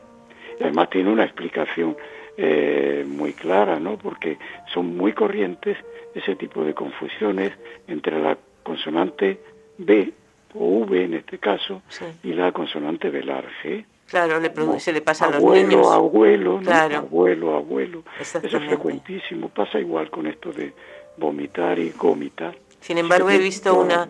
Además 0.62 0.92
tiene 0.92 1.12
una 1.12 1.24
explicación 1.24 1.98
eh, 2.38 3.04
muy 3.08 3.34
clara, 3.34 3.80
¿no? 3.80 3.98
Porque 3.98 4.38
son 4.72 4.96
muy 4.96 5.14
corrientes 5.14 5.78
ese 6.14 6.36
tipo 6.36 6.64
de 6.64 6.76
confusiones 6.76 7.54
entre 7.88 8.22
la 8.22 8.38
consonante 8.62 9.40
B 9.80 10.14
o 10.54 10.80
V 10.86 11.04
en 11.04 11.16
este 11.16 11.40
caso 11.40 11.82
y 12.24 12.34
la 12.34 12.52
consonante 12.52 13.10
velar 13.10 13.46
G. 13.64 13.86
Claro, 14.08 14.40
le 14.40 14.80
se 14.80 14.92
le 14.92 15.02
pasa 15.02 15.26
a 15.26 15.32
los 15.32 15.44
niños. 15.44 15.88
Abuelo, 15.92 16.60
abuelo, 16.68 17.56
abuelo. 17.56 18.04
Eso 18.20 18.40
es 18.40 18.52
frecuentísimo. 18.52 19.50
Pasa 19.50 19.80
igual 19.80 20.10
con 20.10 20.26
esto 20.26 20.52
de 20.52 20.74
vomitar 21.18 21.78
y 21.78 21.92
gomitar. 21.92 22.58
Sin 22.82 22.98
embargo, 22.98 23.30
he 23.30 23.38
visto 23.38 23.80
una, 23.80 24.10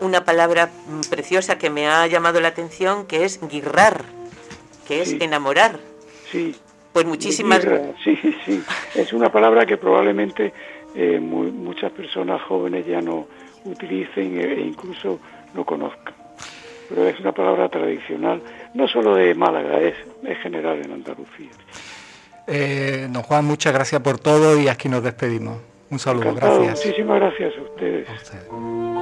una 0.00 0.24
palabra 0.24 0.70
preciosa 1.08 1.56
que 1.56 1.70
me 1.70 1.86
ha 1.86 2.06
llamado 2.06 2.40
la 2.40 2.48
atención, 2.48 3.06
que 3.06 3.24
es 3.24 3.40
guirrar, 3.48 4.04
que 4.86 5.00
es 5.00 5.12
enamorar. 5.12 5.80
Sí. 6.30 6.54
Pues 6.92 7.06
muchísimas... 7.06 7.66
Sí, 8.04 8.18
sí. 8.44 8.62
Es 8.94 9.12
una 9.12 9.30
palabra 9.30 9.64
que 9.64 9.78
probablemente 9.78 10.52
eh, 10.94 11.18
muchas 11.18 11.92
personas 11.92 12.42
jóvenes 12.42 12.84
ya 12.86 13.00
no 13.00 13.26
utilicen 13.64 14.38
e 14.38 14.60
incluso 14.60 15.20
no 15.54 15.64
conozcan. 15.64 16.14
Pero 16.88 17.06
es 17.06 17.20
una 17.20 17.32
palabra 17.32 17.68
tradicional, 17.68 18.42
no 18.74 18.88
solo 18.88 19.14
de 19.14 19.34
Málaga, 19.34 19.80
es, 19.80 19.94
general 20.42 20.80
en 20.84 20.92
Andalucía. 20.92 21.50
Eh, 22.46 23.06
don 23.10 23.22
Juan, 23.22 23.44
muchas 23.44 23.72
gracias 23.72 24.00
por 24.00 24.18
todo 24.18 24.60
y 24.60 24.68
aquí 24.68 24.88
nos 24.88 25.02
despedimos. 25.02 25.58
Un 25.90 25.98
saludo, 25.98 26.34
gracias. 26.34 26.84
Muchísimas 26.84 27.20
gracias 27.20 27.54
A 27.56 27.62
ustedes. 27.62 28.99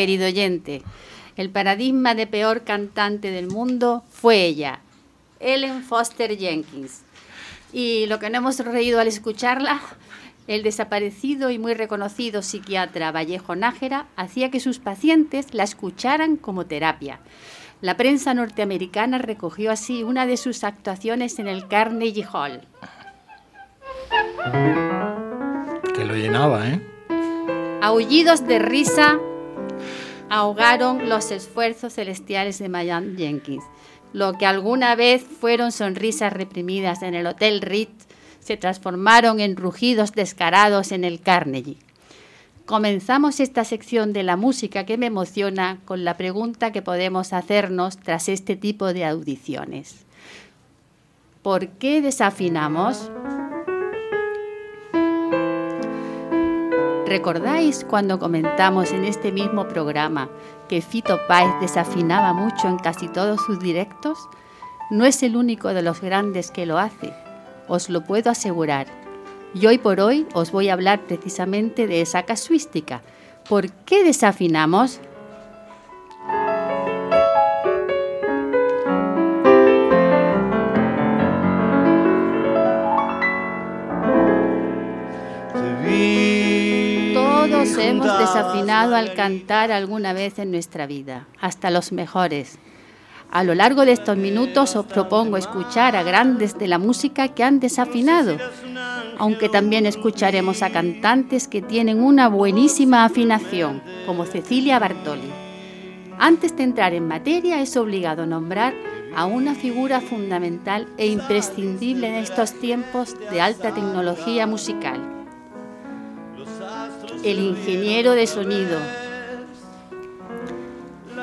Querido 0.00 0.28
oyente. 0.28 0.82
El 1.36 1.50
paradigma 1.50 2.14
de 2.14 2.26
peor 2.26 2.64
cantante 2.64 3.30
del 3.30 3.48
mundo 3.48 4.02
fue 4.08 4.46
ella, 4.46 4.80
Ellen 5.40 5.82
Foster 5.82 6.38
Jenkins. 6.38 7.02
Y 7.70 8.06
lo 8.06 8.18
que 8.18 8.30
no 8.30 8.38
hemos 8.38 8.58
reído 8.60 8.98
al 8.98 9.08
escucharla, 9.08 9.78
el 10.46 10.62
desaparecido 10.62 11.50
y 11.50 11.58
muy 11.58 11.74
reconocido 11.74 12.40
psiquiatra 12.40 13.12
Vallejo 13.12 13.56
Nájera 13.56 14.06
hacía 14.16 14.50
que 14.50 14.58
sus 14.58 14.78
pacientes 14.78 15.52
la 15.52 15.64
escucharan 15.64 16.38
como 16.38 16.64
terapia. 16.64 17.20
La 17.82 17.98
prensa 17.98 18.32
norteamericana 18.32 19.18
recogió 19.18 19.70
así 19.70 20.02
una 20.02 20.24
de 20.24 20.38
sus 20.38 20.64
actuaciones 20.64 21.38
en 21.38 21.46
el 21.46 21.68
Carnegie 21.68 22.26
Hall. 22.32 22.62
Que 25.94 26.04
lo 26.06 26.14
llenaba, 26.14 26.66
¿eh? 26.70 26.80
Aullidos 27.82 28.46
de 28.46 28.58
risa 28.60 29.20
ahogaron 30.30 31.08
los 31.08 31.30
esfuerzos 31.30 31.94
celestiales 31.94 32.58
de 32.58 32.68
Mayan 32.68 33.16
Jenkins. 33.16 33.64
Lo 34.12 34.34
que 34.38 34.46
alguna 34.46 34.94
vez 34.94 35.22
fueron 35.22 35.72
sonrisas 35.72 36.32
reprimidas 36.32 37.02
en 37.02 37.14
el 37.14 37.26
Hotel 37.26 37.60
Ritz 37.60 38.06
se 38.40 38.56
transformaron 38.56 39.38
en 39.40 39.56
rugidos 39.56 40.12
descarados 40.12 40.92
en 40.92 41.04
el 41.04 41.20
Carnegie. 41.20 41.76
Comenzamos 42.64 43.40
esta 43.40 43.64
sección 43.64 44.12
de 44.12 44.22
la 44.22 44.36
música 44.36 44.86
que 44.86 44.96
me 44.96 45.06
emociona 45.06 45.78
con 45.84 46.04
la 46.04 46.16
pregunta 46.16 46.72
que 46.72 46.82
podemos 46.82 47.32
hacernos 47.32 47.98
tras 47.98 48.28
este 48.28 48.56
tipo 48.56 48.92
de 48.92 49.04
audiciones. 49.04 50.04
¿Por 51.42 51.68
qué 51.68 52.00
desafinamos? 52.00 53.10
¿Recordáis 57.10 57.84
cuando 57.84 58.20
comentamos 58.20 58.92
en 58.92 59.04
este 59.04 59.32
mismo 59.32 59.66
programa 59.66 60.28
que 60.68 60.80
Fito 60.80 61.18
Páez 61.26 61.52
desafinaba 61.60 62.32
mucho 62.32 62.68
en 62.68 62.76
casi 62.76 63.08
todos 63.08 63.40
sus 63.44 63.58
directos? 63.58 64.28
No 64.92 65.04
es 65.04 65.24
el 65.24 65.34
único 65.34 65.74
de 65.74 65.82
los 65.82 66.00
grandes 66.00 66.52
que 66.52 66.66
lo 66.66 66.78
hace, 66.78 67.12
os 67.66 67.90
lo 67.90 68.04
puedo 68.04 68.30
asegurar. 68.30 68.86
Y 69.54 69.66
hoy 69.66 69.78
por 69.78 69.98
hoy 69.98 70.24
os 70.34 70.52
voy 70.52 70.68
a 70.68 70.74
hablar 70.74 71.00
precisamente 71.00 71.88
de 71.88 72.00
esa 72.00 72.22
casuística. 72.22 73.02
¿Por 73.48 73.72
qué 73.72 74.04
desafinamos? 74.04 75.00
Hemos 87.88 88.18
desafinado 88.18 88.94
al 88.94 89.14
cantar 89.14 89.72
alguna 89.72 90.12
vez 90.12 90.38
en 90.38 90.50
nuestra 90.50 90.86
vida, 90.86 91.26
hasta 91.40 91.70
los 91.70 91.92
mejores. 91.92 92.58
A 93.30 93.44
lo 93.44 93.54
largo 93.54 93.84
de 93.84 93.92
estos 93.92 94.16
minutos 94.16 94.74
os 94.74 94.86
propongo 94.86 95.36
escuchar 95.36 95.94
a 95.94 96.02
grandes 96.02 96.58
de 96.58 96.66
la 96.66 96.78
música 96.78 97.28
que 97.28 97.44
han 97.44 97.60
desafinado, 97.60 98.36
aunque 99.18 99.48
también 99.48 99.86
escucharemos 99.86 100.62
a 100.62 100.70
cantantes 100.70 101.46
que 101.46 101.62
tienen 101.62 102.02
una 102.02 102.28
buenísima 102.28 103.04
afinación, 103.04 103.82
como 104.04 104.24
Cecilia 104.24 104.78
Bartoli. 104.78 105.30
Antes 106.18 106.56
de 106.56 106.64
entrar 106.64 106.92
en 106.92 107.06
materia 107.06 107.60
es 107.60 107.76
obligado 107.76 108.26
nombrar 108.26 108.74
a 109.14 109.26
una 109.26 109.54
figura 109.54 110.00
fundamental 110.00 110.88
e 110.98 111.06
imprescindible 111.06 112.08
en 112.08 112.16
estos 112.16 112.52
tiempos 112.54 113.14
de 113.30 113.40
alta 113.40 113.72
tecnología 113.72 114.46
musical, 114.46 115.19
el 117.24 117.38
ingeniero 117.38 118.12
de 118.12 118.26
sonido, 118.26 118.78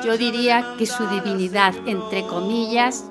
yo 0.04 0.16
diría 0.16 0.74
que 0.78 0.86
su 0.86 1.06
divinidad, 1.08 1.74
entre 1.86 2.22
comillas, 2.22 3.04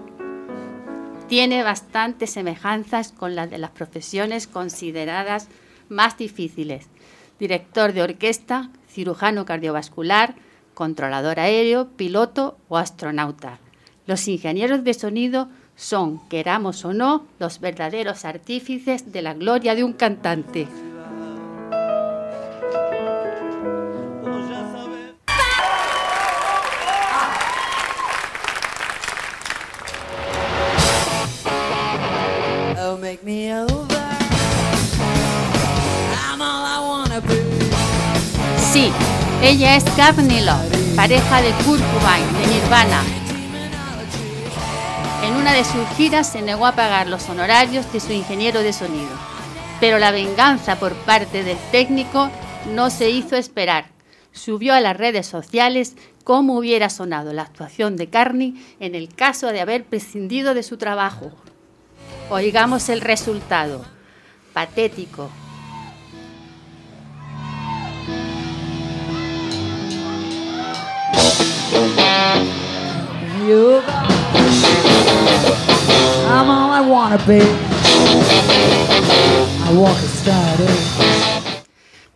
tiene 1.27 1.63
bastantes 1.63 2.31
semejanzas 2.31 3.11
con 3.11 3.35
las 3.35 3.49
de 3.49 3.57
las 3.57 3.71
profesiones 3.71 4.47
consideradas 4.47 5.49
más 5.89 6.17
difíciles. 6.17 6.87
Director 7.39 7.91
de 7.91 8.03
orquesta, 8.03 8.69
cirujano 8.89 9.45
cardiovascular, 9.45 10.35
controlador 10.73 11.39
aéreo, 11.39 11.89
piloto 11.89 12.57
o 12.69 12.77
astronauta. 12.77 13.59
Los 14.05 14.27
ingenieros 14.29 14.85
de 14.85 14.93
sonido 14.93 15.49
son, 15.75 16.25
queramos 16.29 16.85
o 16.85 16.93
no, 16.93 17.27
los 17.39 17.59
verdaderos 17.59 18.23
artífices 18.23 19.11
de 19.11 19.21
la 19.21 19.33
gloria 19.33 19.75
de 19.75 19.83
un 19.83 19.93
cantante. 19.93 20.67
Sí, 38.73 38.91
ella 39.41 39.77
es 39.77 39.83
Courtney 39.91 40.41
Love, 40.41 40.95
pareja 40.95 41.41
de 41.41 41.51
Kurt 41.63 41.81
Cobain, 41.93 42.33
de 42.33 42.47
Nirvana. 42.47 43.01
En 45.23 45.35
una 45.35 45.53
de 45.53 45.63
sus 45.63 45.87
giras 45.95 46.29
se 46.31 46.41
negó 46.41 46.65
a 46.65 46.73
pagar 46.73 47.07
los 47.07 47.29
honorarios 47.29 47.91
de 47.93 47.99
su 48.01 48.11
ingeniero 48.11 48.61
de 48.61 48.73
sonido, 48.73 49.09
pero 49.79 49.99
la 49.99 50.11
venganza 50.11 50.77
por 50.77 50.93
parte 50.93 51.43
del 51.43 51.57
técnico 51.71 52.29
no 52.73 52.89
se 52.89 53.09
hizo 53.09 53.35
esperar. 53.37 53.85
Subió 54.33 54.73
a 54.73 54.81
las 54.81 54.97
redes 54.97 55.25
sociales 55.27 55.95
cómo 56.23 56.57
hubiera 56.57 56.89
sonado 56.89 57.31
la 57.31 57.43
actuación 57.43 57.95
de 57.95 58.07
Carney 58.07 58.53
en 58.81 58.95
el 58.95 59.07
caso 59.15 59.47
de 59.47 59.61
haber 59.61 59.85
prescindido 59.85 60.53
de 60.53 60.63
su 60.63 60.77
trabajo. 60.77 61.31
Oigamos 62.29 62.89
el 62.89 62.99
resultado. 62.99 63.85
Patético. 64.53 65.29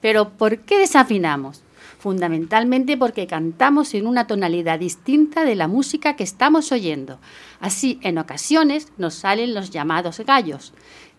Pero 0.02 0.30
¿por 0.30 0.58
qué 0.60 0.80
desafinamos? 0.80 1.62
Fundamentalmente 2.02 2.98
porque 2.98 3.28
cantamos 3.28 3.94
en 3.94 4.08
una 4.08 4.26
tonalidad 4.26 4.80
distinta 4.80 5.46
de 5.46 5.56
la 5.56 5.68
música 5.68 6.16
que 6.16 6.24
estamos 6.24 6.72
oyendo. 6.72 7.20
Así, 7.60 8.00
en 8.02 8.18
ocasiones 8.18 8.88
nos 8.98 9.14
salen 9.14 9.54
los 9.54 9.70
llamados 9.70 10.20
gallos. 10.22 10.74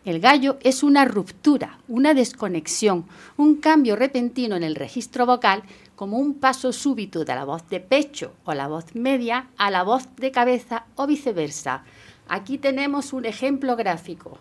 El 0.04 0.18
gallo 0.18 0.58
es 0.60 0.82
una 0.82 1.04
ruptura, 1.04 1.78
una 1.86 2.14
desconexión, 2.14 3.06
un 3.36 3.54
cambio 3.60 3.94
repentino 3.94 4.56
en 4.56 4.64
el 4.64 4.74
registro 4.74 5.24
vocal, 5.24 5.62
como 5.94 6.18
un 6.18 6.34
paso 6.34 6.72
súbito 6.72 7.24
de 7.24 7.32
la 7.36 7.44
voz 7.44 7.68
de 7.68 7.78
pecho 7.78 8.32
o 8.44 8.52
la 8.52 8.66
voz 8.66 8.96
media 8.96 9.46
a 9.56 9.70
la 9.70 9.84
voz 9.84 10.08
de 10.16 10.32
cabeza 10.32 10.86
o 10.96 11.06
viceversa. 11.06 11.84
Aquí 12.26 12.58
tenemos 12.58 13.12
un 13.12 13.24
ejemplo 13.24 13.76
gráfico. 13.76 14.38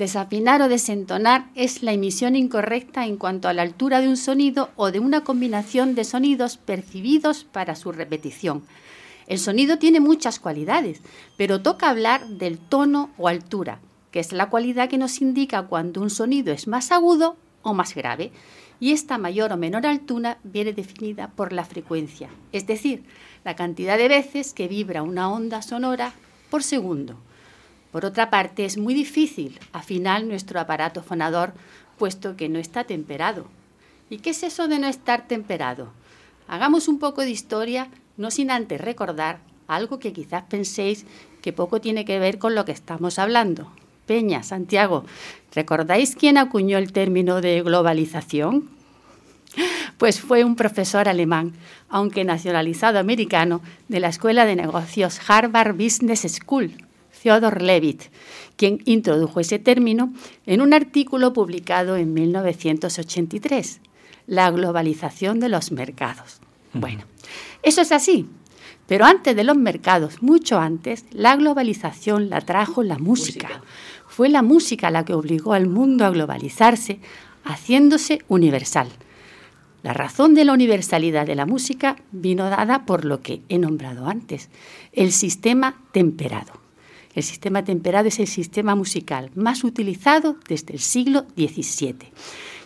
Desafinar 0.00 0.62
o 0.62 0.70
desentonar 0.70 1.50
es 1.54 1.82
la 1.82 1.92
emisión 1.92 2.34
incorrecta 2.34 3.04
en 3.04 3.18
cuanto 3.18 3.48
a 3.48 3.52
la 3.52 3.60
altura 3.60 4.00
de 4.00 4.08
un 4.08 4.16
sonido 4.16 4.70
o 4.76 4.90
de 4.90 4.98
una 4.98 5.24
combinación 5.24 5.94
de 5.94 6.04
sonidos 6.04 6.56
percibidos 6.56 7.44
para 7.44 7.76
su 7.76 7.92
repetición. 7.92 8.62
El 9.26 9.38
sonido 9.38 9.76
tiene 9.76 10.00
muchas 10.00 10.40
cualidades, 10.40 11.02
pero 11.36 11.60
toca 11.60 11.90
hablar 11.90 12.26
del 12.26 12.56
tono 12.56 13.10
o 13.18 13.28
altura, 13.28 13.80
que 14.10 14.20
es 14.20 14.32
la 14.32 14.48
cualidad 14.48 14.88
que 14.88 14.96
nos 14.96 15.20
indica 15.20 15.66
cuando 15.66 16.00
un 16.00 16.08
sonido 16.08 16.50
es 16.50 16.66
más 16.66 16.92
agudo 16.92 17.36
o 17.60 17.74
más 17.74 17.94
grave, 17.94 18.32
y 18.80 18.92
esta 18.92 19.18
mayor 19.18 19.52
o 19.52 19.58
menor 19.58 19.84
altura 19.84 20.38
viene 20.44 20.72
definida 20.72 21.28
por 21.28 21.52
la 21.52 21.66
frecuencia, 21.66 22.30
es 22.52 22.66
decir, 22.66 23.04
la 23.44 23.54
cantidad 23.54 23.98
de 23.98 24.08
veces 24.08 24.54
que 24.54 24.66
vibra 24.66 25.02
una 25.02 25.30
onda 25.30 25.60
sonora 25.60 26.14
por 26.48 26.62
segundo. 26.62 27.18
Por 27.92 28.04
otra 28.04 28.30
parte, 28.30 28.64
es 28.64 28.78
muy 28.78 28.94
difícil 28.94 29.58
afinar 29.72 30.24
nuestro 30.24 30.60
aparato 30.60 31.02
fonador 31.02 31.52
puesto 31.98 32.36
que 32.36 32.48
no 32.48 32.58
está 32.58 32.84
temperado. 32.84 33.46
¿Y 34.08 34.18
qué 34.18 34.30
es 34.30 34.42
eso 34.42 34.68
de 34.68 34.78
no 34.78 34.88
estar 34.88 35.26
temperado? 35.26 35.92
Hagamos 36.48 36.88
un 36.88 36.98
poco 36.98 37.22
de 37.22 37.30
historia, 37.30 37.88
no 38.16 38.30
sin 38.30 38.50
antes 38.50 38.80
recordar 38.80 39.38
algo 39.68 39.98
que 39.98 40.12
quizás 40.12 40.44
penséis 40.44 41.06
que 41.42 41.52
poco 41.52 41.80
tiene 41.80 42.04
que 42.04 42.18
ver 42.18 42.38
con 42.38 42.54
lo 42.54 42.64
que 42.64 42.72
estamos 42.72 43.18
hablando. 43.18 43.70
Peña, 44.06 44.42
Santiago, 44.42 45.04
¿recordáis 45.54 46.16
quién 46.16 46.38
acuñó 46.38 46.78
el 46.78 46.92
término 46.92 47.40
de 47.40 47.62
globalización? 47.62 48.70
Pues 49.98 50.18
fue 50.18 50.44
un 50.44 50.56
profesor 50.56 51.10
alemán, 51.10 51.52
aunque 51.90 52.24
nacionalizado 52.24 52.98
americano, 52.98 53.60
de 53.88 54.00
la 54.00 54.08
Escuela 54.08 54.46
de 54.46 54.56
Negocios 54.56 55.20
Harvard 55.28 55.74
Business 55.74 56.22
School, 56.22 56.72
Theodor 57.22 57.60
Levitt, 57.62 58.04
quien 58.56 58.80
introdujo 58.84 59.40
ese 59.40 59.58
término 59.58 60.12
en 60.46 60.60
un 60.60 60.72
artículo 60.72 61.32
publicado 61.32 61.96
en 61.96 62.14
1983, 62.14 63.80
La 64.26 64.50
globalización 64.50 65.40
de 65.40 65.48
los 65.48 65.72
mercados. 65.72 66.40
Bueno, 66.72 67.02
eso 67.62 67.80
es 67.80 67.92
así, 67.92 68.28
pero 68.86 69.04
antes 69.04 69.36
de 69.36 69.44
los 69.44 69.56
mercados, 69.56 70.22
mucho 70.22 70.58
antes, 70.58 71.04
la 71.12 71.36
globalización 71.36 72.30
la 72.30 72.40
trajo 72.40 72.82
la 72.82 72.98
música. 72.98 73.62
Fue 74.06 74.28
la 74.28 74.42
música 74.42 74.90
la 74.90 75.04
que 75.04 75.14
obligó 75.14 75.52
al 75.52 75.68
mundo 75.68 76.04
a 76.04 76.10
globalizarse, 76.10 77.00
haciéndose 77.44 78.20
universal. 78.28 78.88
La 79.82 79.94
razón 79.94 80.34
de 80.34 80.44
la 80.44 80.52
universalidad 80.52 81.26
de 81.26 81.34
la 81.34 81.46
música 81.46 81.96
vino 82.12 82.50
dada 82.50 82.84
por 82.84 83.04
lo 83.04 83.22
que 83.22 83.42
he 83.48 83.58
nombrado 83.58 84.06
antes, 84.06 84.50
el 84.92 85.12
sistema 85.12 85.80
temperado. 85.92 86.59
El 87.14 87.22
sistema 87.22 87.64
temperado 87.64 88.08
es 88.08 88.20
el 88.20 88.28
sistema 88.28 88.74
musical 88.74 89.30
más 89.34 89.64
utilizado 89.64 90.36
desde 90.48 90.74
el 90.74 90.80
siglo 90.80 91.26
XVII. 91.36 92.12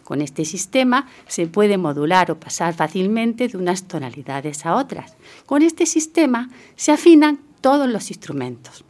Con 0.05 0.21
este 0.21 0.45
sistema 0.45 1.09
se 1.27 1.47
puede 1.47 1.79
modular 1.79 2.31
o 2.31 2.39
pasar 2.39 2.75
fácilmente 2.75 3.49
de 3.49 3.57
unas 3.57 3.85
tonalidades 3.85 4.67
a 4.67 4.77
otras. 4.77 5.17
Con 5.47 5.63
este 5.63 5.87
sistema 5.87 6.51
se 6.77 6.93
afinan 6.93 7.41
todos 7.63 7.89
los 7.89 8.11
instrumentos. 8.11 8.85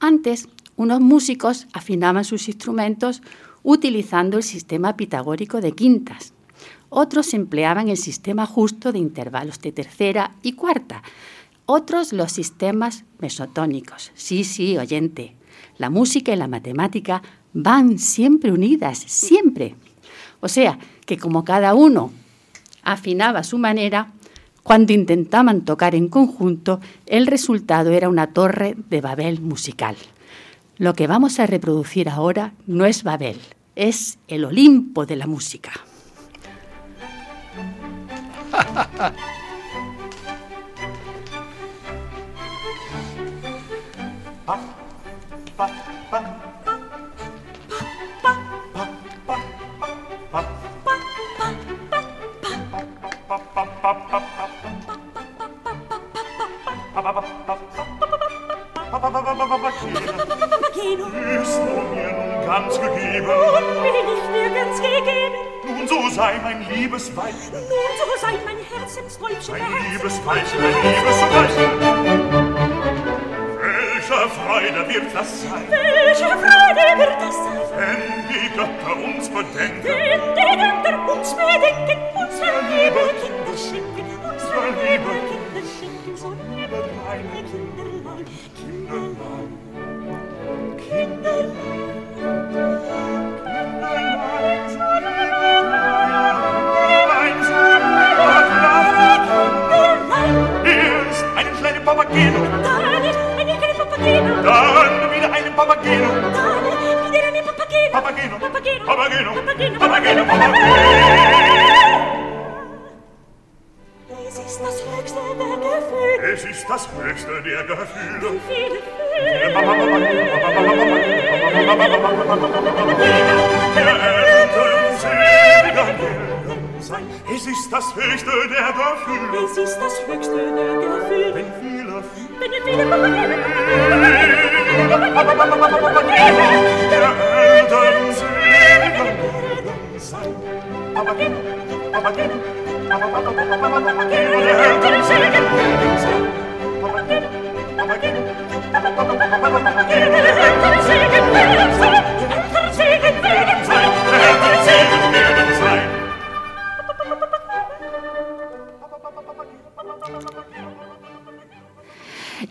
Antes, 0.00 0.48
unos 0.76 1.00
músicos 1.00 1.66
afinaban 1.72 2.24
sus 2.24 2.48
instrumentos 2.48 3.22
utilizando 3.62 4.36
el 4.36 4.42
sistema 4.42 4.96
pitagórico 4.96 5.62
de 5.62 5.72
quintas. 5.72 6.34
Otros 6.90 7.32
empleaban 7.32 7.88
el 7.88 7.96
sistema 7.96 8.44
justo 8.44 8.92
de 8.92 8.98
intervalos 8.98 9.60
de 9.60 9.72
tercera 9.72 10.32
y 10.42 10.52
cuarta. 10.52 11.02
Otros 11.66 12.12
los 12.12 12.32
sistemas 12.32 13.04
mesotónicos. 13.18 14.12
Sí, 14.14 14.44
sí, 14.44 14.76
oyente. 14.76 15.34
La 15.78 15.88
música 15.88 16.32
y 16.32 16.36
la 16.36 16.46
matemática 16.46 17.22
van 17.54 17.98
siempre 17.98 18.52
unidas, 18.52 18.98
siempre. 18.98 19.74
O 20.40 20.48
sea, 20.48 20.78
que 21.06 21.16
como 21.16 21.44
cada 21.44 21.74
uno 21.74 22.12
afinaba 22.82 23.44
su 23.44 23.56
manera, 23.56 24.12
cuando 24.62 24.92
intentaban 24.92 25.64
tocar 25.64 25.94
en 25.94 26.08
conjunto, 26.08 26.80
el 27.06 27.26
resultado 27.26 27.92
era 27.92 28.08
una 28.10 28.28
torre 28.28 28.76
de 28.90 29.00
Babel 29.00 29.40
musical. 29.40 29.96
Lo 30.76 30.92
que 30.94 31.06
vamos 31.06 31.38
a 31.38 31.46
reproducir 31.46 32.10
ahora 32.10 32.52
no 32.66 32.84
es 32.84 33.04
Babel, 33.04 33.38
es 33.74 34.18
el 34.28 34.44
Olimpo 34.44 35.06
de 35.06 35.16
la 35.16 35.26
música. 35.26 35.72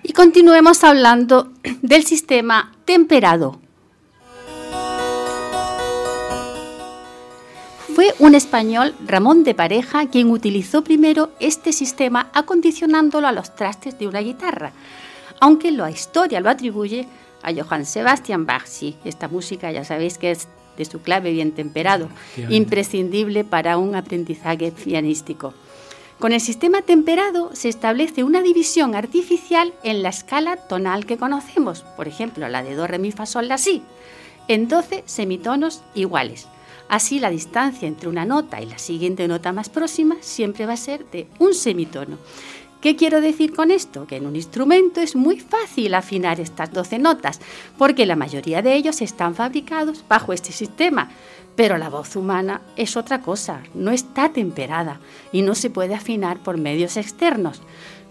Y 0.02 0.14
continuemos 0.14 0.84
hablando 0.84 1.52
del 1.82 2.04
sistema 2.06 2.72
temperado. 2.86 3.63
Fue 7.94 8.12
un 8.18 8.34
español, 8.34 8.96
Ramón 9.06 9.44
de 9.44 9.54
Pareja, 9.54 10.08
quien 10.08 10.32
utilizó 10.32 10.84
primero 10.84 11.30
este 11.40 11.72
sistema 11.72 12.32
acondicionándolo 12.34 13.28
a 13.28 13.32
los 13.32 13.56
trastes 13.56 14.00
de 14.00 14.08
una 14.08 14.22
guitarra, 14.22 14.72
aunque 15.40 15.72
la 15.72 15.92
historia 15.92 16.40
lo 16.40 16.50
atribuye 16.50 17.08
a 17.44 17.54
Johann 17.54 17.86
Sebastian 17.86 18.48
Bach. 18.48 18.66
Sí, 18.66 18.96
esta 19.06 19.28
música 19.28 19.72
ya 19.72 19.84
sabéis 19.84 20.18
que 20.18 20.32
es 20.32 20.48
de 20.76 20.86
su 20.86 21.04
clave 21.04 21.32
bien 21.34 21.52
temperado, 21.52 22.10
imprescindible 22.50 23.44
para 23.44 23.78
un 23.78 23.94
aprendizaje 23.94 24.72
pianístico. 24.72 25.54
Con 26.18 26.34
el 26.34 26.42
sistema 26.42 26.82
temperado 26.82 27.52
se 27.54 27.70
establece 27.70 28.24
una 28.24 28.42
división 28.42 28.96
artificial 28.96 29.72
en 29.84 30.02
la 30.02 30.10
escala 30.10 30.58
tonal 30.58 31.06
que 31.06 31.18
conocemos, 31.18 31.82
por 31.96 32.08
ejemplo 32.08 32.50
la 32.50 32.64
de 32.64 32.74
do, 32.74 32.88
re, 32.88 32.98
mi, 32.98 33.12
fa, 33.12 33.28
sol, 33.28 33.48
la, 33.48 33.60
si, 33.60 33.84
en 34.48 34.68
12 34.68 35.04
semitonos 35.06 35.84
iguales. 35.94 36.48
Así 36.94 37.20
la 37.20 37.32
distancia 37.32 37.88
entre 37.88 38.08
una 38.08 38.24
nota 38.24 38.62
y 38.62 38.68
la 38.68 38.78
siguiente 38.78 39.28
nota 39.28 39.52
más 39.52 39.68
próxima 39.68 40.18
siempre 40.20 40.68
va 40.68 40.74
a 40.74 40.78
ser 40.78 41.10
de 41.10 41.26
un 41.40 41.56
semitono. 41.56 42.20
¿Qué 42.82 42.96
quiero 42.96 43.20
decir 43.20 43.56
con 43.56 43.72
esto? 43.72 44.06
Que 44.06 44.18
en 44.18 44.28
un 44.28 44.36
instrumento 44.36 45.02
es 45.02 45.16
muy 45.16 45.40
fácil 45.40 45.96
afinar 45.96 46.40
estas 46.40 46.72
12 46.72 47.00
notas, 47.00 47.40
porque 47.80 48.06
la 48.06 48.16
mayoría 48.16 48.62
de 48.62 48.76
ellos 48.76 49.02
están 49.02 49.34
fabricados 49.34 50.06
bajo 50.08 50.34
este 50.34 50.52
sistema. 50.52 51.10
Pero 51.56 51.80
la 51.80 51.90
voz 51.90 52.16
humana 52.16 52.62
es 52.76 52.96
otra 52.96 53.22
cosa, 53.22 53.64
no 53.74 53.90
está 53.90 54.30
temperada 54.30 55.00
y 55.32 55.42
no 55.42 55.56
se 55.56 55.72
puede 55.72 55.96
afinar 55.96 56.44
por 56.44 56.60
medios 56.60 56.96
externos. 56.96 57.64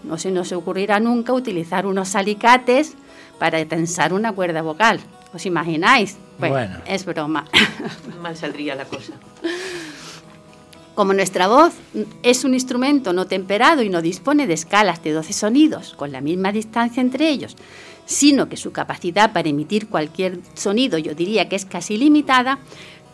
No 0.03 0.17
se 0.17 0.29
nos 0.29 0.51
ocurrirá 0.51 0.99
nunca 0.99 1.31
utilizar 1.31 1.85
unos 1.85 2.15
alicates 2.15 2.95
para 3.39 3.63
tensar 3.63 4.11
una 4.11 4.33
cuerda 4.33 4.61
vocal. 4.61 4.99
¿Os 5.33 5.45
imagináis? 5.45 6.17
Bueno, 6.37 6.55
Bueno. 6.55 6.77
es 6.85 7.05
broma. 7.05 7.45
Mal 8.21 8.35
saldría 8.35 8.75
la 8.75 8.85
cosa. 8.85 9.13
Como 10.95 11.13
nuestra 11.13 11.47
voz 11.47 11.73
es 12.21 12.43
un 12.43 12.53
instrumento 12.53 13.13
no 13.13 13.25
temperado 13.25 13.81
y 13.81 13.89
no 13.89 14.01
dispone 14.01 14.45
de 14.45 14.53
escalas 14.53 15.01
de 15.03 15.11
12 15.11 15.33
sonidos 15.33 15.95
con 15.95 16.11
la 16.11 16.21
misma 16.21 16.51
distancia 16.51 17.01
entre 17.01 17.29
ellos, 17.29 17.55
sino 18.05 18.47
que 18.47 18.57
su 18.57 18.71
capacidad 18.71 19.33
para 19.33 19.49
emitir 19.49 19.87
cualquier 19.87 20.39
sonido 20.53 20.99
yo 20.99 21.15
diría 21.15 21.49
que 21.49 21.55
es 21.55 21.65
casi 21.65 21.97
limitada, 21.97 22.59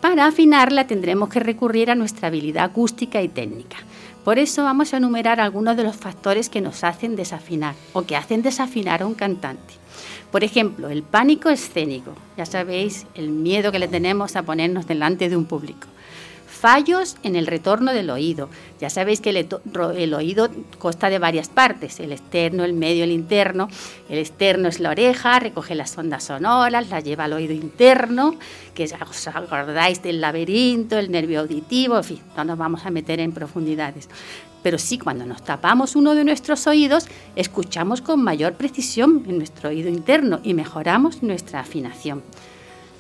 Para 0.02 0.28
afinarla 0.28 0.88
tendremos 0.88 1.28
que 1.28 1.42
recurrir 1.42 1.92
a 1.92 1.96
nuestra 1.96 2.30
habilidad 2.30 2.64
acústica 2.64 3.22
y 3.22 3.28
técnica. 3.28 3.78
Por 4.24 4.40
eso 4.40 4.64
vamos 4.64 4.94
a 4.94 4.98
enumerar 4.98 5.42
algunos 5.42 5.76
de 5.76 5.84
los 5.84 5.98
factores 5.98 6.48
que 6.48 6.62
nos 6.62 6.86
hacen 6.86 7.18
desafinar 7.18 7.76
o 7.92 8.04
que 8.04 8.16
hacen 8.16 8.42
desafinar 8.42 9.02
a 9.02 9.06
un 9.08 9.14
cantante. 9.14 9.74
Por 10.32 10.44
ejemplo, 10.44 10.90
el 10.90 11.04
pánico 11.04 11.50
escénico. 11.50 12.14
Ya 12.38 12.46
sabéis 12.46 13.06
el 13.16 13.30
miedo 13.30 13.72
que 13.72 13.80
le 13.80 13.88
tenemos 13.88 14.36
a 14.36 14.44
ponernos 14.44 14.88
delante 14.88 15.30
de 15.30 15.38
un 15.38 15.46
público. 15.46 15.88
Fallos 16.60 17.16
en 17.24 17.38
el 17.38 17.48
retorno 17.48 17.94
del 17.94 18.10
oído. 18.10 18.50
Ya 18.82 18.90
sabéis 18.90 19.22
que 19.22 19.30
el, 19.30 20.14
oído 20.14 20.50
consta 20.78 21.10
de 21.10 21.18
varias 21.18 21.48
partes, 21.48 22.02
el 22.02 22.12
externo, 22.12 22.66
el 22.66 22.74
medio, 22.74 23.06
el 23.06 23.12
interno. 23.12 23.70
El 24.10 24.18
externo 24.18 24.68
es 24.68 24.82
la 24.82 24.90
oreja, 24.90 25.40
recoge 25.40 25.74
las 25.74 25.98
ondas 25.98 26.26
sonoras, 26.26 26.90
las 26.90 27.04
lleva 27.06 27.24
al 27.24 27.32
oído 27.32 27.54
interno, 27.54 28.36
que 28.74 28.84
os 28.84 29.28
acordáis 29.28 30.04
del 30.04 30.20
laberinto, 30.20 30.98
el 30.98 31.12
nervio 31.12 31.40
auditivo, 31.40 31.96
en 31.96 32.04
fin, 32.04 32.20
no 32.36 32.44
nos 32.44 32.58
vamos 32.58 32.86
a 32.86 32.90
meter 32.90 33.22
en 33.22 33.32
profundidades. 33.32 34.10
Pero 34.62 34.78
sí, 34.78 34.98
cuando 34.98 35.26
nos 35.26 35.44
tapamos 35.44 35.96
uno 35.96 36.16
de 36.16 36.24
nuestros 36.24 36.68
oídos, 36.68 37.08
escuchamos 37.36 38.02
con 38.02 38.24
mayor 38.24 38.54
precisión 38.54 39.24
en 39.28 39.38
nuestro 39.38 39.70
oído 39.70 39.90
interno 39.90 40.40
y 40.44 40.54
mejoramos 40.54 41.24
nuestra 41.24 41.62
afinación. 41.62 42.24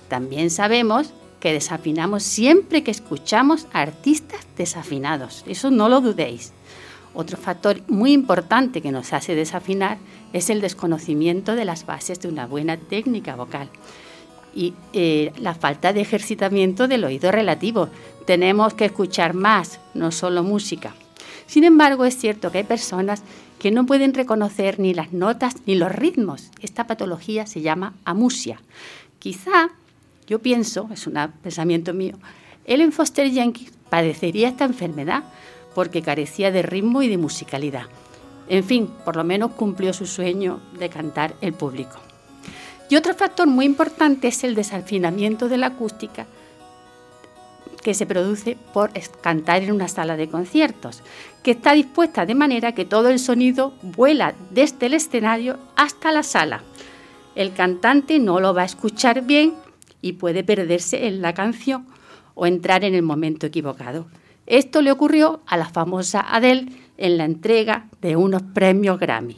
También 0.07 0.49
sabemos 0.49 1.14
que 1.39 1.53
desafinamos 1.53 2.24
siempre 2.24 2.84
que 2.84 2.91
escuchamos 2.91 3.68
a 3.74 3.82
artistas 3.82 4.41
desafinados. 4.57 5.43
Eso 5.47 5.72
no 5.72 5.89
lo 5.89 6.01
dudéis. 6.01 6.53
Otro 7.14 7.38
factor 7.38 7.82
muy 7.88 8.14
importante 8.14 8.82
que 8.82 8.91
nos 8.91 9.14
hace 9.14 9.36
desafinar 9.36 9.97
es 10.32 10.49
el 10.49 10.62
desconocimiento 10.62 11.55
de 11.55 11.66
las 11.66 11.86
bases 11.86 12.20
de 12.20 12.28
una 12.28 12.45
buena 12.45 12.78
técnica 12.78 13.36
vocal 13.36 13.70
y 14.53 14.74
eh, 14.93 15.32
la 15.38 15.55
falta 15.55 15.93
de 15.93 16.01
ejercitamiento 16.01 16.88
del 16.88 17.03
oído 17.03 17.32
relativo. 17.32 17.89
Tenemos 18.26 18.74
que 18.74 18.86
escuchar 18.86 19.34
más, 19.34 19.80
no 19.93 20.12
solo 20.12 20.43
música. 20.43 20.93
Sin 21.49 21.63
embargo, 21.63 22.05
es 22.05 22.15
cierto 22.15 22.51
que 22.51 22.59
hay 22.59 22.63
personas 22.63 23.23
que 23.57 23.71
no 23.71 23.87
pueden 23.87 24.13
reconocer 24.13 24.79
ni 24.79 24.93
las 24.93 25.13
notas 25.13 25.55
ni 25.65 25.73
los 25.73 25.91
ritmos. 25.91 26.51
Esta 26.61 26.85
patología 26.85 27.47
se 27.47 27.61
llama 27.61 27.95
amusia. 28.05 28.61
Quizá 29.17 29.71
yo 30.27 30.37
pienso, 30.37 30.87
es 30.93 31.07
un 31.07 31.15
pensamiento 31.41 31.91
mío, 31.91 32.19
Ellen 32.65 32.91
Foster 32.91 33.31
Jenkins 33.31 33.71
padecería 33.89 34.47
esta 34.47 34.65
enfermedad 34.65 35.23
porque 35.73 36.03
carecía 36.03 36.51
de 36.51 36.61
ritmo 36.61 37.01
y 37.01 37.07
de 37.07 37.17
musicalidad. 37.17 37.87
En 38.47 38.63
fin, 38.63 38.87
por 39.03 39.15
lo 39.15 39.23
menos 39.23 39.53
cumplió 39.53 39.91
su 39.91 40.05
sueño 40.05 40.59
de 40.77 40.89
cantar 40.89 41.33
el 41.41 41.53
público. 41.53 41.99
Y 42.91 42.95
otro 42.95 43.15
factor 43.15 43.47
muy 43.47 43.65
importante 43.65 44.27
es 44.27 44.43
el 44.43 44.53
desafinamiento 44.53 45.49
de 45.49 45.57
la 45.57 45.67
acústica 45.67 46.27
que 47.82 47.93
se 47.93 48.05
produce 48.05 48.57
por 48.73 48.91
cantar 49.21 49.63
en 49.63 49.71
una 49.71 49.88
sala 49.88 50.17
de 50.17 50.30
conciertos, 50.30 51.01
que 51.43 51.51
está 51.51 51.73
dispuesta 51.73 52.25
de 52.25 52.36
manera 52.36 52.73
que 52.73 52.86
todo 52.86 53.09
el 53.09 53.19
sonido 53.19 53.73
vuela 53.82 54.36
desde 54.51 54.88
el 54.88 54.93
escenario 54.93 55.57
hasta 55.75 56.11
la 56.11 56.23
sala. 56.23 56.63
El 57.36 57.53
cantante 57.53 58.19
no 58.19 58.39
lo 58.39 58.53
va 58.53 58.63
a 58.63 58.65
escuchar 58.65 59.23
bien 59.23 59.53
y 60.01 60.13
puede 60.13 60.43
perderse 60.43 61.07
en 61.07 61.21
la 61.21 61.34
canción 61.34 61.88
o 62.36 62.45
entrar 62.45 62.84
en 62.84 62.95
el 62.95 63.01
momento 63.01 63.47
equivocado. 63.47 64.07
Esto 64.45 64.82
le 64.82 64.91
ocurrió 64.91 65.41
a 65.45 65.57
la 65.57 65.69
famosa 65.69 66.25
Adele 66.27 66.71
en 66.97 67.17
la 67.17 67.25
entrega 67.25 67.88
de 68.01 68.15
unos 68.15 68.41
premios 68.41 68.99
Grammy. 68.99 69.38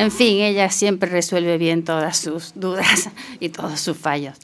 En 0.00 0.10
fin, 0.10 0.40
ella 0.40 0.70
siempre 0.70 1.10
resuelve 1.10 1.58
bien 1.58 1.84
todas 1.84 2.16
sus 2.16 2.52
dudas 2.54 3.10
y 3.38 3.50
todos 3.50 3.80
sus 3.80 3.98
fallos. 3.98 4.38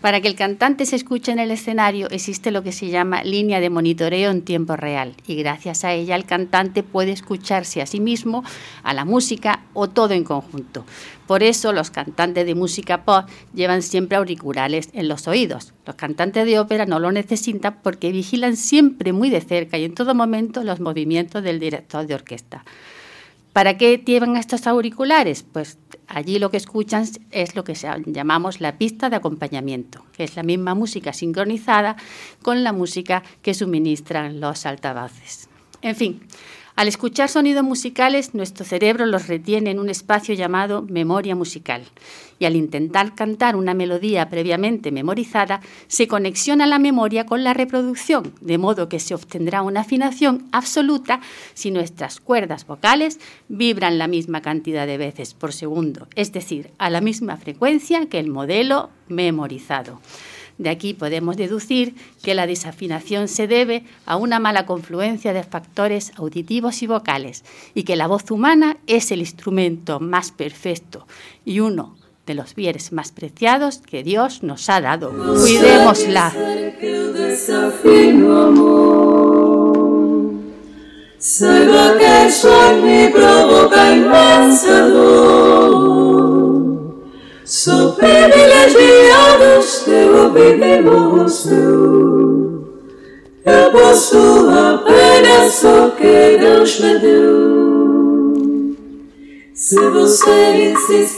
Para 0.00 0.20
que 0.20 0.28
el 0.28 0.36
cantante 0.36 0.86
se 0.86 0.94
escuche 0.94 1.32
en 1.32 1.40
el 1.40 1.50
escenario 1.50 2.08
existe 2.10 2.52
lo 2.52 2.62
que 2.62 2.70
se 2.70 2.88
llama 2.88 3.24
línea 3.24 3.58
de 3.58 3.68
monitoreo 3.68 4.30
en 4.30 4.42
tiempo 4.42 4.76
real 4.76 5.16
y 5.26 5.34
gracias 5.34 5.82
a 5.82 5.92
ella 5.92 6.14
el 6.14 6.24
cantante 6.24 6.84
puede 6.84 7.10
escucharse 7.10 7.82
a 7.82 7.86
sí 7.86 7.98
mismo, 7.98 8.44
a 8.84 8.94
la 8.94 9.04
música 9.04 9.64
o 9.74 9.88
todo 9.88 10.14
en 10.14 10.22
conjunto. 10.22 10.86
Por 11.26 11.42
eso 11.42 11.72
los 11.72 11.90
cantantes 11.90 12.46
de 12.46 12.54
música 12.54 13.04
pop 13.04 13.28
llevan 13.54 13.82
siempre 13.82 14.18
auriculares 14.18 14.88
en 14.92 15.08
los 15.08 15.26
oídos. 15.26 15.74
Los 15.84 15.96
cantantes 15.96 16.46
de 16.46 16.60
ópera 16.60 16.86
no 16.86 17.00
lo 17.00 17.10
necesitan 17.10 17.80
porque 17.82 18.12
vigilan 18.12 18.56
siempre 18.56 19.12
muy 19.12 19.30
de 19.30 19.40
cerca 19.40 19.78
y 19.78 19.84
en 19.84 19.94
todo 19.94 20.14
momento 20.14 20.62
los 20.62 20.78
movimientos 20.78 21.42
del 21.42 21.58
director 21.58 22.06
de 22.06 22.14
orquesta. 22.14 22.64
¿Para 23.52 23.76
qué 23.76 24.02
llevan 24.04 24.36
estos 24.36 24.66
auriculares? 24.66 25.42
Pues 25.42 25.76
allí 26.08 26.38
lo 26.38 26.50
que 26.50 26.56
escuchan 26.56 27.06
es 27.30 27.54
lo 27.54 27.64
que 27.64 27.74
llamamos 28.06 28.60
la 28.60 28.78
pista 28.78 29.10
de 29.10 29.16
acompañamiento, 29.16 30.04
que 30.12 30.24
es 30.24 30.36
la 30.36 30.42
misma 30.42 30.74
música 30.74 31.12
sincronizada 31.12 31.96
con 32.40 32.64
la 32.64 32.72
música 32.72 33.22
que 33.42 33.52
suministran 33.52 34.40
los 34.40 34.64
altavoces. 34.64 35.50
En 35.82 35.96
fin, 35.96 36.22
al 36.74 36.88
escuchar 36.88 37.28
sonidos 37.28 37.64
musicales, 37.64 38.34
nuestro 38.34 38.64
cerebro 38.64 39.04
los 39.04 39.28
retiene 39.28 39.70
en 39.70 39.78
un 39.78 39.90
espacio 39.90 40.34
llamado 40.34 40.82
memoria 40.82 41.36
musical. 41.36 41.82
Y 42.38 42.46
al 42.46 42.56
intentar 42.56 43.14
cantar 43.14 43.56
una 43.56 43.74
melodía 43.74 44.28
previamente 44.28 44.90
memorizada, 44.90 45.60
se 45.86 46.08
conexiona 46.08 46.66
la 46.66 46.78
memoria 46.78 47.26
con 47.26 47.44
la 47.44 47.54
reproducción, 47.54 48.32
de 48.40 48.58
modo 48.58 48.88
que 48.88 49.00
se 49.00 49.14
obtendrá 49.14 49.62
una 49.62 49.82
afinación 49.82 50.48
absoluta 50.50 51.20
si 51.54 51.70
nuestras 51.70 52.20
cuerdas 52.20 52.66
vocales 52.66 53.20
vibran 53.48 53.98
la 53.98 54.08
misma 54.08 54.40
cantidad 54.40 54.86
de 54.86 54.98
veces 54.98 55.34
por 55.34 55.52
segundo, 55.52 56.08
es 56.16 56.32
decir, 56.32 56.70
a 56.78 56.90
la 56.90 57.00
misma 57.00 57.36
frecuencia 57.36 58.06
que 58.06 58.18
el 58.18 58.28
modelo 58.28 58.90
memorizado. 59.08 60.00
De 60.58 60.70
aquí 60.70 60.94
podemos 60.94 61.36
deducir 61.36 61.94
que 62.22 62.34
la 62.34 62.46
desafinación 62.46 63.28
se 63.28 63.46
debe 63.46 63.84
a 64.06 64.16
una 64.16 64.38
mala 64.38 64.66
confluencia 64.66 65.32
de 65.32 65.42
factores 65.42 66.12
auditivos 66.16 66.82
y 66.82 66.86
vocales 66.86 67.44
y 67.74 67.84
que 67.84 67.96
la 67.96 68.06
voz 68.06 68.30
humana 68.30 68.76
es 68.86 69.10
el 69.10 69.20
instrumento 69.20 70.00
más 70.00 70.30
perfecto 70.30 71.06
y 71.44 71.60
uno 71.60 71.96
de 72.26 72.34
los 72.34 72.54
bienes 72.54 72.92
más 72.92 73.10
preciados 73.12 73.78
que 73.78 74.02
Dios 74.02 74.42
nos 74.42 74.68
ha 74.68 74.80
dado. 74.80 75.10
Cuidémosla. 75.10 76.32
Sou 87.54 87.92
privilegiados, 87.92 89.86
eu 89.86 90.24
ouvimos 90.24 91.42
tu. 91.42 92.64
Eu 93.44 93.70
posso 93.70 94.48
apenas 94.48 95.52
só 95.52 95.90
que 95.90 96.38
Deus 96.38 96.80
me 96.80 96.98
deu. 96.98 97.52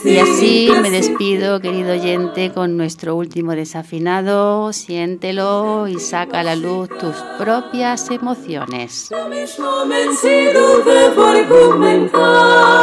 Y 0.04 0.18
así 0.18 0.72
me 0.82 0.90
despido, 0.90 1.60
querido 1.60 1.92
oyente, 1.92 2.50
con 2.52 2.76
nuestro 2.76 3.14
último 3.14 3.52
desafinado. 3.52 4.72
Siéntelo 4.72 5.86
y 5.86 6.00
saca 6.00 6.40
a 6.40 6.42
la 6.42 6.56
luz 6.56 6.88
tus 6.98 7.14
propias 7.38 8.10
emociones. 8.10 9.08
Yo 9.12 9.28
mismo 9.28 9.86
vencido 9.86 10.82
debo 10.84 11.26
argumentar. 11.26 12.74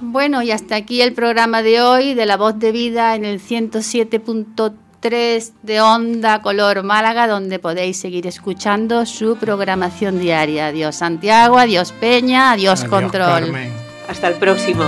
Bueno, 0.00 0.42
y 0.42 0.50
hasta 0.50 0.76
aquí 0.76 1.02
el 1.02 1.12
programa 1.12 1.62
de 1.62 1.82
hoy 1.82 2.14
de 2.14 2.24
La 2.24 2.36
Voz 2.36 2.58
de 2.58 2.72
Vida 2.72 3.14
en 3.14 3.24
el 3.24 3.40
107.3 3.40 4.87
3 5.00 5.52
de 5.62 5.80
Onda 5.80 6.42
Color 6.42 6.82
Málaga, 6.82 7.26
donde 7.26 7.58
podéis 7.58 7.98
seguir 7.98 8.26
escuchando 8.26 9.06
su 9.06 9.36
programación 9.36 10.18
diaria. 10.18 10.68
Adiós 10.68 10.96
Santiago, 10.96 11.58
adiós 11.58 11.92
Peña, 11.92 12.52
adiós, 12.52 12.84
Control. 12.84 13.54
Hasta 14.08 14.28
el 14.28 14.34
próximo. 14.34 14.84